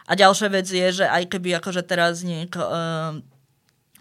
A 0.10 0.18
ďalšia 0.18 0.49
vec 0.49 0.66
je, 0.66 0.88
že 0.89 1.05
aj 1.05 1.30
keby 1.30 1.62
akože 1.62 1.86
teraz 1.86 2.26
nieko, 2.26 2.57
uh, 2.66 3.14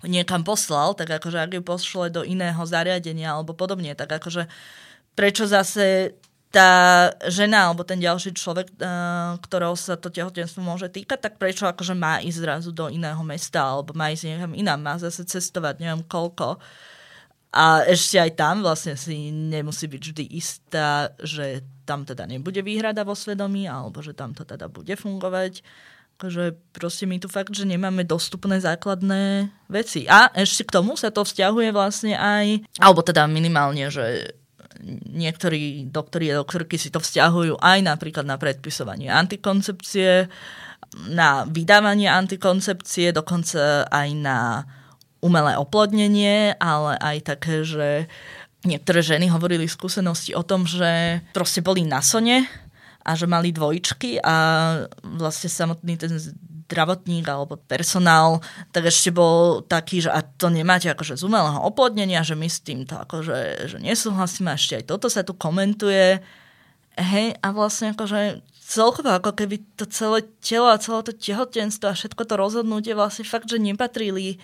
niekam 0.09 0.41
poslal, 0.41 0.97
tak 0.97 1.13
akože 1.21 1.37
ak 1.37 1.53
ju 1.61 1.63
pošle 1.63 2.09
do 2.09 2.25
iného 2.25 2.59
zariadenia 2.65 3.37
alebo 3.37 3.53
podobne, 3.53 3.93
tak 3.93 4.17
akože 4.17 4.49
prečo 5.13 5.45
zase 5.45 6.17
tá 6.49 7.13
žena 7.29 7.69
alebo 7.69 7.85
ten 7.85 8.01
ďalší 8.01 8.33
človek, 8.33 8.73
uh, 8.81 9.37
ktorého 9.45 9.77
sa 9.77 10.01
to 10.01 10.09
tehotenstvo 10.09 10.65
môže 10.65 10.89
týkať, 10.89 11.21
tak 11.21 11.35
prečo 11.37 11.69
akože 11.69 11.93
má 11.93 12.25
ísť 12.25 12.41
zrazu 12.41 12.71
do 12.73 12.89
iného 12.89 13.21
mesta 13.21 13.61
alebo 13.61 13.93
má 13.93 14.09
ísť 14.09 14.33
niekam 14.33 14.57
inám, 14.57 14.81
má 14.81 14.97
zase 14.97 15.29
cestovať 15.29 15.85
neviem 15.85 16.01
koľko. 16.09 16.57
A 17.53 17.85
ešte 17.89 18.21
aj 18.21 18.33
tam 18.37 18.61
vlastne 18.61 18.97
si 18.97 19.33
nemusí 19.33 19.89
byť 19.89 20.03
vždy 20.05 20.25
istá, 20.37 21.17
že 21.21 21.65
tam 21.89 22.05
teda 22.05 22.29
nebude 22.29 22.61
výhrada 22.61 23.09
vo 23.09 23.17
svedomí, 23.17 23.65
alebo 23.65 24.05
že 24.05 24.13
tam 24.13 24.37
to 24.37 24.45
teda 24.45 24.69
bude 24.69 24.93
fungovať. 24.93 25.65
Takže 26.19 26.59
proste 26.75 27.07
my 27.07 27.23
tu 27.23 27.31
fakt, 27.31 27.55
že 27.55 27.63
nemáme 27.63 28.03
dostupné 28.03 28.59
základné 28.59 29.55
veci. 29.71 30.11
A 30.11 30.35
ešte 30.35 30.67
k 30.67 30.75
tomu 30.75 30.99
sa 30.99 31.15
to 31.15 31.23
vzťahuje 31.23 31.71
vlastne 31.71 32.19
aj, 32.19 32.67
alebo 32.83 33.07
teda 33.07 33.31
minimálne, 33.31 33.87
že 33.87 34.35
niektorí 35.15 35.91
doktori 35.91 36.35
a 36.35 36.43
doktorky 36.43 36.75
si 36.75 36.91
to 36.91 36.99
vzťahujú 36.99 37.63
aj 37.63 37.79
napríklad 37.87 38.27
na 38.27 38.35
predpisovanie 38.35 39.11
antikoncepcie, 39.11 40.27
na 41.07 41.47
vydávanie 41.47 42.11
antikoncepcie, 42.11 43.15
dokonca 43.15 43.87
aj 43.87 44.09
na 44.19 44.67
umelé 45.23 45.55
oplodnenie, 45.55 46.55
ale 46.59 46.99
aj 46.99 47.17
také, 47.27 47.63
že 47.63 48.11
niektoré 48.67 49.03
ženy 49.03 49.31
hovorili 49.31 49.71
skúsenosti 49.71 50.35
o 50.35 50.43
tom, 50.43 50.67
že 50.67 51.23
proste 51.31 51.63
boli 51.63 51.87
na 51.87 52.03
sone 52.03 52.47
a 53.09 53.17
že 53.17 53.25
mali 53.25 53.57
dvojčky 53.57 54.21
a 54.21 54.37
vlastne 55.17 55.49
samotný 55.49 55.97
ten 55.97 56.13
zdravotník 56.69 57.25
alebo 57.25 57.57
personál, 57.57 58.45
tak 58.77 58.93
ešte 58.93 59.09
bol 59.09 59.65
taký, 59.65 60.05
že 60.05 60.13
a 60.13 60.21
to 60.21 60.53
nemáte 60.53 60.93
akože 60.93 61.17
z 61.17 61.25
umelého 61.25 61.57
oplodnenia, 61.65 62.21
že 62.21 62.37
my 62.37 62.45
s 62.45 62.61
týmto 62.61 63.01
akože 63.01 63.73
že 63.73 63.79
nesúhlasíme, 63.81 64.53
ešte 64.53 64.85
aj 64.85 64.85
toto 64.85 65.09
sa 65.09 65.25
tu 65.25 65.33
komentuje. 65.33 66.21
Hej, 66.99 67.39
a 67.41 67.49
vlastne 67.55 67.95
akože 67.97 68.45
celkovo 68.69 69.17
ako 69.17 69.33
keby 69.33 69.65
to 69.81 69.89
celé 69.89 70.29
telo 70.45 70.69
a 70.69 70.77
celé 70.77 71.01
to 71.09 71.17
tehotenstvo 71.17 71.89
a 71.89 71.97
všetko 71.97 72.23
to 72.29 72.35
rozhodnutie 72.37 72.93
vlastne 72.93 73.25
fakt, 73.25 73.49
že 73.49 73.57
nepatrili 73.57 74.37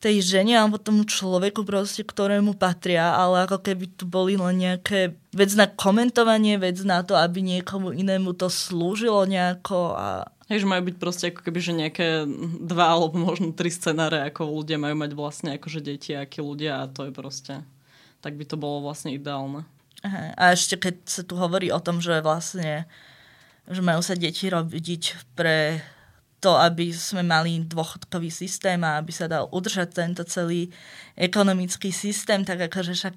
tej 0.00 0.24
žene 0.24 0.56
alebo 0.56 0.80
tomu 0.80 1.04
človeku 1.04 1.60
proste, 1.68 2.00
ktorému 2.00 2.56
patria, 2.56 3.12
ale 3.12 3.44
ako 3.44 3.60
keby 3.60 3.84
tu 4.00 4.08
boli 4.08 4.40
len 4.40 4.56
nejaké 4.56 5.12
vec 5.36 5.52
na 5.52 5.68
komentovanie, 5.68 6.56
vec 6.56 6.80
na 6.88 7.04
to, 7.04 7.12
aby 7.12 7.44
niekomu 7.44 7.92
inému 7.92 8.32
to 8.32 8.48
slúžilo 8.48 9.28
nejako 9.28 9.94
a 9.94 10.08
Hej, 10.50 10.66
že 10.66 10.70
majú 10.72 10.90
byť 10.90 10.96
proste 10.98 11.24
ako 11.30 11.46
keby, 11.46 11.58
že 11.62 11.78
nejaké 11.78 12.26
dva 12.66 12.90
alebo 12.90 13.14
možno 13.14 13.54
tri 13.54 13.70
scenáre, 13.70 14.18
ako 14.26 14.50
ľudia 14.50 14.82
majú 14.82 14.98
mať 14.98 15.14
vlastne 15.14 15.54
akože 15.54 15.78
deti, 15.78 16.10
akí 16.10 16.42
ľudia 16.42 16.82
a 16.82 16.90
to 16.90 17.06
je 17.06 17.14
proste, 17.14 17.62
tak 18.18 18.34
by 18.34 18.42
to 18.42 18.58
bolo 18.58 18.82
vlastne 18.82 19.14
ideálne. 19.14 19.62
Aha. 20.02 20.34
A 20.34 20.42
ešte 20.50 20.74
keď 20.74 21.06
sa 21.06 21.22
tu 21.22 21.38
hovorí 21.38 21.70
o 21.70 21.78
tom, 21.78 22.02
že 22.02 22.18
vlastne 22.18 22.90
že 23.70 23.78
majú 23.78 24.02
sa 24.02 24.18
deti 24.18 24.50
robiť 24.50 25.30
pre 25.38 25.78
to, 26.40 26.56
aby 26.56 26.88
sme 26.90 27.20
mali 27.20 27.60
dôchodkový 27.68 28.32
systém 28.32 28.80
a 28.80 28.96
aby 28.96 29.12
sa 29.12 29.28
dal 29.28 29.46
udržať 29.52 29.92
tento 29.92 30.24
celý 30.24 30.72
ekonomický 31.14 31.92
systém, 31.92 32.42
tak 32.48 32.64
akože 32.66 32.96
však 32.96 33.16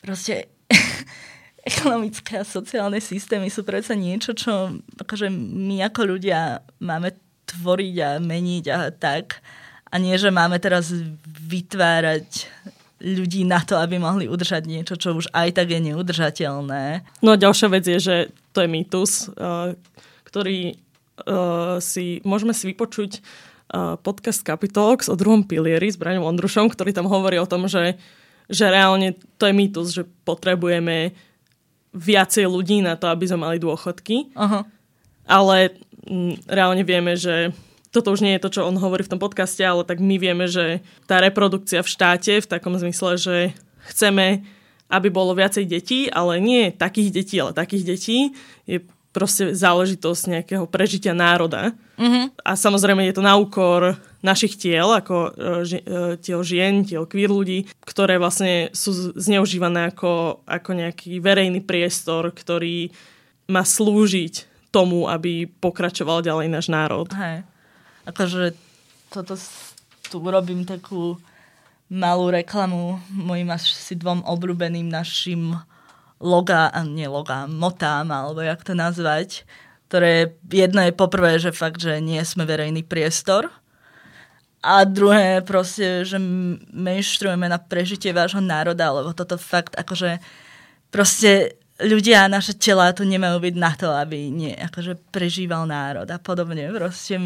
proste 0.00 0.46
ekonomické 1.70 2.38
a 2.38 2.46
sociálne 2.46 3.02
systémy 3.02 3.50
sú 3.50 3.66
predsa 3.66 3.98
niečo, 3.98 4.32
čo 4.32 4.78
akože 5.02 5.26
my 5.34 5.82
ako 5.90 6.16
ľudia 6.16 6.62
máme 6.78 7.12
tvoriť 7.44 7.96
a 8.00 8.10
meniť 8.22 8.64
a 8.70 8.78
tak. 8.94 9.42
A 9.90 9.98
nie, 9.98 10.14
že 10.18 10.34
máme 10.34 10.58
teraz 10.58 10.90
vytvárať 11.26 12.50
ľudí 13.04 13.44
na 13.44 13.60
to, 13.60 13.76
aby 13.76 14.00
mohli 14.00 14.26
udržať 14.26 14.64
niečo, 14.64 14.94
čo 14.96 15.14
už 15.14 15.28
aj 15.30 15.60
tak 15.60 15.70
je 15.70 15.80
neudržateľné. 15.92 17.04
No 17.20 17.36
a 17.36 17.40
ďalšia 17.40 17.68
vec 17.68 17.84
je, 17.84 17.98
že 18.00 18.16
to 18.56 18.64
je 18.64 18.68
mýtus, 18.70 19.28
uh, 19.34 19.76
ktorý 20.24 20.78
uh, 21.22 21.78
si, 21.78 22.20
môžeme 22.26 22.50
si 22.50 22.70
vypočuť 22.70 23.20
uh, 23.20 23.94
podcast 24.00 24.42
Capitalx 24.42 25.06
o 25.06 25.16
druhom 25.18 25.46
pilieri 25.46 25.90
s 25.90 26.00
Braňom 26.00 26.26
Ondrušom, 26.26 26.70
ktorý 26.70 26.90
tam 26.90 27.06
hovorí 27.06 27.38
o 27.38 27.48
tom, 27.48 27.70
že, 27.70 27.96
že 28.50 28.70
reálne 28.70 29.14
to 29.38 29.46
je 29.46 29.54
mýtus, 29.54 29.86
že 29.94 30.02
potrebujeme 30.26 31.14
viacej 31.94 32.50
ľudí 32.50 32.82
na 32.82 32.98
to, 32.98 33.06
aby 33.06 33.24
sme 33.30 33.46
mali 33.46 33.56
dôchodky. 33.62 34.34
Aha. 34.34 34.66
Ale 35.30 35.78
m, 36.04 36.34
reálne 36.50 36.82
vieme, 36.82 37.14
že 37.14 37.54
toto 37.94 38.10
už 38.10 38.26
nie 38.26 38.34
je 38.34 38.42
to, 38.42 38.50
čo 38.58 38.66
on 38.66 38.74
hovorí 38.74 39.06
v 39.06 39.14
tom 39.14 39.22
podcaste, 39.22 39.62
ale 39.62 39.86
tak 39.86 40.02
my 40.02 40.18
vieme, 40.18 40.50
že 40.50 40.82
tá 41.06 41.22
reprodukcia 41.22 41.86
v 41.86 41.92
štáte 41.94 42.42
v 42.42 42.50
takom 42.50 42.74
zmysle, 42.74 43.14
že 43.14 43.36
chceme, 43.86 44.42
aby 44.90 45.08
bolo 45.14 45.38
viacej 45.38 45.64
detí, 45.70 46.10
ale 46.10 46.42
nie 46.42 46.74
takých 46.74 47.10
detí, 47.14 47.38
ale 47.38 47.54
takých 47.54 47.84
detí, 47.86 48.18
je 48.66 48.82
proste 49.14 49.54
záležitosť 49.54 50.22
nejakého 50.26 50.66
prežitia 50.66 51.14
národa. 51.14 51.70
Mm-hmm. 51.94 52.42
A 52.42 52.58
samozrejme 52.58 53.06
je 53.06 53.14
to 53.14 53.22
na 53.22 53.38
úkor 53.38 53.94
našich 54.26 54.58
tiel, 54.58 54.90
ako 54.90 55.30
uh, 55.30 55.62
ži, 55.62 55.78
uh, 55.86 56.18
tiel 56.18 56.42
žien, 56.42 56.82
tiel 56.82 57.06
queer 57.06 57.30
ľudí, 57.30 57.70
ktoré 57.86 58.18
vlastne 58.18 58.74
sú 58.74 59.14
zneužívané 59.14 59.94
ako, 59.94 60.42
ako 60.42 60.70
nejaký 60.74 61.22
verejný 61.22 61.62
priestor, 61.62 62.34
ktorý 62.34 62.90
má 63.46 63.62
slúžiť 63.62 64.50
tomu, 64.74 65.06
aby 65.06 65.46
pokračoval 65.46 66.26
ďalej 66.26 66.50
náš 66.50 66.66
národ. 66.66 67.06
Hej. 67.14 67.46
Akože 68.10 68.58
toto 69.14 69.38
tu 70.10 70.16
urobím 70.18 70.66
takú 70.66 71.14
malú 71.86 72.34
reklamu 72.34 72.98
mojim 73.12 73.46
asi 73.54 73.94
dvom 73.94 74.26
obľúbeným 74.26 74.90
našim 74.90 75.54
loga, 76.20 76.70
a 76.70 76.82
nie 76.82 77.08
loga, 77.08 77.46
motám, 77.46 78.10
alebo 78.10 78.40
jak 78.40 78.62
to 78.62 78.74
nazvať, 78.74 79.42
ktoré 79.88 80.34
jedno 80.50 80.82
je 80.82 80.92
poprvé, 80.94 81.38
že 81.38 81.54
fakt, 81.54 81.82
že 81.82 82.02
nie 82.02 82.20
sme 82.22 82.46
verejný 82.48 82.82
priestor, 82.82 83.50
a 84.64 84.88
druhé 84.88 85.44
proste, 85.44 86.08
že 86.08 86.16
menštrujeme 86.72 87.44
na 87.44 87.60
prežitie 87.60 88.16
vášho 88.16 88.40
národa, 88.40 88.88
lebo 88.96 89.12
toto 89.12 89.36
fakt 89.36 89.76
akože 89.76 90.16
proste 90.88 91.60
ľudia 91.84 92.24
a 92.24 92.32
naše 92.32 92.56
tela 92.56 92.88
tu 92.96 93.04
nemajú 93.04 93.44
byť 93.44 93.54
na 93.60 93.72
to, 93.76 93.92
aby 93.92 94.32
nie, 94.32 94.56
akože 94.56 94.96
prežíval 95.12 95.68
národ 95.68 96.08
a 96.08 96.16
podobne. 96.16 96.72
Proste 96.72 97.20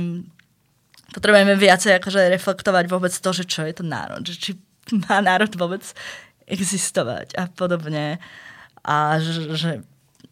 potrebujeme 1.15 1.55
viacej 1.55 2.03
akože 2.03 2.27
reflektovať 2.35 2.85
vôbec 2.91 3.15
to, 3.15 3.31
že 3.31 3.47
čo 3.47 3.63
je 3.63 3.75
to 3.79 3.85
národ, 3.87 4.27
že 4.27 4.35
či 4.35 4.51
má 5.07 5.23
národ 5.23 5.55
vôbec 5.55 5.87
existovať 6.51 7.39
a 7.39 7.47
podobne 7.47 8.19
a 8.89 9.21
že, 9.21 9.53
že 9.53 9.71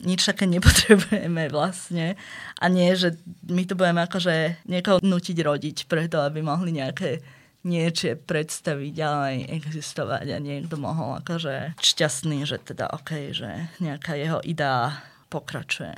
nič 0.01 0.25
také 0.25 0.49
nepotrebujeme 0.49 1.53
vlastne. 1.53 2.17
A 2.57 2.73
nie, 2.73 2.89
že 2.97 3.21
my 3.45 3.69
tu 3.69 3.77
budeme 3.77 4.01
akože 4.05 4.65
niekoho 4.65 5.01
nutiť 5.05 5.39
rodiť 5.45 5.77
preto, 5.85 6.25
aby 6.25 6.41
mohli 6.41 6.73
nejaké 6.73 7.21
niečo 7.67 8.15
predstaviť 8.15 8.91
ďalej 8.95 9.37
existovať 9.59 10.27
a 10.31 10.39
niekto 10.39 10.79
mohol 10.79 11.19
akože 11.19 11.75
šťastný, 11.83 12.47
že 12.47 12.63
teda 12.63 12.95
OK, 12.95 13.35
že 13.35 13.69
nejaká 13.83 14.15
jeho 14.15 14.39
idea 14.47 15.03
pokračuje. 15.29 15.93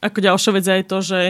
Ako 0.00 0.22
ďalšia 0.22 0.50
vec 0.54 0.64
je 0.64 0.86
to, 0.86 0.98
že, 1.02 1.22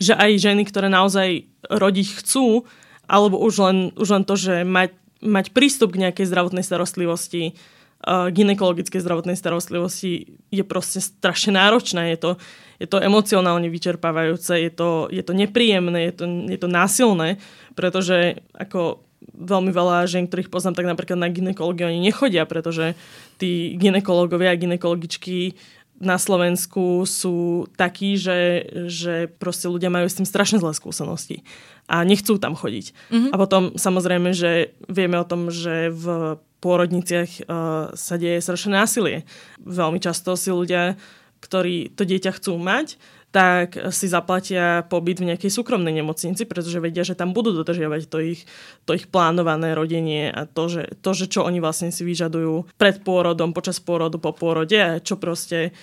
že 0.00 0.12
aj 0.16 0.40
ženy, 0.40 0.64
ktoré 0.64 0.88
naozaj 0.88 1.46
rodiť 1.68 2.24
chcú, 2.24 2.64
alebo 3.06 3.38
už 3.38 3.54
len, 3.62 3.78
už 3.94 4.08
len 4.08 4.24
to, 4.24 4.34
že 4.34 4.64
mať, 4.66 4.96
mať 5.22 5.52
prístup 5.52 5.94
k 5.94 6.08
nejakej 6.08 6.26
zdravotnej 6.32 6.64
starostlivosti, 6.64 7.54
ginekologickej 8.06 9.00
zdravotnej 9.02 9.34
starostlivosti 9.34 10.38
je 10.52 10.62
proste 10.62 11.02
strašne 11.02 11.56
náročná. 11.56 12.06
Je 12.12 12.18
to, 12.20 12.30
je 12.78 12.86
to 12.86 13.02
emocionálne 13.02 13.66
vyčerpávajúce, 13.72 14.52
je 14.62 14.70
to, 14.70 15.08
je 15.10 15.22
to 15.24 15.32
nepríjemné, 15.32 16.12
je 16.12 16.14
to, 16.14 16.24
je 16.46 16.58
to 16.60 16.68
násilné, 16.68 17.40
pretože 17.74 18.38
ako 18.54 19.02
veľmi 19.32 19.72
veľa 19.74 20.06
žien, 20.06 20.28
ktorých 20.28 20.52
poznám, 20.52 20.76
tak 20.76 20.86
napríklad 20.86 21.18
na 21.18 21.32
ginekológiu 21.32 21.88
oni 21.88 21.98
nechodia, 21.98 22.46
pretože 22.46 22.94
tí 23.40 23.74
ginekológovia 23.74 24.54
a 24.54 24.60
ginekologičky 24.60 25.56
na 25.96 26.20
Slovensku 26.20 27.08
sú 27.08 27.64
takí, 27.74 28.20
že, 28.20 28.68
že 28.86 29.32
proste 29.40 29.72
ľudia 29.72 29.88
majú 29.88 30.04
s 30.04 30.20
tým 30.20 30.28
strašne 30.28 30.60
zlé 30.60 30.76
skúsenosti 30.76 31.40
a 31.88 32.04
nechcú 32.04 32.36
tam 32.36 32.52
chodiť. 32.52 32.92
Mm-hmm. 32.92 33.30
A 33.32 33.36
potom 33.40 33.62
samozrejme, 33.72 34.36
že 34.36 34.76
vieme 34.92 35.16
o 35.16 35.24
tom, 35.24 35.48
že 35.48 35.88
v 35.88 36.36
pôrodniciach 36.60 37.30
uh, 37.44 37.92
sa 37.92 38.14
deje 38.16 38.40
strašné 38.40 38.70
násilie. 38.72 39.16
Veľmi 39.62 40.00
často 40.00 40.34
si 40.34 40.48
ľudia, 40.48 40.96
ktorí 41.44 41.92
to 41.94 42.02
dieťa 42.08 42.36
chcú 42.40 42.56
mať, 42.56 42.96
tak 43.36 43.76
si 43.92 44.08
zaplatia 44.08 44.88
pobyt 44.88 45.20
v 45.20 45.28
nejakej 45.28 45.52
súkromnej 45.52 45.92
nemocnici, 45.92 46.48
pretože 46.48 46.80
vedia, 46.80 47.04
že 47.04 47.12
tam 47.12 47.36
budú 47.36 47.52
dodržiavať 47.52 48.08
to 48.08 48.18
ich, 48.24 48.48
to 48.88 48.96
ich 48.96 49.12
plánované 49.12 49.76
rodenie 49.76 50.32
a 50.32 50.48
to 50.48 50.72
že, 50.72 50.96
to, 51.04 51.12
že 51.12 51.28
čo 51.28 51.44
oni 51.44 51.60
vlastne 51.60 51.92
si 51.92 52.00
vyžadujú 52.00 52.64
pred 52.80 53.04
pôrodom, 53.04 53.52
počas 53.52 53.76
pôrodu, 53.76 54.16
po 54.16 54.32
pôrode 54.32 54.80
a 54.80 55.04
čo 55.04 55.20
proste 55.20 55.76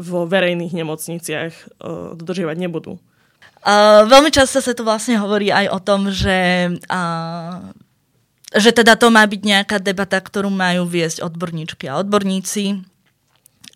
vo 0.00 0.24
verejných 0.24 0.72
nemocniciach 0.72 1.52
uh, 1.52 2.16
dodržiavať 2.16 2.56
nebudú. 2.56 2.96
Uh, 3.58 4.06
veľmi 4.08 4.32
často 4.32 4.62
sa 4.62 4.72
tu 4.72 4.86
vlastne 4.86 5.20
hovorí 5.20 5.52
aj 5.52 5.66
o 5.68 5.78
tom, 5.82 6.08
že 6.08 6.70
uh, 6.88 7.68
že 8.48 8.72
teda 8.72 8.96
to 8.96 9.12
má 9.12 9.24
byť 9.28 9.42
nejaká 9.44 9.76
debata, 9.76 10.16
ktorú 10.16 10.48
majú 10.48 10.88
viesť 10.88 11.20
odborníčky 11.20 11.84
a 11.88 12.00
odborníci. 12.00 12.80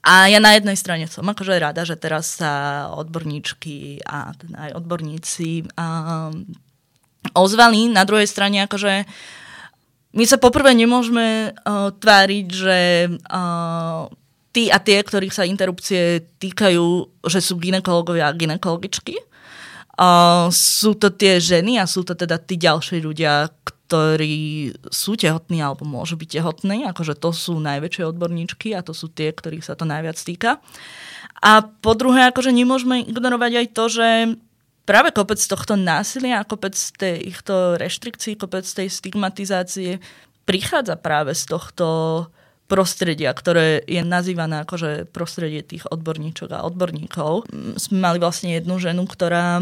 A 0.03 0.27
ja 0.27 0.43
na 0.43 0.57
jednej 0.57 0.75
strane 0.75 1.07
som 1.07 1.29
akože 1.29 1.63
rada, 1.63 1.85
že 1.85 1.95
teraz 1.95 2.41
sa 2.41 2.89
odborníčky 2.97 4.03
a 4.03 4.35
teda 4.35 4.57
aj 4.59 4.71
odborníci 4.83 5.69
um, 5.79 6.43
ozvali. 7.37 7.93
Na 7.93 8.03
druhej 8.03 8.27
strane 8.27 8.65
akože 8.67 9.07
my 10.13 10.25
sa 10.27 10.41
poprvé 10.41 10.75
nemôžeme 10.75 11.55
uh, 11.55 11.95
tváriť, 11.95 12.47
že 12.51 12.79
uh, 13.15 14.11
tí 14.51 14.69
a 14.73 14.83
tie, 14.83 14.99
ktorých 15.01 15.37
sa 15.37 15.49
interrupcie 15.49 16.27
týkajú, 16.41 16.87
že 17.29 17.39
sú 17.39 17.61
ginekologovia 17.61 18.29
a 18.29 18.37
ginekologičky. 18.37 19.21
Uh, 19.97 20.49
sú 20.51 20.97
to 20.97 21.13
tie 21.13 21.39
ženy 21.39 21.79
a 21.79 21.87
sú 21.87 22.03
to 22.03 22.17
teda 22.17 22.41
tí 22.43 22.57
ďalší 22.59 23.05
ľudia, 23.05 23.53
ktorí 23.63 23.82
sú 24.89 25.13
tehotní 25.15 25.61
alebo 25.61 25.85
môžu 25.85 26.17
byť 26.17 26.29
tehotní, 26.41 26.89
akože 26.89 27.19
to 27.19 27.31
sú 27.31 27.61
najväčšie 27.61 28.09
odborníčky 28.09 28.73
a 28.73 28.81
to 28.81 28.97
sú 28.97 29.13
tie, 29.13 29.31
ktorých 29.31 29.67
sa 29.67 29.77
to 29.77 29.85
najviac 29.85 30.17
týka. 30.17 30.59
A 31.43 31.67
po 31.67 31.93
druhé, 31.99 32.31
akože 32.31 32.55
nemôžeme 32.55 33.03
ignorovať 33.03 33.53
aj 33.59 33.67
to, 33.75 33.85
že 33.91 34.09
práve 34.87 35.11
kopec 35.11 35.39
tohto 35.39 35.75
násilia 35.75 36.43
a 36.43 36.49
kopec 36.49 36.75
týchto 36.75 37.79
reštrikcií, 37.79 38.39
kopec 38.39 38.67
tej 38.67 38.89
stigmatizácie 38.91 39.99
prichádza 40.47 40.99
práve 40.99 41.35
z 41.35 41.47
tohto 41.51 41.87
prostredia, 42.67 43.29
ktoré 43.37 43.85
je 43.85 44.01
nazývané 44.01 44.65
akože 44.65 45.13
prostredie 45.13 45.61
tých 45.61 45.85
odborníčok 45.93 46.57
a 46.57 46.65
odborníkov. 46.65 47.45
Sme 47.77 47.99
mali 48.01 48.17
vlastne 48.17 48.57
jednu 48.57 48.81
ženu, 48.81 49.05
ktorá 49.05 49.61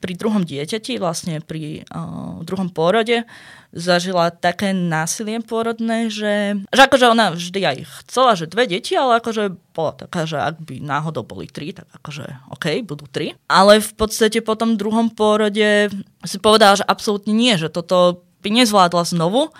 pri 0.00 0.16
druhom 0.16 0.42
dieťati, 0.42 0.96
vlastne 0.96 1.44
pri 1.44 1.84
uh, 1.92 2.40
druhom 2.40 2.72
pôrode, 2.72 3.28
zažila 3.70 4.32
také 4.32 4.72
násilie 4.72 5.44
pôrodné, 5.44 6.08
že, 6.08 6.58
že 6.72 6.80
akože 6.88 7.06
ona 7.12 7.36
vždy 7.36 7.60
aj 7.60 7.76
chcela, 8.02 8.32
že 8.34 8.50
dve 8.50 8.66
deti, 8.66 8.96
ale 8.96 9.20
akože 9.20 9.54
bola 9.76 9.92
taká, 9.94 10.24
že 10.24 10.40
ak 10.40 10.64
by 10.64 10.80
náhodou 10.80 11.22
boli 11.22 11.46
tri, 11.46 11.76
tak 11.76 11.86
akože 12.00 12.50
OK, 12.50 12.82
budú 12.82 13.06
tri. 13.06 13.36
Ale 13.46 13.78
v 13.78 13.92
podstate 13.94 14.40
po 14.40 14.56
tom 14.56 14.80
druhom 14.80 15.12
pôrode 15.12 15.92
si 16.24 16.38
povedala, 16.40 16.80
že 16.80 16.88
absolútne 16.88 17.36
nie, 17.36 17.54
že 17.60 17.68
toto 17.68 18.24
by 18.40 18.48
nezvládla 18.50 19.04
znovu, 19.04 19.52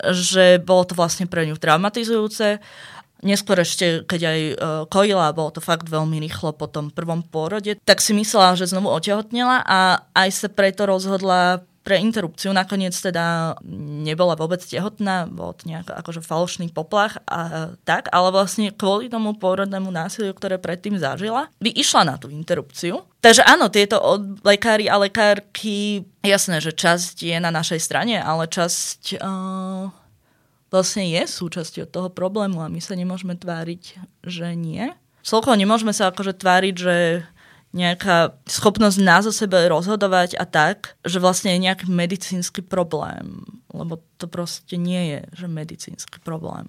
že 0.00 0.62
bolo 0.62 0.86
to 0.88 0.96
vlastne 0.96 1.28
pre 1.28 1.44
ňu 1.44 1.60
traumatizujúce 1.60 2.62
Neskôr 3.20 3.60
ešte, 3.60 4.04
keď 4.08 4.20
aj 4.20 4.40
uh, 4.40 4.54
kojila, 4.88 5.36
bolo 5.36 5.52
to 5.52 5.60
fakt 5.60 5.88
veľmi 5.88 6.20
rýchlo 6.24 6.56
po 6.56 6.66
tom 6.68 6.88
prvom 6.88 7.20
pôrode, 7.20 7.76
tak 7.84 8.00
si 8.00 8.16
myslela, 8.16 8.56
že 8.56 8.72
znovu 8.72 8.88
otehotnela 8.88 9.60
a 9.64 10.04
aj 10.16 10.28
sa 10.32 10.48
preto 10.48 10.88
rozhodla 10.88 11.64
pre 11.80 11.96
interrupciu. 11.96 12.52
Nakoniec 12.52 12.92
teda 12.92 13.56
nebola 14.04 14.36
vôbec 14.36 14.60
tehotná, 14.60 15.24
bol 15.24 15.56
to 15.56 15.64
nejak 15.66 15.88
akože 15.88 16.20
falošný 16.20 16.68
poplach 16.70 17.16
a 17.24 17.72
tak, 17.88 18.12
ale 18.12 18.28
vlastne 18.30 18.68
kvôli 18.70 19.08
tomu 19.08 19.32
pôrodnému 19.34 19.88
násiliu, 19.88 20.36
ktoré 20.36 20.60
predtým 20.60 21.00
zažila, 21.00 21.48
by 21.58 21.70
išla 21.72 22.04
na 22.04 22.14
tú 22.20 22.28
interrupciu. 22.28 23.02
Takže 23.20 23.44
áno, 23.44 23.72
tieto 23.72 24.00
od 24.00 24.44
lekári 24.44 24.88
a 24.88 25.00
lekárky, 25.00 26.04
jasné, 26.24 26.60
že 26.60 26.76
časť 26.76 27.20
je 27.20 27.36
na 27.40 27.52
našej 27.52 27.80
strane, 27.80 28.16
ale 28.20 28.48
časť 28.48 29.20
uh, 29.20 29.88
vlastne 30.70 31.04
je 31.06 31.22
súčasťou 31.26 31.86
toho 31.90 32.08
problému 32.08 32.62
a 32.62 32.72
my 32.72 32.78
sa 32.78 32.94
nemôžeme 32.94 33.34
tváriť, 33.34 33.98
že 34.24 34.54
nie. 34.54 34.90
Celkovo 35.20 35.58
nemôžeme 35.58 35.92
sa 35.92 36.08
akože 36.08 36.38
tváriť, 36.38 36.74
že 36.74 36.96
nejaká 37.70 38.34
schopnosť 38.50 38.98
nás 38.98 39.24
o 39.30 39.34
sebe 39.34 39.62
rozhodovať 39.70 40.34
a 40.34 40.46
tak, 40.46 40.98
že 41.06 41.22
vlastne 41.22 41.54
je 41.54 41.64
nejaký 41.70 41.86
medicínsky 41.86 42.66
problém. 42.66 43.46
Lebo 43.70 44.02
to 44.18 44.26
proste 44.26 44.74
nie 44.74 45.14
je, 45.14 45.20
že 45.44 45.46
medicínsky 45.46 46.18
problém. 46.18 46.66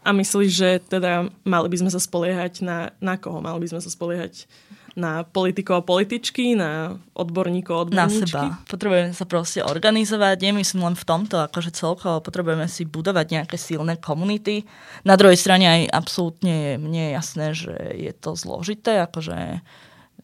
A 0.00 0.16
myslíš, 0.16 0.50
že 0.50 0.70
teda 0.80 1.28
mali 1.44 1.68
by 1.68 1.76
sme 1.86 1.90
sa 1.92 2.00
spoliehať 2.00 2.64
na, 2.64 2.90
na 2.98 3.20
koho? 3.20 3.38
Mali 3.38 3.62
by 3.62 3.76
sme 3.76 3.80
sa 3.84 3.90
spoliehať 3.92 4.48
na 4.96 5.22
politikov 5.26 5.82
a 5.82 5.86
političky, 5.86 6.58
na 6.58 6.98
odborníkov 7.14 7.76
a? 7.76 8.06
Na 8.06 8.08
seba. 8.10 8.58
Potrebujeme 8.66 9.12
sa 9.14 9.26
proste 9.26 9.62
organizovať, 9.62 10.40
nemyslím 10.40 10.86
len 10.86 10.96
v 10.98 11.04
tomto, 11.06 11.38
akože 11.46 11.70
celkovo 11.74 12.22
potrebujeme 12.24 12.66
si 12.66 12.86
budovať 12.86 13.26
nejaké 13.30 13.56
silné 13.60 13.98
komunity. 14.00 14.66
Na 15.06 15.14
druhej 15.14 15.38
strane 15.38 15.66
aj 15.66 15.82
absolútne 15.94 16.54
je 16.54 16.74
mne 16.80 17.04
jasné, 17.14 17.54
že 17.54 17.74
je 17.94 18.12
to 18.14 18.34
zložité, 18.34 19.02
akože 19.04 19.62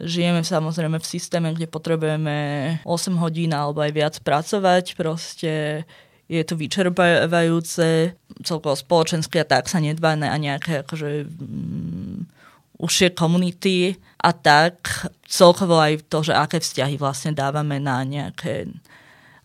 žijeme 0.01 0.45
samozrejme 0.45 1.01
v 1.01 1.07
systéme, 1.07 1.49
kde 1.57 1.71
potrebujeme 1.71 2.37
8 2.85 3.17
hodín 3.17 3.57
alebo 3.57 3.81
aj 3.81 3.93
viac 3.97 4.15
pracovať, 4.21 4.93
proste 4.93 5.85
je 6.27 6.43
to 6.43 6.59
vyčerpávajúce, 6.59 8.19
celkovo 8.43 8.75
spoločenské 8.75 9.47
a 9.47 9.49
tak 9.49 9.71
sa 9.71 9.79
nedbá 9.79 10.19
na 10.19 10.35
nejaké 10.35 10.83
akože, 10.83 11.23
užšie 12.77 13.17
komunity 13.17 13.97
a 14.21 14.33
tak 14.37 15.09
celkovo 15.25 15.81
aj 15.81 16.07
to, 16.13 16.23
že 16.25 16.35
aké 16.37 16.61
vzťahy 16.61 16.97
vlastne 17.01 17.33
dávame 17.33 17.81
na 17.81 18.05
nejaké 18.05 18.69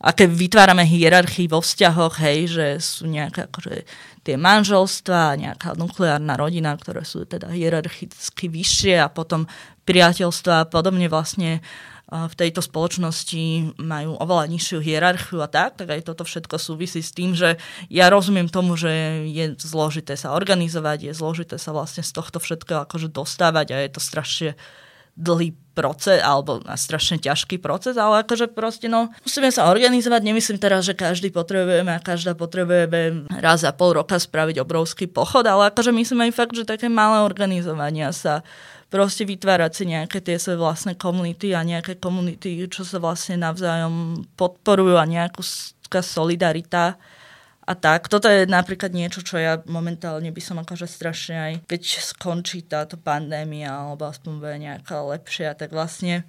aké 0.01 0.25
vytvárame 0.25 0.82
hierarchii 0.82 1.45
vo 1.45 1.61
vzťahoch, 1.61 2.17
hej, 2.25 2.49
že 2.49 2.65
sú 2.82 3.05
nejaké 3.05 3.45
akože, 3.45 3.86
tie 4.25 4.34
manželstva, 4.34 5.38
nejaká 5.38 5.77
nukleárna 5.77 6.34
rodina, 6.34 6.73
ktoré 6.73 7.05
sú 7.05 7.21
teda 7.29 7.53
hierarchicky 7.53 8.49
vyššie 8.49 8.97
a 8.97 9.13
potom 9.13 9.45
priateľstva 9.86 10.65
a 10.65 10.69
podobne. 10.69 11.05
Vlastne 11.05 11.61
v 12.12 12.36
tejto 12.36 12.59
spoločnosti 12.59 13.80
majú 13.80 14.20
oveľa 14.20 14.51
nižšiu 14.51 14.84
hierarchiu 14.84 15.39
a 15.39 15.47
tak, 15.47 15.80
tak 15.80 15.88
aj 15.95 16.12
toto 16.12 16.28
všetko 16.28 16.59
súvisí 16.59 16.99
s 16.99 17.16
tým, 17.16 17.32
že 17.32 17.55
ja 17.88 18.12
rozumiem 18.12 18.51
tomu, 18.51 18.76
že 18.76 19.24
je 19.32 19.55
zložité 19.55 20.20
sa 20.20 20.36
organizovať, 20.36 21.07
je 21.07 21.14
zložité 21.16 21.55
sa 21.55 21.72
vlastne 21.72 22.03
z 22.03 22.12
tohto 22.12 22.43
všetkého 22.43 22.84
akože 22.84 23.07
dostávať 23.16 23.68
a 23.72 23.78
je 23.80 23.89
to 23.95 24.01
strašne 24.03 24.59
dlhý 25.16 25.55
proces, 25.72 26.20
alebo 26.20 26.59
strašne 26.76 27.16
ťažký 27.20 27.59
proces, 27.64 27.95
ale 27.95 28.28
akože 28.28 28.51
proste 28.51 28.91
no, 28.91 29.07
musíme 29.24 29.47
sa 29.51 29.72
organizovať, 29.72 30.20
nemyslím 30.24 30.59
teraz, 30.59 30.84
že 30.84 30.95
každý 30.95 31.32
potrebujeme 31.32 31.95
a 31.95 32.03
každá 32.03 32.36
potrebujeme 32.36 33.28
raz 33.39 33.64
za 33.64 33.72
pol 33.72 33.95
roka 33.95 34.20
spraviť 34.20 34.59
obrovský 34.59 35.07
pochod, 35.07 35.47
ale 35.47 35.72
akože 35.72 35.95
myslím 35.95 36.28
aj 36.28 36.32
fakt, 36.36 36.55
že 36.59 36.68
také 36.68 36.91
malé 36.91 37.24
organizovania 37.24 38.12
sa 38.12 38.43
proste 38.91 39.23
vytvárať 39.23 39.71
si 39.71 39.83
nejaké 39.87 40.19
tie 40.19 40.35
svoje 40.35 40.59
vlastné 40.59 40.99
komunity 40.99 41.55
a 41.55 41.63
nejaké 41.63 41.95
komunity, 41.97 42.67
čo 42.67 42.83
sa 42.83 42.99
vlastne 42.99 43.39
navzájom 43.39 44.27
podporujú 44.35 44.99
a 44.99 45.07
nejakú 45.07 45.39
solidarita 45.87 46.99
a 47.63 47.73
tak. 47.73 48.11
Toto 48.11 48.27
je 48.27 48.43
napríklad 48.43 48.91
niečo, 48.91 49.23
čo 49.23 49.39
ja 49.39 49.63
momentálne 49.63 50.27
by 50.27 50.41
som 50.43 50.59
akože 50.59 50.91
strašne 50.91 51.35
aj, 51.39 51.53
keď 51.71 51.81
skončí 52.03 52.67
táto 52.67 52.99
pandémia 52.99 53.71
alebo 53.71 54.11
aspoň 54.11 54.31
bude 54.43 54.57
nejaká 54.59 54.99
lepšia, 55.07 55.55
tak 55.55 55.71
vlastne 55.71 56.27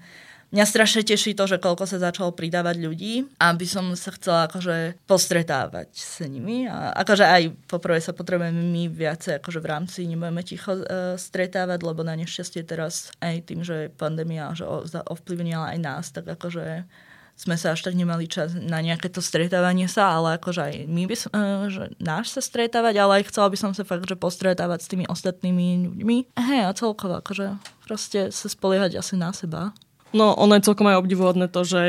Mňa 0.53 0.69
strašne 0.69 1.01
teší 1.01 1.33
to, 1.33 1.49
že 1.49 1.57
koľko 1.57 1.89
sa 1.89 1.97
začalo 1.97 2.37
pridávať 2.37 2.77
ľudí, 2.77 3.25
aby 3.41 3.65
som 3.65 3.89
sa 3.97 4.13
chcela 4.13 4.45
akože 4.53 5.01
postretávať 5.09 5.97
s 5.97 6.21
nimi. 6.29 6.69
A 6.69 6.93
akože 6.93 7.25
aj 7.25 7.43
poprvé 7.73 8.05
sa 8.05 8.13
potrebujeme 8.13 8.61
my 8.61 8.85
viacej 8.93 9.41
akože 9.41 9.65
v 9.65 9.71
rámci 9.73 10.05
nebudeme 10.05 10.45
ticho 10.45 10.77
uh, 10.77 11.17
stretávať, 11.17 11.81
lebo 11.81 12.05
na 12.05 12.13
nešťastie 12.21 12.69
teraz 12.69 13.09
aj 13.25 13.49
tým, 13.49 13.65
že 13.65 13.89
pandémia 13.97 14.53
že 14.53 14.69
ovplyvnila 15.09 15.73
aj 15.73 15.79
nás, 15.81 16.05
tak 16.13 16.29
akože 16.29 16.85
sme 17.33 17.57
sa 17.57 17.73
až 17.73 17.89
tak 17.89 17.97
nemali 17.97 18.29
čas 18.29 18.53
na 18.53 18.85
nejaké 18.85 19.09
to 19.09 19.25
stretávanie 19.25 19.89
sa, 19.89 20.21
ale 20.21 20.37
akože 20.37 20.61
aj 20.61 20.75
my 20.85 21.03
by 21.09 21.17
som, 21.17 21.31
uh, 21.33 21.65
že 21.73 21.97
náš 21.97 22.29
sa 22.37 22.45
stretávať, 22.45 23.01
ale 23.01 23.25
aj 23.25 23.33
chcela 23.33 23.49
by 23.49 23.57
som 23.57 23.73
sa 23.73 23.89
fakt, 23.89 24.05
že 24.05 24.21
postretávať 24.21 24.85
s 24.85 24.91
tými 24.93 25.09
ostatnými 25.09 25.97
ľuďmi. 25.97 26.17
Hej, 26.37 26.61
a 26.69 26.77
celkovo 26.77 27.25
akože 27.25 27.57
proste 27.89 28.29
sa 28.29 28.47
spoliehať 28.53 29.01
asi 29.01 29.17
na 29.17 29.33
seba. 29.33 29.73
No, 30.13 30.37
ono 30.37 30.57
je 30.57 30.67
celkom 30.69 30.89
aj 30.89 31.01
obdivuhodné 31.01 31.49
to, 31.49 31.65
že 31.65 31.83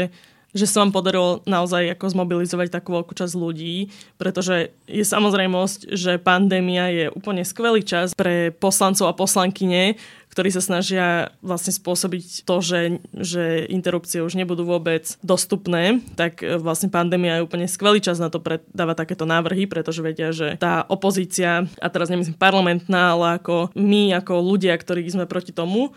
že 0.53 0.69
sa 0.69 0.86
vám 0.86 0.93
podarilo 0.93 1.41
naozaj 1.49 1.97
ako 1.97 2.13
zmobilizovať 2.13 2.69
takú 2.69 2.93
veľkú 2.93 3.17
časť 3.17 3.34
ľudí, 3.34 3.89
pretože 4.21 4.69
je 4.86 5.01
samozrejmosť, 5.01 5.89
že 5.97 6.21
pandémia 6.21 6.93
je 6.93 7.05
úplne 7.09 7.41
skvelý 7.41 7.82
čas 7.82 8.13
pre 8.13 8.53
poslancov 8.53 9.09
a 9.09 9.17
poslankyne, 9.17 9.97
ktorí 10.30 10.49
sa 10.53 10.61
snažia 10.61 11.34
vlastne 11.45 11.74
spôsobiť 11.74 12.45
to, 12.45 12.55
že, 12.61 12.82
že 13.13 13.69
interrupcie 13.69 14.21
už 14.21 14.34
nebudú 14.34 14.65
vôbec 14.65 15.05
dostupné, 15.21 16.01
tak 16.17 16.41
e, 16.41 16.57
vlastne 16.57 16.89
pandémia 16.89 17.38
je 17.38 17.45
úplne 17.45 17.69
skvelý 17.69 18.01
čas 18.01 18.17
na 18.17 18.34
to 18.34 18.41
dávať 18.74 19.05
takéto 19.05 19.30
návrhy, 19.30 19.69
pretože 19.69 20.01
vedia, 20.01 20.34
že 20.34 20.57
tá 20.57 20.86
opozícia, 20.89 21.69
a 21.78 21.88
teraz 21.89 22.09
nemyslím 22.09 22.34
parlamentná, 22.34 23.13
ale 23.13 23.38
ako 23.38 23.69
my, 23.78 24.17
ako 24.17 24.41
ľudia, 24.41 24.74
ktorí 24.74 25.05
sme 25.05 25.30
proti 25.30 25.53
tomu, 25.53 25.93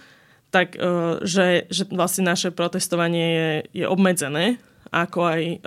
tak 0.51 0.79
uh, 0.79 1.21
že, 1.27 1.67
že 1.69 1.89
vlastne 1.91 2.27
naše 2.27 2.55
protestovanie 2.55 3.27
je, 3.27 3.51
je 3.83 3.85
obmedzené, 3.87 4.59
ako 4.95 5.19
aj 5.27 5.43
uh, 5.43 5.59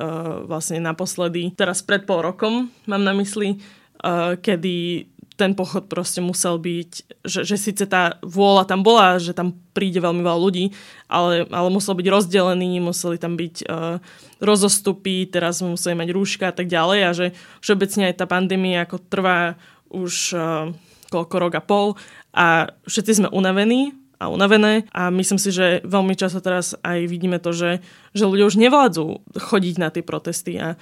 vlastne 0.48 0.80
naposledy, 0.82 1.52
teraz 1.54 1.84
pred 1.84 2.08
pol 2.08 2.24
rokom 2.24 2.72
mám 2.88 3.04
na 3.04 3.14
mysli, 3.14 3.60
uh, 4.02 4.40
kedy 4.40 5.06
ten 5.40 5.56
pochod 5.56 5.88
proste 5.88 6.20
musel 6.20 6.60
byť, 6.60 7.24
že, 7.24 7.48
že 7.48 7.56
síce 7.56 7.88
tá 7.88 8.20
vôľa 8.20 8.68
tam 8.68 8.84
bola, 8.84 9.16
že 9.24 9.32
tam 9.32 9.56
príde 9.72 10.04
veľmi 10.04 10.20
veľa 10.20 10.36
ľudí, 10.36 10.76
ale, 11.08 11.48
ale 11.48 11.70
musel 11.72 11.96
byť 11.96 12.08
rozdelený, 12.12 12.84
museli 12.84 13.16
tam 13.16 13.40
byť 13.40 13.56
uh, 13.64 14.04
rozostupy, 14.44 15.32
teraz 15.32 15.64
museli 15.64 15.96
mať 15.96 16.10
rúška 16.12 16.52
a 16.52 16.56
tak 16.56 16.68
ďalej 16.68 17.00
a 17.08 17.12
že 17.16 17.26
všeobecne 17.64 18.12
aj 18.12 18.20
tá 18.20 18.26
pandémia 18.28 18.84
ako 18.84 19.00
trvá 19.08 19.56
už 19.88 20.36
uh, 20.36 20.76
koľko 21.08 21.36
rok 21.40 21.54
a 21.56 21.64
pol 21.64 21.88
a 22.36 22.76
všetci 22.84 23.24
sme 23.24 23.30
unavení 23.32 23.96
a 24.20 24.28
unavené. 24.28 24.84
A 24.92 25.08
myslím 25.10 25.40
si, 25.40 25.50
že 25.56 25.80
veľmi 25.88 26.14
často 26.14 26.44
teraz 26.44 26.76
aj 26.84 27.08
vidíme 27.08 27.40
to, 27.40 27.56
že, 27.56 27.80
že 28.12 28.28
ľudia 28.28 28.46
už 28.46 28.60
nevládzu 28.60 29.24
chodiť 29.40 29.76
na 29.80 29.90
tie 29.90 30.04
protesty 30.04 30.60
a, 30.60 30.76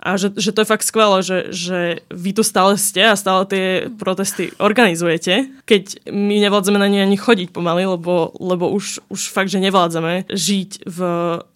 A 0.00 0.16
že, 0.16 0.32
že 0.32 0.56
to 0.56 0.64
je 0.64 0.70
fakt 0.72 0.88
skvelé, 0.88 1.20
že, 1.20 1.52
že 1.52 1.78
vy 2.08 2.32
tu 2.32 2.40
stále 2.40 2.80
ste 2.80 3.04
a 3.04 3.20
stále 3.20 3.44
tie 3.44 3.64
protesty 4.00 4.48
organizujete, 4.56 5.52
keď 5.68 6.08
my 6.08 6.40
nevládzeme 6.40 6.80
na 6.80 6.88
ne 6.88 7.04
ani 7.04 7.20
chodiť 7.20 7.52
pomaly, 7.52 7.84
lebo, 7.84 8.32
lebo 8.40 8.72
už, 8.72 9.04
už 9.12 9.20
fakt, 9.28 9.52
že 9.52 9.60
nevládzame 9.60 10.24
žiť 10.32 10.88
v 10.88 10.98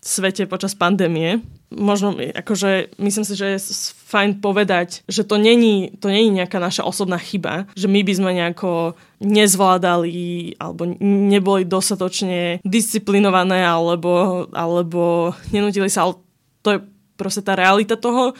svete 0.04 0.44
počas 0.44 0.76
pandémie. 0.76 1.40
Možno, 1.74 2.14
akože, 2.14 2.94
myslím 3.02 3.24
si, 3.26 3.34
že 3.34 3.56
je 3.56 3.64
fajn 4.12 4.38
povedať, 4.38 5.02
že 5.10 5.26
to 5.26 5.40
není, 5.40 5.90
to 5.98 6.06
není 6.06 6.30
nejaká 6.30 6.62
naša 6.62 6.86
osobná 6.86 7.18
chyba, 7.18 7.66
že 7.74 7.90
my 7.90 8.04
by 8.04 8.12
sme 8.14 8.30
nejako 8.30 8.94
nezvládali 9.24 10.54
alebo 10.60 10.86
neboli 11.02 11.66
dostatočne 11.66 12.62
disciplinované 12.62 13.64
alebo, 13.66 14.46
alebo 14.54 15.32
nenutili 15.50 15.90
sa, 15.90 16.06
ale 16.06 16.20
to 16.62 16.68
je 16.76 16.78
proste 17.16 17.42
tá 17.42 17.54
realita 17.58 17.98
toho 17.98 18.34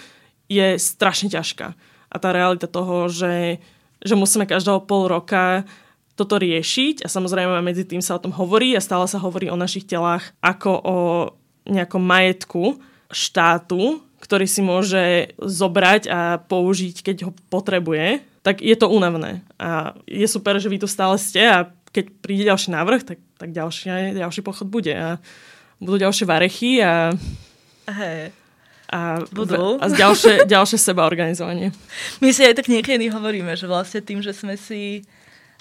je 0.51 0.77
strašne 0.77 1.33
ťažká. 1.33 1.75
A 2.11 2.17
tá 2.21 2.31
realita 2.31 2.71
toho, 2.71 3.11
že, 3.11 3.59
že 4.03 4.15
musíme 4.15 4.47
každého 4.47 4.87
pol 4.87 5.11
roka 5.11 5.67
toto 6.15 6.39
riešiť 6.39 7.03
a 7.03 7.09
samozrejme 7.11 7.59
medzi 7.59 7.83
tým 7.83 7.99
sa 7.99 8.15
o 8.15 8.23
tom 8.23 8.31
hovorí 8.31 8.79
a 8.79 8.85
stále 8.85 9.11
sa 9.11 9.19
hovorí 9.19 9.51
o 9.51 9.59
našich 9.59 9.83
telách 9.83 10.31
ako 10.39 10.71
o 10.71 10.97
nejakom 11.67 11.99
majetku 11.99 12.79
štátu, 13.11 13.99
ktorý 14.23 14.47
si 14.47 14.63
môže 14.63 15.35
zobrať 15.43 16.03
a 16.07 16.39
použiť, 16.39 17.03
keď 17.03 17.17
ho 17.29 17.33
potrebuje, 17.51 18.23
tak 18.47 18.63
je 18.63 18.77
to 18.79 18.87
únavné. 18.87 19.43
A 19.59 19.99
je 20.07 20.25
super, 20.31 20.55
že 20.63 20.71
vy 20.71 20.79
tu 20.79 20.87
stále 20.87 21.19
ste 21.19 21.43
a 21.43 21.67
keď 21.91 22.05
príde 22.23 22.47
ďalší 22.47 22.71
návrh, 22.75 23.03
tak, 23.03 23.19
tak 23.39 23.51
ďalší, 23.51 24.15
ďalší 24.15 24.41
pochod 24.47 24.67
bude. 24.71 24.95
A 24.95 25.19
budú 25.83 25.99
ďalšie 25.99 26.27
varechy 26.27 26.79
a... 26.83 27.15
Hey 27.91 28.44
a, 28.93 29.25
budú. 29.33 29.81
a 29.81 29.87
ďalšie, 29.89 30.45
ďalšie 30.55 30.79
seba 30.81 31.09
organizovanie. 31.09 31.73
My 32.21 32.31
si 32.33 32.45
aj 32.45 32.61
tak 32.61 32.69
niekedy 32.69 33.09
hovoríme, 33.09 33.57
že 33.57 33.65
vlastne 33.69 34.05
tým, 34.05 34.21
že 34.21 34.37
sme 34.37 34.59
si 34.61 35.05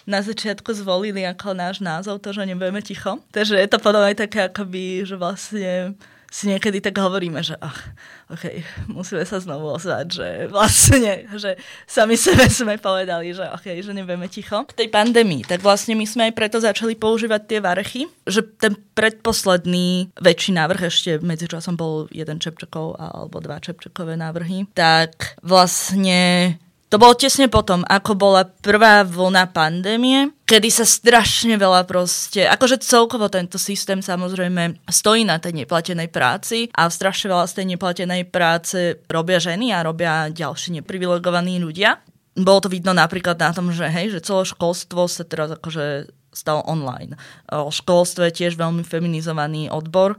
na 0.03 0.19
začiatku 0.19 0.75
zvolili 0.75 1.23
ako 1.23 1.55
náš 1.55 1.79
názov 1.79 2.19
to, 2.19 2.35
že 2.35 2.43
nebudeme 2.43 2.83
ticho. 2.83 3.23
Takže 3.31 3.55
je 3.55 3.69
to 3.71 3.79
potom 3.79 4.03
aj 4.03 4.19
také 4.19 4.51
akoby, 4.51 5.07
že 5.07 5.15
vlastne 5.15 5.95
si 6.33 6.49
niekedy 6.49 6.81
tak 6.81 6.97
hovoríme, 6.97 7.45
že 7.45 7.53
ach, 7.61 7.93
OK, 8.33 8.65
musíme 8.89 9.21
sa 9.21 9.37
znovu 9.37 9.69
ozvať, 9.69 10.05
že 10.09 10.27
vlastne, 10.49 11.29
že 11.37 11.61
sami 11.85 12.17
sebe 12.17 12.49
sme 12.49 12.81
povedali, 12.81 13.37
že 13.37 13.45
OK, 13.53 13.69
že 13.77 13.93
nebudeme 13.93 14.25
ticho. 14.25 14.65
K 14.65 14.73
tej 14.73 14.89
pandémii, 14.89 15.45
tak 15.45 15.61
vlastne 15.61 15.93
my 15.93 16.09
sme 16.09 16.21
aj 16.29 16.33
preto 16.33 16.57
začali 16.57 16.97
používať 16.97 17.41
tie 17.45 17.59
varechy, 17.61 18.09
že 18.25 18.41
ten 18.57 18.73
predposledný 18.97 20.09
väčší 20.17 20.57
návrh, 20.57 20.89
ešte 20.89 21.21
medzičasom 21.21 21.77
bol 21.77 22.09
jeden 22.09 22.41
Čepčekov 22.41 22.97
alebo 22.97 23.37
dva 23.37 23.61
Čepčekové 23.61 24.17
návrhy, 24.17 24.65
tak 24.73 25.37
vlastne 25.45 26.57
to 26.93 27.01
bolo 27.01 27.17
tesne 27.17 27.49
potom, 27.49 27.81
ako 27.89 28.13
bola 28.13 28.45
prvá 28.45 29.01
vlna 29.01 29.49
pandémie, 29.49 30.29
kedy 30.45 30.69
sa 30.69 30.85
strašne 30.85 31.57
veľa 31.57 31.89
proste, 31.89 32.45
akože 32.45 32.85
celkovo 32.85 33.33
tento 33.33 33.57
systém 33.57 33.97
samozrejme 33.97 34.77
stojí 34.85 35.25
na 35.25 35.41
tej 35.41 35.65
neplatenej 35.65 36.13
práci 36.13 36.69
a 36.69 36.85
strašne 36.93 37.33
veľa 37.33 37.49
z 37.49 37.53
tej 37.57 37.65
neplatenej 37.73 38.29
práce 38.29 39.01
robia 39.09 39.41
ženy 39.41 39.73
a 39.73 39.81
robia 39.81 40.29
ďalší 40.29 40.85
neprivilegovaní 40.85 41.57
ľudia. 41.57 41.97
Bolo 42.37 42.61
to 42.61 42.69
vidno 42.69 42.93
napríklad 42.93 43.41
na 43.41 43.49
tom, 43.49 43.73
že 43.73 43.89
hej, 43.89 44.13
že 44.13 44.21
celé 44.21 44.45
školstvo 44.45 45.09
sa 45.09 45.25
teraz 45.25 45.49
akože 45.49 46.13
stalo 46.29 46.65
online. 46.65 47.17
O 47.49 47.69
školstve 47.69 48.29
je 48.29 48.45
tiež 48.45 48.53
veľmi 48.53 48.81
feminizovaný 48.85 49.69
odbor, 49.69 50.17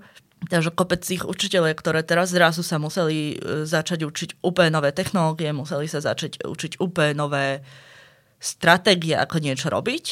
Takže 0.51 0.74
kopec 0.74 1.01
tých 1.01 1.24
učiteľov, 1.24 1.78
ktoré 1.78 2.05
teraz 2.05 2.34
zrazu 2.34 2.61
sa 2.61 2.76
museli 2.76 3.36
e, 3.38 3.64
začať 3.64 4.05
učiť 4.05 4.30
úplne 4.45 4.76
nové 4.76 4.92
technológie, 4.92 5.55
museli 5.57 5.88
sa 5.88 6.05
začať 6.05 6.45
učiť 6.45 6.82
úplne 6.82 7.16
nové 7.16 7.64
stratégie, 8.42 9.16
ako 9.16 9.40
niečo 9.40 9.72
robiť, 9.72 10.05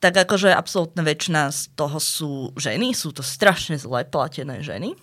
tak 0.00 0.16
akože 0.16 0.54
absolútna 0.54 1.02
väčšina 1.02 1.50
z 1.50 1.60
toho 1.76 1.98
sú 1.98 2.32
ženy, 2.56 2.94
sú 2.94 3.12
to 3.12 3.20
strašne 3.20 3.76
zle 3.76 4.06
platené 4.08 4.64
ženy. 4.64 4.96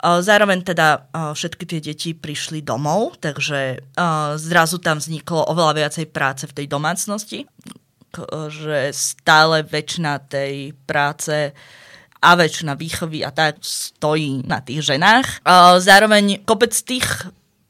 Zároveň 0.00 0.64
teda 0.64 1.12
všetky 1.12 1.64
tie 1.68 1.80
deti 1.80 2.10
prišli 2.16 2.64
domov, 2.64 3.20
takže 3.20 3.84
zrazu 4.40 4.80
tam 4.80 4.96
vzniklo 4.96 5.44
oveľa 5.52 5.72
viacej 5.76 6.06
práce 6.08 6.48
v 6.48 6.56
tej 6.56 6.66
domácnosti, 6.72 7.44
že 8.48 8.96
stále 8.96 9.60
väčšina 9.60 10.24
tej 10.24 10.72
práce 10.88 11.52
a 12.20 12.36
väčšina 12.36 12.76
výchovy 12.76 13.24
a 13.24 13.32
tak 13.32 13.64
stojí 13.64 14.44
na 14.44 14.60
tých 14.60 14.84
ženách. 14.92 15.40
Zároveň 15.80 16.44
kopec 16.44 16.76
tých 16.84 17.08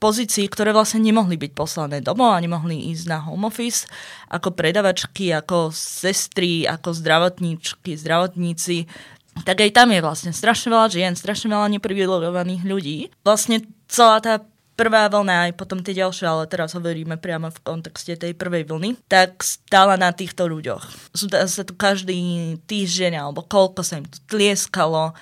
pozícií, 0.03 0.49
ktoré 0.51 0.75
vlastne 0.75 1.05
nemohli 1.05 1.39
byť 1.39 1.53
poslané 1.55 2.03
domov 2.03 2.35
a 2.35 2.43
nemohli 2.43 2.91
ísť 2.91 3.05
na 3.07 3.21
home 3.21 3.47
office, 3.47 3.87
ako 4.27 4.51
predavačky, 4.57 5.31
ako 5.31 5.71
sestry, 5.77 6.65
ako 6.67 6.97
zdravotníčky, 6.97 7.95
zdravotníci, 8.01 8.89
tak 9.47 9.63
aj 9.63 9.71
tam 9.71 9.95
je 9.95 10.03
vlastne 10.03 10.33
strašne 10.35 10.75
veľa 10.75 10.89
žien, 10.91 11.13
strašne 11.15 11.55
veľa 11.55 11.71
neprivilegovaných 11.79 12.63
ľudí. 12.67 12.99
Vlastne 13.23 13.63
celá 13.87 14.19
tá 14.19 14.43
prvá 14.81 15.13
vlna, 15.13 15.53
aj 15.53 15.53
potom 15.61 15.85
tie 15.85 15.93
ďalšie, 15.93 16.25
ale 16.25 16.49
teraz 16.49 16.73
hovoríme 16.73 17.21
priamo 17.21 17.53
v 17.53 17.61
kontexte 17.61 18.17
tej 18.17 18.33
prvej 18.33 18.65
vlny, 18.65 18.97
tak 19.13 19.45
stála 19.45 20.01
na 20.01 20.09
týchto 20.09 20.49
ľuďoch. 20.49 21.13
Sú 21.13 21.29
sa 21.29 21.63
tu 21.69 21.77
každý 21.77 22.17
týždeň, 22.65 23.21
alebo 23.21 23.45
koľko 23.45 23.85
sa 23.85 24.01
im 24.01 24.09
tu 24.09 24.17
tlieskalo 24.25 25.13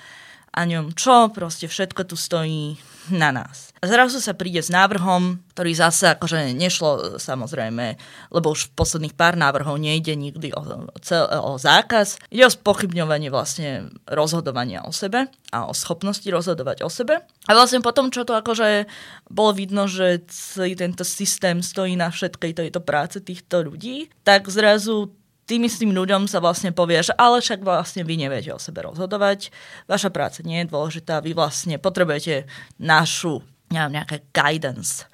a 0.55 0.59
ňom 0.63 0.95
čo, 0.95 1.27
proste 1.35 1.67
všetko 1.67 2.07
tu 2.07 2.15
stojí 2.15 2.79
na 3.13 3.29
nás. 3.33 3.69
A 3.79 3.87
zrazu 3.87 4.19
sa 4.19 4.35
príde 4.35 4.59
s 4.59 4.67
návrhom, 4.67 5.39
ktorý 5.55 5.71
zase 5.71 6.11
akože 6.15 6.51
nešlo 6.51 7.15
samozrejme, 7.15 7.95
lebo 8.31 8.51
už 8.51 8.69
v 8.69 8.75
posledných 8.75 9.15
pár 9.15 9.39
návrhov 9.39 9.79
nejde 9.79 10.15
nikdy 10.19 10.51
o, 10.51 10.91
cel, 10.99 11.23
o 11.27 11.55
zákaz. 11.55 12.19
Ide 12.27 12.47
o 12.47 12.55
spochybňovanie 12.55 13.31
vlastne 13.31 13.91
rozhodovania 14.03 14.83
o 14.83 14.91
sebe 14.91 15.31
a 15.55 15.67
o 15.67 15.73
schopnosti 15.73 16.25
rozhodovať 16.27 16.83
o 16.83 16.89
sebe. 16.91 17.23
A 17.47 17.51
vlastne 17.55 17.79
potom, 17.79 18.11
čo 18.11 18.27
to 18.27 18.35
akože 18.35 18.85
bolo 19.31 19.55
vidno, 19.55 19.87
že 19.87 20.27
celý 20.27 20.75
tento 20.75 21.07
systém 21.07 21.63
stojí 21.63 21.95
na 21.95 22.11
všetkej 22.11 22.51
tejto 22.55 22.79
práce 22.83 23.23
týchto 23.23 23.63
ľudí, 23.63 24.11
tak 24.27 24.51
zrazu 24.51 25.15
tým 25.49 25.65
istým 25.65 25.89
ľuďom 25.89 26.29
sa 26.29 26.37
vlastne 26.37 26.69
povie, 26.69 27.01
že 27.01 27.17
ale 27.17 27.41
však 27.41 27.65
vlastne 27.65 28.05
vy 28.05 28.21
neviete 28.21 28.53
o 28.53 28.61
sebe 28.61 28.85
rozhodovať, 28.85 29.49
vaša 29.89 30.13
práca 30.13 30.45
nie 30.45 30.61
je 30.61 30.69
dôležitá, 30.69 31.25
vy 31.25 31.33
vlastne 31.33 31.81
potrebujete 31.81 32.45
našu, 32.77 33.41
neviem, 33.73 33.97
nejaké 33.97 34.21
guidance. 34.29 35.09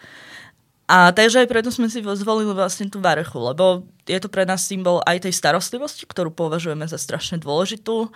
A 0.86 1.10
takže 1.16 1.42
aj 1.42 1.50
preto 1.50 1.74
sme 1.74 1.90
si 1.90 2.04
zvolili 2.04 2.52
vlastne 2.52 2.92
tú 2.92 3.02
varechu, 3.02 3.40
lebo 3.42 3.88
je 4.06 4.20
to 4.22 4.30
pre 4.30 4.46
nás 4.46 4.62
symbol 4.62 5.02
aj 5.08 5.26
tej 5.26 5.34
starostlivosti, 5.34 6.06
ktorú 6.06 6.30
považujeme 6.30 6.86
za 6.86 7.00
strašne 7.00 7.42
dôležitú, 7.42 8.14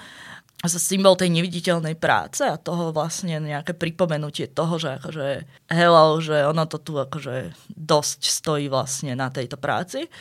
a 0.59 0.67
za 0.67 0.76
symbol 0.76 1.15
tej 1.15 1.32
neviditeľnej 1.32 1.95
práce 1.95 2.43
a 2.43 2.59
toho 2.59 2.91
vlastne 2.91 3.39
nejaké 3.39 3.72
pripomenutie 3.72 4.51
toho, 4.51 4.76
že 4.76 4.99
akože 4.99 5.28
hello, 5.72 6.20
že 6.20 6.43
ono 6.43 6.67
to 6.67 6.84
tu 6.84 6.99
akože 6.99 7.55
dosť 7.72 8.20
stojí 8.28 8.67
vlastne 8.67 9.15
na 9.15 9.32
tejto 9.32 9.55
práci. 9.55 10.11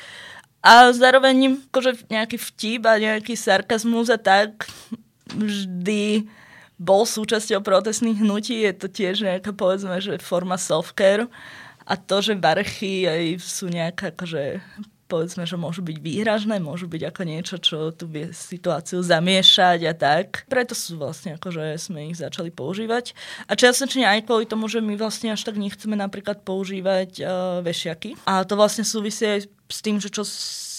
A 0.58 0.90
zároveň 0.90 1.62
akože 1.70 2.10
nejaký 2.10 2.36
vtip 2.36 2.82
a 2.84 2.98
nejaký 2.98 3.38
sarkazmus 3.38 4.10
a 4.10 4.18
tak 4.18 4.66
vždy 5.30 6.26
bol 6.78 7.06
súčasťou 7.06 7.62
protestných 7.62 8.22
hnutí. 8.22 8.66
Je 8.66 8.74
to 8.74 8.86
tiež 8.90 9.22
nejaká, 9.22 9.54
povedzme, 9.54 9.98
že 10.02 10.18
forma 10.22 10.58
self-care. 10.58 11.30
A 11.88 11.94
to, 11.96 12.20
že 12.20 12.36
varchy 12.36 13.08
aj 13.08 13.40
sú 13.40 13.70
nejaká 13.70 14.12
akože 14.14 14.60
povedzme, 15.08 15.48
že 15.48 15.56
môžu 15.56 15.80
byť 15.80 15.96
výhražné, 15.98 16.60
môžu 16.60 16.84
byť 16.86 17.02
ako 17.08 17.22
niečo, 17.24 17.56
čo 17.56 17.90
tu 17.96 18.04
vie 18.04 18.28
situáciu 18.30 19.00
zamiešať 19.00 19.80
a 19.88 19.92
tak. 19.96 20.44
Preto 20.46 20.76
sú 20.76 21.00
vlastne 21.00 21.40
ako, 21.40 21.48
že 21.48 21.64
sme 21.80 22.12
ich 22.12 22.20
začali 22.20 22.52
používať. 22.52 23.16
A 23.48 23.56
čiastočne 23.56 24.04
aj 24.04 24.28
kvôli 24.28 24.44
tomu, 24.44 24.68
že 24.68 24.84
my 24.84 24.94
vlastne 25.00 25.32
až 25.32 25.48
tak 25.48 25.56
nechceme 25.56 25.96
napríklad 25.96 26.44
používať 26.44 27.10
uh, 27.24 27.28
vešiaky. 27.64 28.20
A 28.28 28.44
to 28.44 28.54
vlastne 28.54 28.84
súvisí 28.84 29.24
aj 29.24 29.48
s 29.48 29.80
tým, 29.80 29.96
že 29.96 30.12
čo 30.12 30.22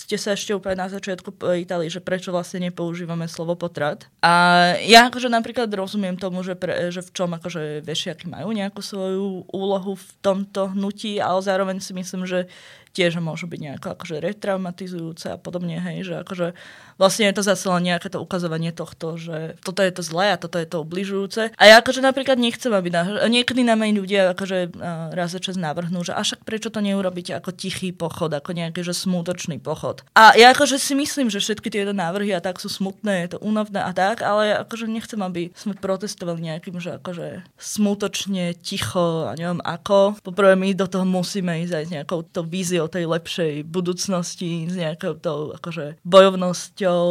ste 0.10 0.18
sa 0.18 0.34
ešte 0.34 0.58
úplne 0.58 0.82
na 0.82 0.90
začiatku 0.90 1.38
pýtali, 1.38 1.86
že 1.86 2.02
prečo 2.02 2.34
vlastne 2.34 2.66
nepoužívame 2.66 3.30
slovo 3.30 3.54
potrat. 3.54 4.10
A 4.26 4.74
ja 4.82 5.06
akože 5.06 5.30
napríklad 5.30 5.70
rozumiem 5.70 6.18
tomu, 6.18 6.42
že, 6.42 6.58
pre, 6.58 6.90
že 6.90 7.06
v 7.06 7.14
čom 7.14 7.30
akože 7.38 7.86
vešiaky 7.86 8.26
majú 8.26 8.50
nejakú 8.50 8.82
svoju 8.82 9.46
úlohu 9.54 9.94
v 9.94 10.10
tomto 10.26 10.74
hnutí, 10.74 11.22
ale 11.22 11.46
zároveň 11.46 11.78
si 11.78 11.94
myslím, 11.94 12.26
že 12.26 12.50
tiež 12.96 13.22
môžu 13.22 13.46
byť 13.46 13.60
nejako 13.60 13.88
akože 13.98 14.16
retraumatizujúce 14.24 15.36
a 15.36 15.38
podobne, 15.38 15.78
hej, 15.78 16.08
že 16.08 16.16
akože 16.24 16.48
vlastne 16.98 17.30
je 17.30 17.36
to 17.36 17.44
zase 17.44 17.66
len 17.68 17.84
nejaké 17.86 18.08
to 18.08 18.20
ukazovanie 18.24 18.72
tohto, 18.72 19.20
že 19.20 19.60
toto 19.62 19.84
je 19.84 19.92
to 19.92 20.02
zlé 20.02 20.36
a 20.36 20.42
toto 20.42 20.58
je 20.58 20.68
to 20.68 20.82
obližujúce. 20.84 21.54
A 21.56 21.64
ja 21.68 21.80
akože 21.84 22.00
napríklad 22.00 22.40
nechcem, 22.40 22.72
aby 22.72 22.90
na, 22.92 23.28
niekedy 23.28 23.62
na 23.68 23.76
mňa 23.76 24.00
ľudia 24.00 24.22
akože 24.34 24.58
uh, 24.74 25.12
raz 25.12 25.36
za 25.36 25.42
čas 25.44 25.60
navrhnú, 25.60 26.02
že 26.02 26.16
však 26.16 26.46
prečo 26.46 26.70
to 26.70 26.80
neurobíte 26.80 27.34
ako 27.34 27.52
tichý 27.52 27.90
pochod, 27.92 28.30
ako 28.32 28.54
nejaký 28.54 28.86
že 28.86 28.94
smutočný 28.94 29.58
pochod. 29.58 30.06
A 30.14 30.38
ja 30.38 30.54
akože 30.54 30.78
si 30.78 30.94
myslím, 30.94 31.34
že 31.34 31.42
všetky 31.42 31.74
tieto 31.74 31.92
návrhy 31.92 32.32
a 32.38 32.44
tak 32.44 32.62
sú 32.62 32.70
smutné, 32.70 33.26
je 33.26 33.30
to 33.36 33.40
únavné 33.42 33.82
a 33.82 33.92
tak, 33.92 34.22
ale 34.22 34.62
akože 34.64 34.86
nechcem, 34.86 35.18
aby 35.20 35.50
sme 35.58 35.74
protestovali 35.74 36.54
nejakým, 36.54 36.78
že 36.78 37.02
akože 37.02 37.44
smutočne, 37.58 38.54
ticho 38.56 39.26
a 39.26 39.34
neviem 39.34 39.60
ako. 39.66 40.22
Poprvé 40.22 40.54
my 40.54 40.78
do 40.78 40.86
toho 40.86 41.04
musíme 41.04 41.66
ísť 41.66 41.74
aj 41.74 41.86
s 41.90 41.94
nejakou 41.98 42.20
to 42.30 42.46
víziou 42.46 42.79
tej 42.86 43.10
lepšej 43.10 43.66
budúcnosti, 43.66 44.70
s 44.70 44.76
nejakou 44.78 45.18
tou 45.18 45.58
akože 45.58 46.00
bojovnosťou. 46.06 47.04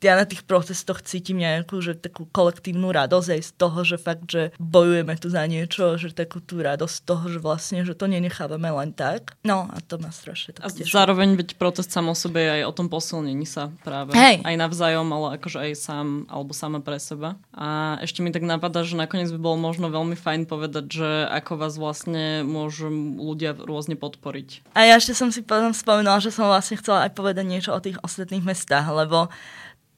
Ja 0.00 0.16
na 0.16 0.24
tých 0.24 0.46
protestoch 0.46 1.02
cítim 1.02 1.42
nejakú 1.42 1.80
že 1.80 1.96
takú 1.98 2.28
kolektívnu 2.30 2.92
radosť 2.92 3.28
aj 3.34 3.42
z 3.42 3.50
toho, 3.56 3.78
že 3.82 3.96
fakt, 3.98 4.28
že 4.30 4.54
bojujeme 4.60 5.16
tu 5.18 5.32
za 5.32 5.42
niečo, 5.48 5.98
že 5.98 6.14
takú 6.14 6.38
tú 6.38 6.62
radosť 6.62 6.94
z 6.94 7.02
toho, 7.02 7.24
že 7.26 7.38
vlastne, 7.42 7.82
že 7.82 7.96
to 7.96 8.06
nenechávame 8.06 8.70
len 8.70 8.94
tak. 8.94 9.34
No 9.42 9.66
a 9.72 9.76
to 9.82 9.96
ma 9.98 10.12
strašne 10.12 10.54
tak 10.56 10.62
A 10.64 10.68
zároveň 10.70 11.34
byť 11.34 11.56
protest 11.56 11.90
sám 11.90 12.12
o 12.12 12.16
sebe 12.16 12.46
aj 12.46 12.68
o 12.68 12.72
tom 12.76 12.86
posilnení 12.92 13.48
sa 13.48 13.72
práve. 13.82 14.12
Hej. 14.12 14.44
Aj 14.44 14.54
navzájom, 14.54 15.08
ale 15.10 15.40
akože 15.40 15.58
aj 15.58 15.72
sám 15.74 16.06
alebo 16.28 16.52
sama 16.52 16.78
pre 16.84 17.00
seba. 17.00 17.40
A 17.56 17.96
ešte 18.04 18.20
mi 18.20 18.30
tak 18.30 18.44
napadá, 18.44 18.84
že 18.84 18.94
nakoniec 18.94 19.32
by 19.32 19.40
bolo 19.40 19.56
možno 19.58 19.88
veľmi 19.88 20.14
fajn 20.14 20.46
povedať, 20.46 20.84
že 20.92 21.10
ako 21.32 21.52
vás 21.56 21.74
vlastne 21.80 22.44
môžu 22.44 22.92
ľudia 23.16 23.56
rôzne 23.56 23.96
podporiť. 23.96 24.76
A 24.76 24.86
ja 24.86 24.94
ešte 25.00 25.09
som 25.12 25.28
si 25.30 25.44
potom 25.44 25.74
spomenula, 25.74 26.22
že 26.22 26.34
som 26.34 26.48
vlastne 26.48 26.78
chcela 26.78 27.06
aj 27.06 27.12
povedať 27.14 27.44
niečo 27.46 27.70
o 27.74 27.82
tých 27.82 27.98
ostatných 28.02 28.44
mestách, 28.44 28.86
lebo 28.90 29.28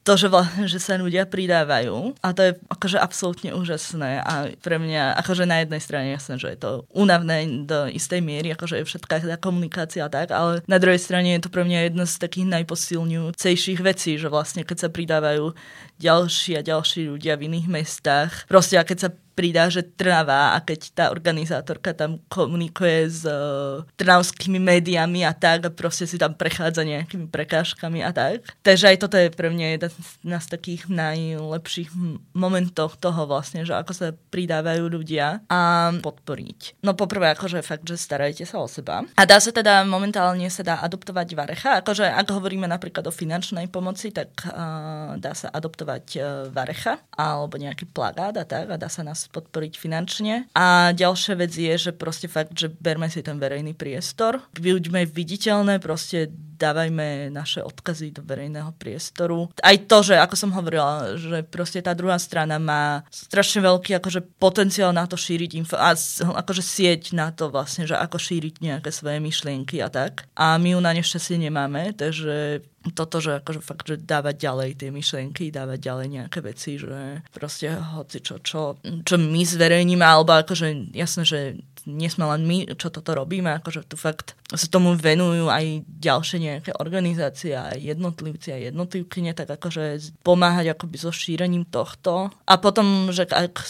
to, 0.03 0.19
že, 0.19 0.27
vlastne, 0.27 0.67
že 0.67 0.83
sa 0.83 0.99
ľudia 0.99 1.23
pridávajú 1.23 2.19
a 2.19 2.35
to 2.35 2.41
je 2.43 2.51
akože 2.67 2.99
absolútne 2.99 3.55
úžasné 3.55 4.19
a 4.19 4.51
pre 4.59 4.75
mňa 4.75 5.15
akože 5.23 5.47
na 5.47 5.63
jednej 5.63 5.79
strane 5.79 6.07
jasné, 6.11 6.35
že 6.35 6.51
je 6.53 6.59
to 6.59 6.71
únavné 6.91 7.63
do 7.63 7.87
istej 7.87 8.19
miery, 8.19 8.51
akože 8.51 8.83
je 8.83 8.87
všetká 8.91 9.23
tá 9.23 9.39
komunikácia 9.39 10.03
a 10.03 10.11
tak, 10.11 10.35
ale 10.35 10.59
na 10.67 10.75
druhej 10.75 10.99
strane 10.99 11.39
je 11.39 11.47
to 11.47 11.49
pre 11.49 11.63
mňa 11.63 11.87
jedna 11.87 12.03
z 12.03 12.19
takých 12.19 12.51
najposilňujúcejších 12.51 13.79
vecí, 13.79 14.19
že 14.19 14.27
vlastne 14.27 14.67
keď 14.67 14.77
sa 14.87 14.89
pridávajú 14.91 15.55
ďalší 16.03 16.59
a 16.59 16.61
ďalší 16.67 17.07
ľudia 17.07 17.39
v 17.39 17.47
iných 17.47 17.67
mestách, 17.71 18.31
proste 18.51 18.75
a 18.75 18.83
keď 18.83 19.07
sa 19.07 19.09
pridá, 19.33 19.67
že 19.69 19.81
Trnava 19.83 20.53
a 20.53 20.61
keď 20.61 20.79
tá 20.93 21.05
organizátorka 21.09 21.93
tam 21.93 22.21
komunikuje 22.29 23.09
s 23.09 23.21
uh, 23.25 23.81
trnavskými 23.97 24.61
médiami 24.61 25.25
a 25.25 25.33
tak 25.33 25.67
a 25.67 25.73
proste 25.73 26.05
si 26.05 26.21
tam 26.21 26.37
prechádza 26.37 26.85
nejakými 26.85 27.27
prekážkami 27.29 28.05
a 28.05 28.13
tak. 28.13 28.45
Takže 28.61 28.93
aj 28.93 28.97
toto 29.01 29.17
je 29.17 29.33
pre 29.33 29.49
mňa 29.49 29.67
jedna 29.77 30.39
z 30.39 30.47
takých 30.47 30.89
najlepších 30.89 31.89
momentov 32.37 32.97
toho 33.01 33.25
vlastne, 33.25 33.65
že 33.65 33.73
ako 33.73 33.91
sa 33.93 34.07
pridávajú 34.13 34.85
ľudia 34.87 35.41
a 35.49 35.91
podporiť. 35.97 36.81
No 36.85 36.93
poprvé 36.93 37.33
akože 37.33 37.65
fakt, 37.65 37.85
že 37.89 37.97
starajte 37.97 38.45
sa 38.45 38.61
o 38.61 38.67
seba. 38.69 39.01
A 39.17 39.23
dá 39.25 39.41
sa 39.41 39.49
teda 39.49 39.81
momentálne 39.83 40.45
sa 40.53 40.61
dá 40.61 40.75
adoptovať 40.85 41.27
varecha, 41.33 41.71
akože 41.81 42.05
ak 42.05 42.27
hovoríme 42.29 42.69
napríklad 42.69 43.05
o 43.09 43.13
finančnej 43.13 43.67
pomoci, 43.69 44.13
tak 44.13 44.29
uh, 44.45 45.17
dá 45.17 45.33
sa 45.33 45.49
adoptovať 45.49 46.05
uh, 46.17 46.23
varecha 46.53 47.01
alebo 47.13 47.57
nejaký 47.57 47.89
plagát 47.89 48.35
a 48.37 48.45
tak 48.45 48.69
a 48.69 48.77
dá 48.77 48.89
sa 48.89 49.01
podporiť 49.29 49.73
finančne. 49.77 50.49
A 50.57 50.91
ďalšia 50.91 51.39
vec 51.39 51.53
je, 51.53 51.73
že 51.77 51.91
proste 51.93 52.27
fakt, 52.27 52.55
že 52.57 52.71
berme 52.71 53.07
si 53.07 53.21
ten 53.21 53.37
verejný 53.37 53.77
priestor, 53.77 54.41
buďme 54.55 55.05
viditeľné, 55.07 55.79
proste 55.83 56.31
dávajme 56.63 57.27
naše 57.33 57.59
odkazy 57.59 58.15
do 58.15 58.21
verejného 58.23 58.71
priestoru. 58.79 59.51
Aj 59.59 59.75
to, 59.75 59.97
že 59.99 60.15
ako 60.15 60.35
som 60.39 60.55
hovorila, 60.55 61.19
že 61.19 61.43
proste 61.43 61.83
tá 61.83 61.91
druhá 61.91 62.15
strana 62.15 62.55
má 62.55 63.03
strašne 63.11 63.59
veľký 63.67 63.99
akože 63.99 64.39
potenciál 64.39 64.95
na 64.95 65.03
to 65.03 65.19
šíriť 65.19 65.51
info 65.59 65.75
a 65.75 65.91
akože 66.39 66.63
sieť 66.63 67.11
na 67.11 67.35
to 67.35 67.51
vlastne, 67.51 67.83
že 67.83 67.99
ako 67.99 68.15
šíriť 68.15 68.63
nejaké 68.63 68.89
svoje 68.95 69.19
myšlienky 69.19 69.83
a 69.83 69.91
tak. 69.91 70.23
A 70.39 70.55
my 70.55 70.77
ju 70.77 70.79
na 70.79 70.95
nešťastie 70.95 71.35
nemáme, 71.35 71.91
takže 71.91 72.63
toto, 72.91 73.23
že 73.23 73.39
akože 73.39 73.61
fakt, 73.63 73.87
že 73.87 73.95
dávať 73.95 74.35
ďalej 74.43 74.69
tie 74.75 74.89
myšlienky, 74.91 75.47
dávať 75.55 75.79
ďalej 75.79 76.07
nejaké 76.19 76.39
veci, 76.43 76.75
že 76.75 77.23
proste 77.31 77.71
hoci 77.71 78.19
čo, 78.19 78.43
čo, 78.43 78.75
čo 79.07 79.15
my 79.15 79.41
zverejníme, 79.47 80.03
alebo 80.03 80.35
akože 80.35 80.91
jasné, 80.91 81.23
že 81.23 81.39
nie 81.87 82.07
sme 82.11 82.27
len 82.27 82.43
my, 82.43 82.75
čo 82.75 82.91
toto 82.91 83.15
robíme, 83.15 83.55
akože 83.59 83.87
tu 83.87 83.95
fakt 83.95 84.35
sa 84.51 84.67
tomu 84.67 84.95
venujú 84.95 85.51
aj 85.51 85.83
ďalšie 85.87 86.37
nejaké 86.39 86.71
organizácie, 86.79 87.55
aj 87.55 87.79
jednotlivci 87.79 88.49
a 88.55 88.57
jednotlivkyne, 88.71 89.35
tak 89.35 89.51
akože 89.51 90.15
pomáhať 90.23 90.75
akoby 90.75 90.97
so 90.99 91.11
šírením 91.11 91.67
tohto. 91.67 92.31
A 92.47 92.53
potom, 92.59 93.11
že 93.11 93.27
ak 93.27 93.63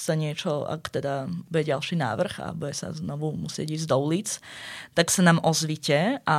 sa 0.00 0.16
niečo, 0.16 0.64
ak 0.64 0.88
teda 0.88 1.28
bude 1.28 1.64
ďalší 1.68 2.00
návrh 2.00 2.34
a 2.40 2.56
bude 2.56 2.72
sa 2.72 2.90
znovu 2.96 3.36
musieť 3.36 3.76
ísť 3.76 3.86
do 3.92 3.96
ulic, 4.00 4.40
tak 4.96 5.12
sa 5.12 5.20
nám 5.20 5.44
ozvite 5.44 6.24
a 6.24 6.38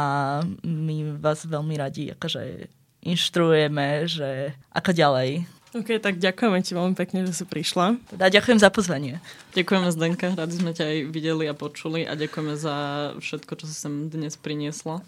my 0.65 1.21
vás 1.21 1.45
veľmi 1.45 1.77
radi 1.77 2.09
akože 2.17 2.67
inštruujeme, 3.05 4.09
že 4.09 4.57
ako 4.73 4.91
ďalej 4.97 5.45
OK, 5.71 6.03
tak 6.03 6.19
ďakujeme 6.19 6.59
ti 6.67 6.75
veľmi 6.75 6.99
pekne, 6.99 7.23
že 7.23 7.31
si 7.31 7.45
prišla. 7.47 7.95
Teda 8.11 8.27
ďakujem 8.27 8.59
za 8.59 8.67
pozvanie. 8.67 9.23
Ďakujeme 9.55 9.87
Zdenka, 9.95 10.35
radi 10.35 10.59
sme 10.59 10.75
ťa 10.75 10.83
aj 10.83 10.97
videli 11.15 11.47
a 11.47 11.55
počuli 11.55 12.03
a 12.03 12.11
ďakujeme 12.11 12.59
za 12.59 12.75
všetko, 13.15 13.55
čo 13.55 13.65
si 13.71 13.75
sem 13.79 14.11
dnes 14.11 14.35
priniesla. 14.35 14.99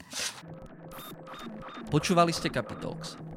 Počúvali 1.91 2.31
ste 2.31 2.47
Capitalx, 2.47 3.19